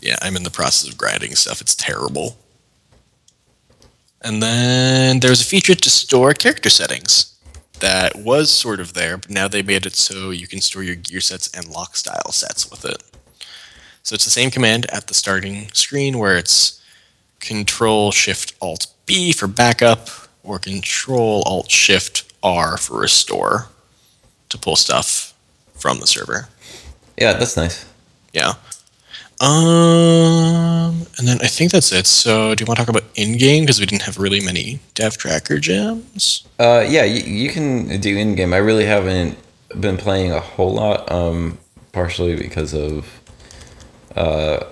yeah, 0.00 0.16
I'm 0.20 0.36
in 0.36 0.42
the 0.42 0.50
process 0.50 0.90
of 0.90 0.98
grinding 0.98 1.34
stuff. 1.34 1.60
It's 1.62 1.74
terrible. 1.74 2.36
And 4.20 4.42
then 4.42 5.20
there's 5.20 5.40
a 5.40 5.44
feature 5.44 5.74
to 5.74 5.90
store 5.90 6.34
character 6.34 6.68
settings 6.68 7.33
that 7.84 8.16
was 8.16 8.50
sort 8.50 8.80
of 8.80 8.94
there, 8.94 9.18
but 9.18 9.28
now 9.28 9.46
they 9.46 9.60
made 9.60 9.84
it 9.84 9.94
so 9.94 10.30
you 10.30 10.46
can 10.46 10.62
store 10.62 10.82
your 10.82 10.94
gear 10.94 11.20
sets 11.20 11.50
and 11.54 11.68
lock 11.68 11.96
style 11.96 12.32
sets 12.32 12.70
with 12.70 12.82
it. 12.86 13.02
So 14.02 14.14
it's 14.14 14.24
the 14.24 14.30
same 14.30 14.50
command 14.50 14.86
at 14.90 15.06
the 15.06 15.12
starting 15.12 15.68
screen 15.74 16.18
where 16.18 16.38
it's 16.38 16.82
Control 17.40 18.10
Shift 18.10 18.54
Alt 18.62 18.86
B 19.04 19.32
for 19.32 19.46
backup 19.46 20.08
or 20.42 20.58
Control 20.58 21.42
Alt 21.44 21.70
Shift 21.70 22.32
R 22.42 22.78
for 22.78 23.00
restore 23.00 23.66
to 24.48 24.56
pull 24.56 24.76
stuff 24.76 25.34
from 25.74 26.00
the 26.00 26.06
server. 26.06 26.48
Yeah, 27.18 27.34
that's 27.34 27.54
nice. 27.54 27.84
Yeah. 28.32 28.54
Um, 29.40 31.06
and 31.18 31.26
then 31.28 31.38
I 31.42 31.46
think 31.46 31.72
that's 31.72 31.92
it. 31.92 32.06
So, 32.06 32.54
do 32.54 32.62
you 32.62 32.66
want 32.66 32.78
to 32.78 32.84
talk 32.84 32.88
about 32.88 33.04
in-game 33.14 33.64
because 33.64 33.80
we 33.80 33.86
didn't 33.86 34.02
have 34.02 34.18
really 34.18 34.40
many 34.40 34.80
dev 34.94 35.16
tracker 35.18 35.58
gems? 35.58 36.44
Uh, 36.58 36.84
yeah, 36.88 37.04
you, 37.04 37.22
you 37.22 37.50
can 37.50 38.00
do 38.00 38.16
in 38.16 38.34
game. 38.34 38.52
I 38.52 38.58
really 38.58 38.84
haven't 38.86 39.36
been 39.80 39.96
playing 39.96 40.32
a 40.32 40.40
whole 40.40 40.72
lot, 40.74 41.10
um, 41.10 41.58
partially 41.92 42.36
because 42.36 42.74
of 42.74 43.20
uh, 44.16 44.64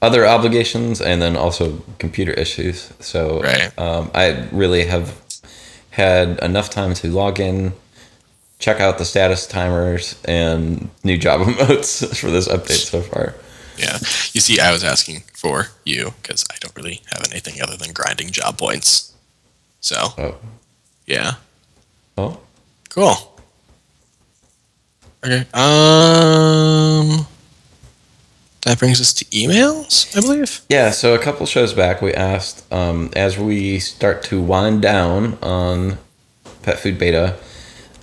other 0.00 0.26
obligations 0.26 1.00
and 1.00 1.20
then 1.20 1.36
also 1.36 1.82
computer 1.98 2.32
issues. 2.32 2.92
So 3.00 3.40
Right. 3.40 3.78
um, 3.78 4.10
I 4.14 4.48
really 4.52 4.86
have 4.86 5.20
had 5.90 6.38
enough 6.40 6.70
time 6.70 6.94
to 6.94 7.08
log 7.08 7.38
in, 7.38 7.74
check 8.58 8.80
out 8.80 8.98
the 8.98 9.04
status 9.04 9.46
timers 9.46 10.16
and 10.24 10.88
new 11.04 11.18
Java 11.18 11.44
modes 11.68 12.18
for 12.18 12.30
this 12.30 12.48
update 12.48 12.84
so 12.90 13.02
far. 13.02 13.34
Yeah. 13.78 13.96
You 14.32 14.40
see, 14.40 14.60
I 14.60 14.72
was 14.72 14.84
asking 14.84 15.22
for 15.34 15.68
you 15.84 16.12
because 16.22 16.44
I 16.50 16.56
don't 16.60 16.74
really 16.76 17.00
have 17.12 17.26
anything 17.30 17.60
other 17.62 17.76
than 17.76 17.92
grinding 17.92 18.30
job 18.30 18.58
points. 18.58 19.12
So, 19.80 19.96
Oh, 20.18 20.36
yeah. 21.06 21.34
oh, 22.16 22.38
Cool. 22.90 23.14
Okay. 25.24 25.46
Um, 25.54 27.26
that 28.62 28.78
brings 28.78 29.00
us 29.00 29.12
to 29.14 29.24
emails, 29.26 30.16
I 30.16 30.20
believe. 30.20 30.60
Yeah, 30.68 30.90
so 30.90 31.14
a 31.14 31.18
couple 31.18 31.46
shows 31.46 31.72
back, 31.72 32.02
we 32.02 32.12
asked 32.12 32.70
um, 32.72 33.10
as 33.16 33.38
we 33.38 33.78
start 33.78 34.22
to 34.24 34.40
wind 34.40 34.82
down 34.82 35.38
on 35.42 35.98
Pet 36.62 36.78
Food 36.78 36.98
Beta 36.98 37.36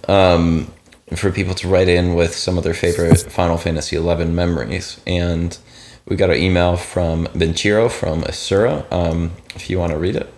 um, 0.07 0.71
for 1.15 1.31
people 1.31 1.55
to 1.55 1.67
write 1.67 1.87
in 1.87 2.15
with 2.15 2.35
some 2.35 2.57
of 2.57 2.63
their 2.63 2.73
favorite 2.73 3.19
Final 3.31 3.57
Fantasy 3.57 3.95
XI 3.95 4.25
memories. 4.25 4.99
And 5.07 5.57
we 6.05 6.15
got 6.15 6.29
an 6.29 6.37
email 6.37 6.75
from 6.77 7.27
Benchiro 7.27 7.91
from 7.91 8.23
Asura. 8.23 8.85
Um, 8.91 9.31
if 9.55 9.69
you 9.69 9.79
want 9.79 9.91
to 9.91 9.97
read 9.97 10.15
it. 10.15 10.33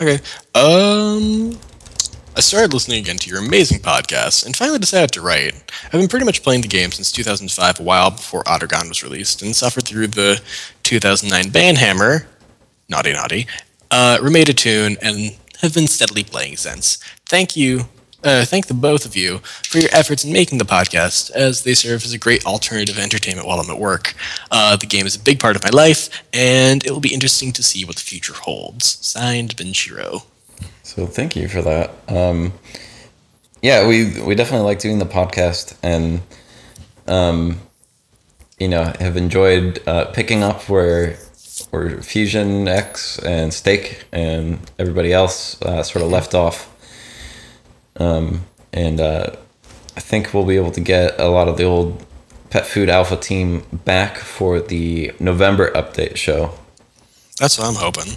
Okay. 0.00 0.20
Um, 0.54 1.58
I 2.34 2.40
started 2.40 2.72
listening 2.72 2.98
again 3.00 3.18
to 3.18 3.30
your 3.30 3.40
amazing 3.40 3.80
podcast 3.80 4.46
and 4.46 4.56
finally 4.56 4.78
decided 4.78 5.12
to 5.12 5.20
write. 5.20 5.54
I've 5.84 5.92
been 5.92 6.08
pretty 6.08 6.24
much 6.24 6.42
playing 6.42 6.62
the 6.62 6.68
game 6.68 6.90
since 6.90 7.12
2005, 7.12 7.80
a 7.80 7.82
while 7.82 8.10
before 8.10 8.42
Aht 8.44 8.62
Urhgan 8.62 8.88
was 8.88 9.02
released, 9.02 9.42
and 9.42 9.54
suffered 9.54 9.86
through 9.86 10.08
the 10.08 10.40
2009 10.82 11.52
Banhammer, 11.52 12.24
naughty 12.88 13.12
naughty, 13.12 13.46
uh, 13.90 14.18
remade 14.22 14.48
a 14.48 14.54
tune, 14.54 14.96
and 15.02 15.36
have 15.60 15.74
been 15.74 15.86
steadily 15.86 16.24
playing 16.24 16.56
since. 16.56 16.96
Thank 17.26 17.54
you. 17.56 17.86
Uh, 18.24 18.44
thank 18.44 18.66
the 18.66 18.74
both 18.74 19.04
of 19.04 19.16
you 19.16 19.38
for 19.64 19.78
your 19.78 19.90
efforts 19.92 20.24
in 20.24 20.32
making 20.32 20.58
the 20.58 20.64
podcast, 20.64 21.30
as 21.32 21.64
they 21.64 21.74
serve 21.74 22.04
as 22.04 22.12
a 22.12 22.18
great 22.18 22.44
alternative 22.46 22.98
entertainment 22.98 23.46
while 23.46 23.58
I'm 23.58 23.70
at 23.70 23.78
work. 23.78 24.14
Uh, 24.50 24.76
the 24.76 24.86
game 24.86 25.06
is 25.06 25.16
a 25.16 25.20
big 25.20 25.40
part 25.40 25.56
of 25.56 25.64
my 25.64 25.70
life, 25.70 26.08
and 26.32 26.84
it 26.84 26.90
will 26.90 27.00
be 27.00 27.12
interesting 27.12 27.52
to 27.52 27.62
see 27.62 27.84
what 27.84 27.96
the 27.96 28.02
future 28.02 28.34
holds. 28.34 28.98
Signed, 29.04 29.56
Benshiro. 29.56 30.24
So 30.82 31.06
thank 31.06 31.36
you 31.36 31.48
for 31.48 31.62
that. 31.62 31.90
Um, 32.08 32.52
yeah, 33.62 33.86
we 33.86 34.20
we 34.20 34.34
definitely 34.34 34.66
like 34.66 34.80
doing 34.80 34.98
the 34.98 35.06
podcast, 35.06 35.76
and 35.82 36.20
um, 37.06 37.60
you 38.58 38.68
know 38.68 38.92
have 38.98 39.16
enjoyed 39.16 39.80
uh, 39.86 40.06
picking 40.06 40.42
up 40.42 40.68
where 40.68 41.16
where 41.70 42.02
Fusion 42.02 42.68
X 42.68 43.18
and 43.20 43.52
Stake 43.54 44.04
and 44.12 44.58
everybody 44.78 45.12
else 45.12 45.60
uh, 45.62 45.82
sort 45.82 46.04
of 46.04 46.10
left 46.10 46.34
off. 46.34 46.71
Um, 47.96 48.46
and 48.72 49.00
uh, 49.00 49.36
I 49.96 50.00
think 50.00 50.32
we'll 50.32 50.46
be 50.46 50.56
able 50.56 50.72
to 50.72 50.80
get 50.80 51.18
a 51.20 51.28
lot 51.28 51.48
of 51.48 51.56
the 51.56 51.64
old 51.64 52.04
Pet 52.50 52.66
Food 52.66 52.88
Alpha 52.88 53.16
team 53.16 53.64
back 53.72 54.18
for 54.18 54.60
the 54.60 55.12
November 55.18 55.70
update 55.72 56.16
show. 56.16 56.52
That's 57.38 57.58
what 57.58 57.68
I'm 57.68 57.74
hoping. 57.74 58.12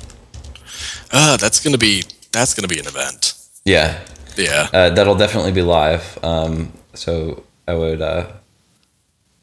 Uh, 1.11 1.37
that's 1.37 1.63
gonna 1.63 1.77
be 1.77 2.03
that's 2.31 2.53
gonna 2.53 2.67
be 2.67 2.79
an 2.79 2.87
event. 2.87 3.33
Yeah, 3.63 3.99
Yeah. 4.35 4.67
Uh, 4.73 4.89
that'll 4.89 5.15
definitely 5.15 5.53
be 5.53 5.61
live. 5.61 6.19
Um, 6.23 6.73
so 6.93 7.43
I 7.67 7.73
would 7.75 8.01
uh, 8.01 8.27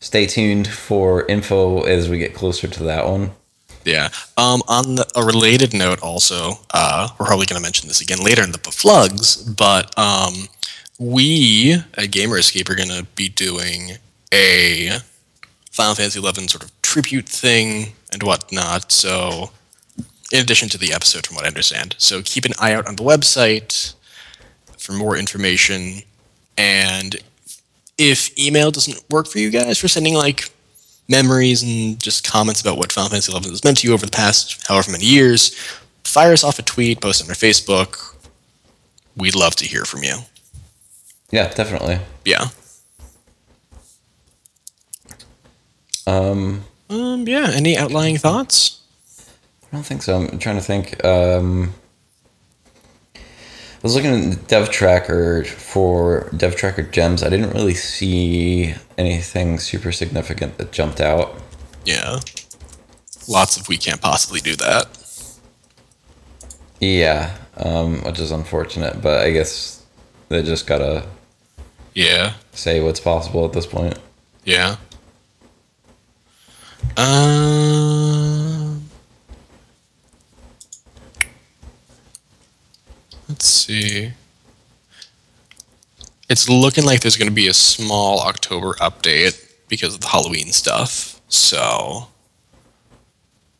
stay 0.01 0.27
tuned 0.27 0.69
for 0.69 1.25
info 1.27 1.83
as 1.83 2.09
we 2.09 2.19
get 2.19 2.35
closer 2.35 2.69
to 2.69 2.83
that 2.85 3.07
one. 3.07 3.31
Yeah. 3.85 4.09
Um, 4.37 4.63
on 4.69 4.97
the, 4.97 5.07
a 5.17 5.25
related 5.25 5.75
note, 5.75 6.01
also, 6.03 6.61
uh, 6.73 7.09
we're 7.19 7.27
probably 7.27 7.47
going 7.47 7.61
to 7.61 7.63
mention 7.63 7.89
this 7.89 8.01
again 8.01 8.19
later 8.19 8.43
in 8.43 8.53
the 8.53 8.59
Beflugs, 8.59 9.57
but 9.57 9.97
um, 9.99 10.49
we 10.99 11.75
at 11.97 12.11
Gamer 12.11 12.39
Escape 12.39 12.71
are 12.71 12.75
going 12.75 12.89
to 12.91 13.07
be 13.17 13.29
doing 13.29 13.93
a 14.33 14.99
Final 15.71 15.95
Fantasy 15.95 16.21
XI 16.21 16.47
sort 16.49 16.63
of 16.63 16.83
tribute 16.83 17.29
thing 17.29 17.93
and 18.13 18.23
whatnot. 18.23 18.93
So, 18.93 19.51
in 20.33 20.41
addition 20.41 20.69
to 20.71 20.79
the 20.79 20.93
episode, 20.93 21.27
from 21.27 21.37
what 21.37 21.45
I 21.45 21.49
understand, 21.49 21.97
so 21.99 22.23
keep 22.23 22.45
an 22.45 22.53
eye 22.61 22.73
out 22.75 22.87
on 22.87 22.97
the 22.97 23.03
website 23.03 23.95
for 24.79 24.93
more 24.93 25.17
information. 25.17 26.03
And 26.57 27.17
if 27.99 28.37
email 28.39 28.71
doesn't 28.71 29.03
work 29.11 29.27
for 29.27 29.39
you 29.39 29.51
guys 29.51 29.79
for 29.79 29.89
sending 29.89 30.15
like 30.15 30.51
memories 31.09 31.63
and 31.63 32.01
just 32.01 32.27
comments 32.27 32.61
about 32.61 32.77
what 32.79 32.93
Final 32.93 33.11
Fantasy 33.11 33.33
XI 33.33 33.49
has 33.51 33.65
meant 33.65 33.79
to 33.79 33.89
you 33.89 33.95
over 33.95 34.07
the 34.07 34.13
past 34.13 34.67
however 34.69 34.91
many 34.93 35.05
years, 35.05 35.55
fire 36.05 36.33
us 36.33 36.45
off 36.45 36.59
a 36.59 36.63
tweet, 36.63 37.01
post 37.01 37.23
on 37.23 37.29
our 37.29 37.35
Facebook. 37.35 38.17
We'd 39.17 39.35
love 39.35 39.57
to 39.57 39.67
hear 39.67 39.85
from 39.85 40.03
you. 40.05 40.17
Yeah, 41.31 41.49
definitely. 41.53 41.99
Yeah. 42.25 42.49
Um, 46.07 46.65
Um. 46.91 47.27
Yeah. 47.29 47.51
Any 47.53 47.77
outlying 47.77 48.19
thoughts? 48.19 48.81
I 49.73 49.77
don't 49.77 49.85
think 49.87 50.03
so. 50.03 50.17
I'm 50.31 50.39
trying 50.39 50.57
to 50.57 50.63
think. 50.63 51.03
Um, 51.05 51.75
was 53.83 53.95
looking 53.95 54.33
at 54.33 54.47
Dev 54.49 54.71
Tracker 54.71 55.45
for 55.45 56.31
Dev 56.37 56.55
Tracker 56.57 56.83
gems. 56.83 57.23
I 57.23 57.29
didn't 57.31 57.51
really 57.51 57.75
see 57.75 58.75
anything 58.97 59.59
super 59.59 59.91
significant 59.93 60.59
that 60.59 60.73
jumped 60.73 61.01
out. 61.01 61.35
Yeah. 61.85 62.21
Lots 63.29 63.57
of 63.57 63.69
we 63.69 63.77
can't 63.77 64.01
possibly 64.01 64.41
do 64.41 64.55
that. 64.57 64.87
Yeah, 66.81 67.37
um, 67.57 68.03
which 68.03 68.19
is 68.19 68.31
unfortunate, 68.33 69.01
but 69.03 69.21
I 69.21 69.31
guess 69.31 69.83
they 70.29 70.43
just 70.43 70.67
gotta 70.67 71.07
Yeah. 71.95 72.35
say 72.53 72.81
what's 72.81 73.01
possible 73.01 73.45
at 73.45 73.53
this 73.53 73.67
point. 73.67 73.99
Yeah. 74.45 74.77
Um. 76.97 78.12
Let's 83.43 83.51
see. 83.51 84.13
It's 86.29 86.49
looking 86.49 86.85
like 86.85 87.01
there's 87.01 87.17
going 87.17 87.29
to 87.29 87.35
be 87.35 87.49
a 87.49 87.53
small 87.53 88.21
October 88.21 88.75
update 88.75 89.53
because 89.67 89.97
of 89.97 90.01
the 90.01 90.07
Halloween 90.07 90.53
stuff. 90.53 91.21
So 91.27 92.07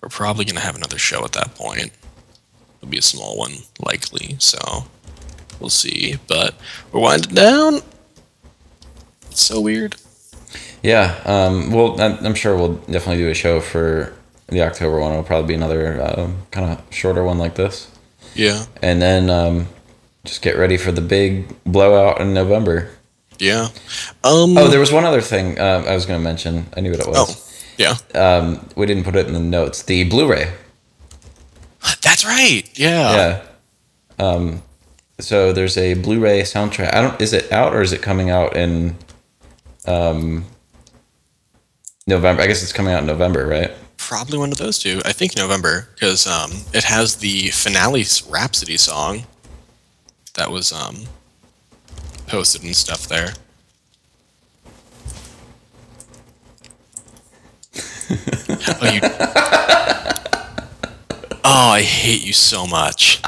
we're 0.01 0.09
probably 0.09 0.45
going 0.45 0.55
to 0.55 0.63
have 0.63 0.77
another 0.77 0.99
show 0.99 1.25
at 1.25 1.33
that 1.33 1.57
point. 1.57 1.91
It'll 2.79 2.91
be 2.91 2.99
a 2.99 3.03
small 3.03 3.37
one, 3.37 3.55
likely. 3.85 4.37
So 4.39 4.85
we'll 5.59 5.69
see. 5.69 6.17
But 6.29 6.55
we're 6.93 7.01
winding 7.01 7.35
down. 7.35 7.81
It's 9.33 9.43
so 9.43 9.61
weird. 9.61 9.97
Yeah, 10.85 11.21
um, 11.25 11.73
well, 11.73 12.01
I'm 12.01 12.35
sure 12.37 12.57
we'll 12.57 12.75
definitely 12.75 13.17
do 13.17 13.31
a 13.31 13.35
show 13.35 13.61
for 13.61 14.13
the 14.47 14.63
October 14.63 15.01
one. 15.01 15.11
It'll 15.11 15.25
probably 15.25 15.49
be 15.49 15.55
another 15.55 16.01
uh, 16.01 16.31
kind 16.53 16.71
of 16.71 16.95
shorter 16.95 17.25
one 17.25 17.39
like 17.39 17.57
this. 17.57 17.92
Yeah. 18.35 18.65
And 18.83 19.01
then 19.01 19.31
um, 19.31 19.69
just 20.25 20.43
get 20.43 20.57
ready 20.57 20.77
for 20.77 20.93
the 20.93 21.01
big 21.01 21.63
blowout 21.65 22.21
in 22.21 22.35
November. 22.35 22.91
Yeah. 23.39 23.69
Um. 24.23 24.57
Oh, 24.57 24.69
there 24.69 24.81
was 24.81 24.93
one 24.93 25.05
other 25.05 25.21
thing 25.21 25.59
uh, 25.59 25.85
I 25.87 25.95
was 25.95 26.07
going 26.07 26.21
to 26.21 26.25
mention. 26.25 26.67
I 26.77 26.81
knew 26.81 26.91
what 26.93 27.01
it 27.01 27.09
was. 27.09 27.17
Oh, 27.19 27.75
yeah. 27.79 27.97
Um, 28.15 28.69
we 28.77 28.87
didn't 28.87 29.05
put 29.05 29.17
it 29.17 29.27
in 29.27 29.33
the 29.33 29.41
notes. 29.41 29.83
The 29.83 30.05
Blu-ray. 30.05 30.53
That's 32.03 32.25
right. 32.25 32.63
Yeah. 32.75 33.43
yeah. 34.19 34.25
Um, 34.25 34.63
so 35.19 35.53
there's 35.53 35.77
a 35.77 35.95
Blu-ray 35.95 36.43
soundtrack. 36.43 36.95
I 36.95 37.03
don't. 37.03 37.21
Is 37.21 37.33
it 37.33 37.51
out 37.51 37.75
or 37.75 37.83
is 37.83 37.93
it 37.93 38.03
coming 38.03 38.31
out 38.31 38.57
in 38.57 38.97
um, 39.87 40.45
November? 42.07 42.43
I 42.43 42.47
guess 42.47 42.63
it's 42.63 42.73
coming 42.73 42.93
out 42.93 43.01
in 43.01 43.07
November, 43.07 43.47
right? 43.47 43.73
Probably 44.13 44.37
one 44.37 44.53
of 44.53 44.59
those 44.59 44.79
two. 44.79 45.01
I 45.07 45.13
think 45.13 45.39
November 45.39 45.89
because 45.95 46.27
um, 46.27 46.51
it 46.75 46.85
has 46.85 47.17
the 47.17 47.49
finale 47.49 48.05
Rhapsody 48.29 48.77
song 48.77 49.23
that 50.35 50.51
was 50.51 50.71
um, 50.71 51.05
posted 52.27 52.63
and 52.63 52.77
stuff 52.77 53.09
there. 53.09 53.33
oh, 58.83 58.93
you. 58.93 59.01
Oh, 61.45 61.71
I 61.71 61.81
hate 61.81 62.23
you 62.23 62.35
so 62.35 62.67
much. 62.67 63.23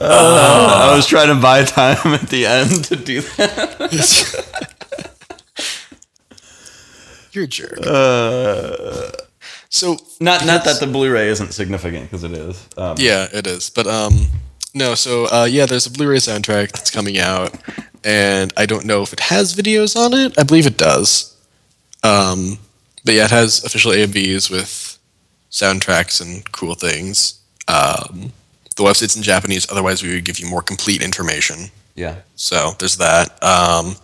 I 0.00 0.92
was 0.94 1.08
trying 1.08 1.34
to 1.34 1.42
buy 1.42 1.64
time 1.64 2.14
at 2.14 2.28
the 2.28 2.46
end 2.46 2.84
to 2.84 2.94
do 2.94 3.22
that. 3.22 4.67
You're 7.38 7.44
a 7.44 7.48
jerk. 7.48 7.78
Uh, 7.86 9.10
so 9.68 9.96
not 10.18 10.44
not 10.44 10.64
that 10.64 10.80
the 10.80 10.86
Blu-ray 10.88 11.28
isn't 11.28 11.52
significant 11.52 12.04
because 12.10 12.24
it 12.24 12.32
is. 12.32 12.66
Um, 12.76 12.96
Yeah, 12.98 13.28
it 13.32 13.46
is. 13.46 13.70
But 13.70 13.86
um 13.86 14.26
no, 14.74 14.94
so 14.96 15.26
uh 15.26 15.46
yeah, 15.48 15.66
there's 15.66 15.86
a 15.86 15.90
Blu-ray 15.90 16.16
soundtrack 16.16 16.72
that's 16.72 16.90
coming 16.90 17.18
out 17.18 17.54
and 18.02 18.52
I 18.56 18.66
don't 18.66 18.84
know 18.86 19.02
if 19.02 19.12
it 19.12 19.20
has 19.20 19.54
videos 19.54 19.94
on 19.96 20.14
it. 20.14 20.36
I 20.36 20.42
believe 20.42 20.66
it 20.66 20.78
does. 20.78 21.36
Um 22.02 22.58
but 23.04 23.14
yeah, 23.14 23.26
it 23.26 23.30
has 23.30 23.62
official 23.64 23.92
AMVs 23.92 24.50
with 24.50 24.98
soundtracks 25.50 26.20
and 26.20 26.50
cool 26.50 26.74
things. 26.74 27.38
Um 27.68 28.32
the 28.76 28.82
website's 28.82 29.16
in 29.16 29.22
Japanese, 29.22 29.70
otherwise 29.70 30.02
we 30.02 30.12
would 30.14 30.24
give 30.24 30.40
you 30.40 30.48
more 30.48 30.62
complete 30.62 31.02
information. 31.02 31.70
yeah. 31.94 32.16
So 32.34 32.72
there's 32.80 32.96
that. 32.96 33.40
Um 33.44 33.94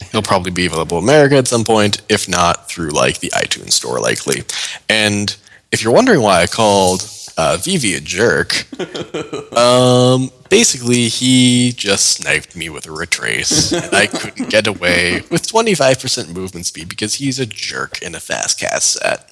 It'll 0.00 0.22
probably 0.22 0.52
be 0.52 0.66
available 0.66 0.98
in 0.98 1.04
America 1.04 1.36
at 1.36 1.48
some 1.48 1.64
point, 1.64 2.02
if 2.08 2.28
not 2.28 2.68
through 2.68 2.90
like 2.90 3.20
the 3.20 3.30
iTunes 3.30 3.72
store, 3.72 4.00
likely. 4.00 4.42
And 4.88 5.36
if 5.70 5.82
you're 5.82 5.92
wondering 5.92 6.22
why 6.22 6.42
I 6.42 6.46
called 6.46 7.08
uh, 7.36 7.58
Vivi 7.60 7.94
a 7.94 8.00
jerk, 8.00 8.66
um, 9.56 10.30
basically 10.48 11.08
he 11.08 11.72
just 11.72 12.12
sniped 12.12 12.56
me 12.56 12.68
with 12.70 12.86
a 12.86 12.92
retrace, 12.92 13.72
and 13.72 13.94
I 13.94 14.06
couldn't 14.06 14.50
get 14.50 14.66
away 14.66 15.22
with 15.30 15.46
25% 15.46 16.34
movement 16.34 16.66
speed 16.66 16.88
because 16.88 17.14
he's 17.14 17.38
a 17.38 17.46
jerk 17.46 18.00
in 18.02 18.14
a 18.14 18.20
fast 18.20 18.58
cast 18.58 18.94
set. 18.94 19.30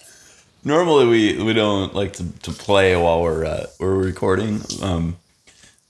Normally 0.64 1.06
we, 1.06 1.42
we 1.42 1.52
don't 1.52 1.94
like 1.94 2.12
to, 2.14 2.24
to 2.42 2.50
play 2.50 2.96
while 2.96 3.22
we're 3.22 3.44
uh, 3.44 3.66
we're 3.78 3.94
recording, 3.94 4.62
um, 4.82 5.16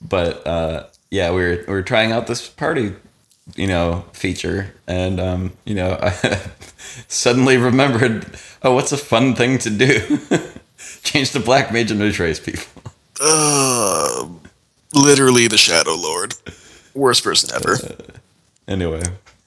but 0.03 0.47
uh, 0.47 0.87
yeah, 1.11 1.31
we 1.31 1.37
we're 1.37 1.57
we 1.59 1.65
we're 1.69 1.83
trying 1.83 2.13
out 2.13 2.27
this 2.27 2.47
party, 2.49 2.93
you 3.55 3.67
know, 3.67 4.05
feature, 4.13 4.75
and 4.87 5.21
um, 5.21 5.53
you 5.65 5.75
know, 5.75 5.99
I 6.03 6.41
suddenly 7.09 7.57
remembered, 7.57 8.27
oh, 8.63 8.75
what's 8.75 8.93
a 8.93 8.97
fun 8.97 9.35
thing 9.35 9.59
to 9.59 9.71
do? 9.71 10.19
Change 11.03 11.31
the 11.31 11.41
black 11.41 11.73
mage 11.73 11.91
and 11.91 12.13
trace 12.13 12.41
people. 12.41 12.67
Uh, 13.21 14.29
literally 14.95 15.49
the 15.49 15.57
Shadow 15.57 15.95
Lord, 15.95 16.35
worst 16.95 17.25
person 17.25 17.51
ever. 17.55 17.77
Anyway, 18.69 19.03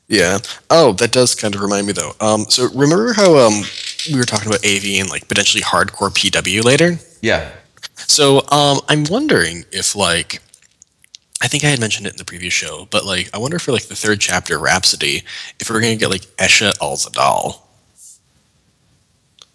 Yeah. 0.08 0.40
Oh, 0.70 0.94
that 0.94 1.12
does 1.12 1.36
kind 1.36 1.54
of 1.56 1.62
remind 1.62 1.86
me 1.86 1.94
though. 1.94 2.14
Um, 2.20 2.46
so 2.50 2.70
remember 2.74 3.14
how 3.14 3.38
um 3.38 3.64
we 4.12 4.18
were 4.18 4.24
talking 4.24 4.48
about 4.48 4.66
AV 4.66 4.86
and 5.00 5.10
like 5.10 5.28
potentially 5.28 5.62
hardcore 5.62 6.10
PW 6.10 6.64
later? 6.64 6.98
yeah, 7.22 7.52
So 7.96 8.40
um, 8.50 8.80
I'm 8.88 9.04
wondering 9.04 9.66
if 9.72 9.96
like, 9.96 10.42
I 11.42 11.48
think 11.48 11.64
I 11.64 11.68
had 11.68 11.80
mentioned 11.80 12.06
it 12.06 12.12
in 12.14 12.18
the 12.18 12.26
previous 12.26 12.54
show, 12.54 12.88
but 12.92 13.06
like, 13.06 13.30
I 13.34 13.38
wonder 13.38 13.60
for 13.60 13.72
like 13.72 13.88
the 13.88 13.96
third 13.96 14.20
chapter 14.20 14.60
Rhapsody, 14.60 15.24
if 15.60 15.70
we're 15.70 15.82
gonna 15.82 15.96
get 15.96 16.10
like 16.10 16.26
Escha 16.38 16.72
Alzadaal, 16.80 17.60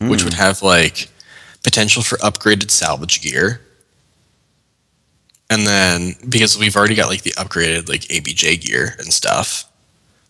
which 0.00 0.24
would 0.24 0.34
hmm. 0.34 0.40
have 0.40 0.62
like 0.62 1.08
potential 1.62 2.02
for 2.02 2.16
upgraded 2.18 2.70
salvage 2.70 3.20
gear. 3.20 3.60
And 5.50 5.66
then 5.66 6.14
because 6.28 6.58
we've 6.58 6.74
already 6.76 6.94
got 6.94 7.08
like 7.08 7.22
the 7.22 7.32
upgraded 7.32 7.88
like 7.88 8.02
ABJ 8.02 8.62
gear 8.62 8.94
and 8.98 9.12
stuff, 9.12 9.70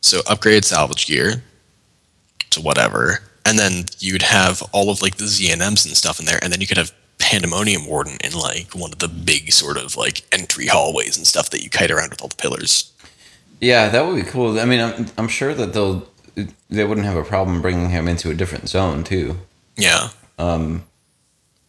so 0.01 0.21
upgraded 0.23 0.65
salvage 0.65 1.07
gear. 1.07 1.43
To 2.51 2.61
whatever, 2.61 3.19
and 3.45 3.59
then 3.59 3.87
you'd 3.99 4.23
have 4.23 4.63
all 4.71 4.89
of 4.89 5.03
like 5.03 5.17
the 5.17 5.25
ZNMs 5.25 5.87
and 5.87 5.97
stuff 5.97 6.21
in 6.21 6.27
there, 6.27 6.39
and 6.41 6.53
then 6.53 6.61
you 6.61 6.69
could 6.69 6.77
have 6.77 6.93
Pandemonium 7.19 7.87
Warden 7.87 8.19
in 8.23 8.33
like 8.33 8.75
one 8.75 8.93
of 8.93 8.99
the 8.99 9.09
big 9.09 9.53
sort 9.53 9.77
of 9.77 9.97
like 9.97 10.23
entry 10.33 10.67
hallways 10.67 11.17
and 11.17 11.27
stuff 11.27 11.51
that 11.51 11.62
you 11.62 11.71
kite 11.71 11.91
around 11.91 12.11
with 12.11 12.23
all 12.23 12.29
the 12.29 12.37
pillars. 12.37 12.93
yeah, 13.61 13.89
that 13.89 14.07
would 14.07 14.17
be 14.17 14.31
cool. 14.31 14.59
I 14.61 14.65
mean, 14.65 14.81
I'm 14.81 15.07
I'm 15.17 15.29
sure 15.29 15.55
that 15.55 15.73
they'll 15.73 16.07
they 16.69 16.85
wouldn't 16.85 17.07
have 17.07 17.17
a 17.17 17.23
problem 17.25 17.62
bringing 17.62 17.91
him 17.91 18.09
into 18.09 18.31
a 18.31 18.35
different 18.35 18.69
zone 18.69 19.05
too. 19.05 19.39
Yeah, 19.77 20.11
um, 20.39 20.85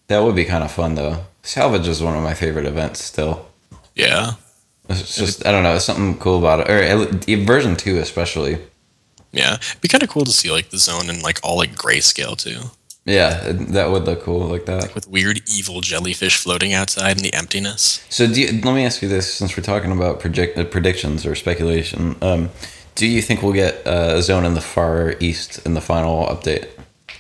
That 0.07 0.23
would 0.23 0.35
be 0.35 0.45
kind 0.45 0.63
of 0.63 0.71
fun 0.71 0.95
though. 0.95 1.25
Salvage 1.43 1.87
is 1.87 2.01
one 2.01 2.15
of 2.17 2.23
my 2.23 2.33
favorite 2.33 2.65
events 2.65 3.03
still. 3.03 3.47
yeah, 3.95 4.33
It's 4.89 5.15
just 5.15 5.45
I 5.45 5.51
don't 5.51 5.63
know, 5.63 5.75
it's 5.75 5.85
something 5.85 6.17
cool 6.17 6.39
about 6.39 6.61
it. 6.61 6.69
Or 6.69 7.45
version 7.45 7.75
two 7.75 7.97
especially. 7.99 8.57
Yeah, 9.31 9.55
it'd 9.55 9.81
be 9.81 9.87
kind 9.87 10.01
of 10.03 10.09
cool 10.09 10.23
to 10.25 10.31
see 10.31 10.49
like 10.51 10.69
the 10.69 10.77
zone 10.77 11.09
in 11.09 11.21
like 11.21 11.39
all 11.43 11.57
like 11.57 11.75
grayscale 11.75 12.37
too, 12.37 12.71
Yeah, 13.05 13.51
that 13.51 13.91
would 13.91 14.05
look 14.05 14.23
cool 14.23 14.47
like 14.47 14.65
that. 14.65 14.95
with 14.95 15.07
weird 15.07 15.41
evil 15.47 15.81
jellyfish 15.81 16.37
floating 16.37 16.73
outside 16.73 17.17
in 17.17 17.23
the 17.23 17.33
emptiness. 17.33 18.03
So, 18.09 18.25
do 18.25 18.41
you, 18.41 18.47
let 18.63 18.73
me 18.73 18.83
ask 18.83 19.01
you 19.01 19.07
this: 19.07 19.31
since 19.31 19.55
we're 19.55 19.63
talking 19.63 19.91
about 19.91 20.19
project, 20.19 20.57
uh, 20.57 20.63
predictions 20.63 21.25
or 21.25 21.35
speculation, 21.35 22.15
um, 22.21 22.49
do 22.95 23.05
you 23.05 23.21
think 23.21 23.43
we'll 23.43 23.53
get 23.53 23.85
uh, 23.85 24.15
a 24.15 24.21
zone 24.23 24.43
in 24.43 24.55
the 24.55 24.61
far 24.61 25.15
east 25.19 25.63
in 25.67 25.75
the 25.75 25.81
final 25.81 26.25
update? 26.25 26.67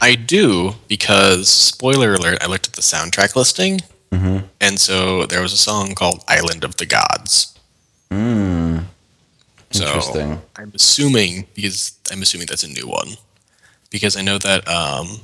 I 0.01 0.15
do 0.15 0.73
because 0.87 1.49
spoiler 1.49 2.15
alert. 2.15 2.39
I 2.41 2.47
looked 2.47 2.67
at 2.67 2.73
the 2.73 2.81
soundtrack 2.81 3.35
listing, 3.35 3.81
and 4.59 4.79
so 4.79 5.25
there 5.27 5.41
was 5.41 5.53
a 5.53 5.57
song 5.57 5.93
called 5.93 6.23
"Island 6.27 6.63
of 6.63 6.77
the 6.77 6.87
Gods." 6.87 7.55
So 9.75 9.85
Interesting. 9.85 10.41
I'm 10.55 10.71
assuming 10.73 11.47
because 11.53 11.99
I'm 12.09 12.21
assuming 12.21 12.47
that's 12.47 12.63
a 12.63 12.69
new 12.69 12.87
one 12.87 13.09
because 13.89 14.15
I 14.15 14.21
know 14.21 14.37
that 14.37 14.65
um, 14.69 15.19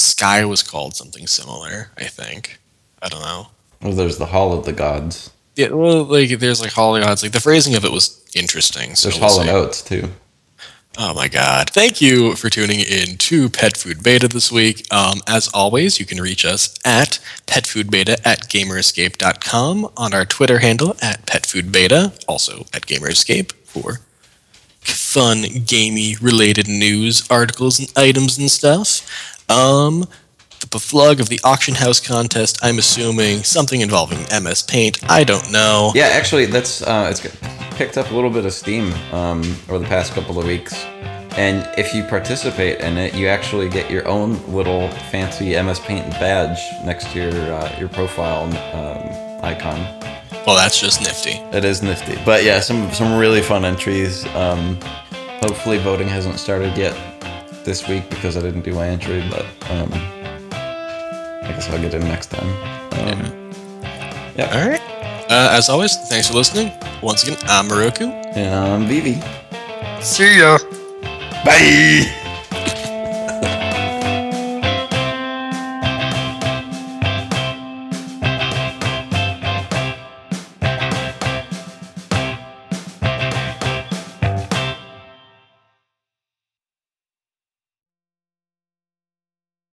Sky 0.00 0.44
was 0.44 0.62
called 0.62 0.96
something 0.96 1.26
similar. 1.26 1.90
I 1.96 2.04
think 2.04 2.60
I 3.02 3.08
don't 3.08 3.22
know. 3.22 3.48
Well, 3.82 3.92
there's 3.92 4.18
the 4.18 4.26
Hall 4.26 4.52
of 4.52 4.64
the 4.64 4.72
Gods. 4.72 5.30
Yeah, 5.56 5.70
well, 5.70 6.04
like 6.04 6.30
there's 6.38 6.60
like 6.60 6.72
Hollow 6.72 7.00
Gods. 7.00 7.22
Like 7.22 7.32
the 7.32 7.40
phrasing 7.40 7.74
of 7.74 7.84
it 7.84 7.92
was 7.92 8.24
interesting. 8.34 8.94
So 8.94 9.08
There's 9.08 9.20
we'll 9.20 9.30
Hall 9.30 9.40
of 9.40 9.48
and 9.48 9.56
Oates 9.56 9.82
too. 9.82 10.10
Oh 10.98 11.14
my 11.14 11.28
God. 11.28 11.70
Thank 11.70 12.00
you 12.00 12.34
for 12.34 12.50
tuning 12.50 12.80
in 12.80 13.16
to 13.16 13.48
Pet 13.48 13.76
Food 13.76 14.02
Beta 14.02 14.26
this 14.28 14.50
week. 14.50 14.92
Um, 14.92 15.20
as 15.26 15.48
always, 15.54 16.00
you 16.00 16.04
can 16.04 16.20
reach 16.20 16.44
us 16.44 16.74
at 16.84 17.20
petfoodbeta 17.46 18.20
at 18.24 18.48
gamerescape.com, 18.48 19.88
on 19.96 20.12
our 20.12 20.24
Twitter 20.24 20.58
handle 20.58 20.96
at 21.00 21.24
petfoodbeta, 21.26 22.22
also 22.26 22.66
at 22.74 22.86
gamerescape 22.86 23.52
for 23.64 24.00
fun, 24.80 25.44
gamey 25.64 26.16
related 26.20 26.68
news, 26.68 27.26
articles, 27.30 27.78
and 27.78 27.92
items 27.96 28.36
and 28.36 28.50
stuff. 28.50 29.39
Um, 29.50 30.06
the 30.60 30.66
beflug 30.66 31.20
of 31.20 31.28
the 31.28 31.40
auction 31.42 31.74
house 31.74 32.00
contest, 32.00 32.58
I'm 32.62 32.78
assuming 32.78 33.42
something 33.42 33.80
involving 33.80 34.20
MS 34.42 34.62
Paint. 34.62 35.10
I 35.10 35.24
don't 35.24 35.50
know. 35.50 35.90
Yeah, 35.94 36.08
actually, 36.08 36.46
that's 36.46 36.82
uh, 36.82 37.08
it's 37.10 37.20
picked 37.76 37.98
up 37.98 38.10
a 38.10 38.14
little 38.14 38.30
bit 38.30 38.44
of 38.44 38.52
steam 38.52 38.92
um, 39.12 39.40
over 39.68 39.78
the 39.78 39.86
past 39.86 40.12
couple 40.12 40.38
of 40.38 40.46
weeks. 40.46 40.84
And 41.36 41.66
if 41.78 41.94
you 41.94 42.04
participate 42.04 42.80
in 42.80 42.98
it, 42.98 43.14
you 43.14 43.26
actually 43.28 43.68
get 43.68 43.90
your 43.90 44.06
own 44.06 44.34
little 44.52 44.88
fancy 45.10 45.60
MS 45.60 45.80
Paint 45.80 46.10
badge 46.12 46.58
next 46.84 47.10
to 47.12 47.18
your 47.18 47.52
uh, 47.52 47.78
your 47.78 47.88
profile 47.88 48.44
um, 48.74 49.44
icon. 49.44 49.78
Well, 50.46 50.56
that's 50.56 50.80
just 50.80 51.00
nifty. 51.00 51.40
It 51.56 51.64
is 51.64 51.82
nifty, 51.82 52.18
but 52.24 52.44
yeah, 52.44 52.60
some 52.60 52.92
some 52.92 53.18
really 53.18 53.42
fun 53.42 53.64
entries. 53.64 54.26
Um, 54.34 54.78
hopefully, 55.42 55.78
voting 55.78 56.08
hasn't 56.08 56.38
started 56.38 56.76
yet 56.76 57.09
this 57.70 57.86
week 57.86 58.10
because 58.10 58.36
I 58.36 58.40
didn't 58.40 58.62
do 58.62 58.74
my 58.74 58.88
entry, 58.88 59.22
but 59.30 59.46
um, 59.70 59.88
I 59.92 61.52
guess 61.54 61.70
I'll 61.70 61.80
get 61.80 61.94
in 61.94 62.00
next 62.00 62.26
time. 62.26 62.48
Um, 62.98 63.52
yeah. 64.34 64.50
All 64.52 64.68
right. 64.68 64.80
Uh, 65.30 65.56
as 65.56 65.68
always, 65.68 65.96
thanks 66.08 66.26
for 66.26 66.34
listening. 66.34 66.72
Once 67.00 67.22
again, 67.22 67.38
I'm 67.44 67.68
Moroku. 67.68 68.10
And 68.34 68.52
I'm 68.52 68.88
Vivi. 68.88 69.22
See 70.02 70.40
ya. 70.40 70.58
Bye. 71.44 72.16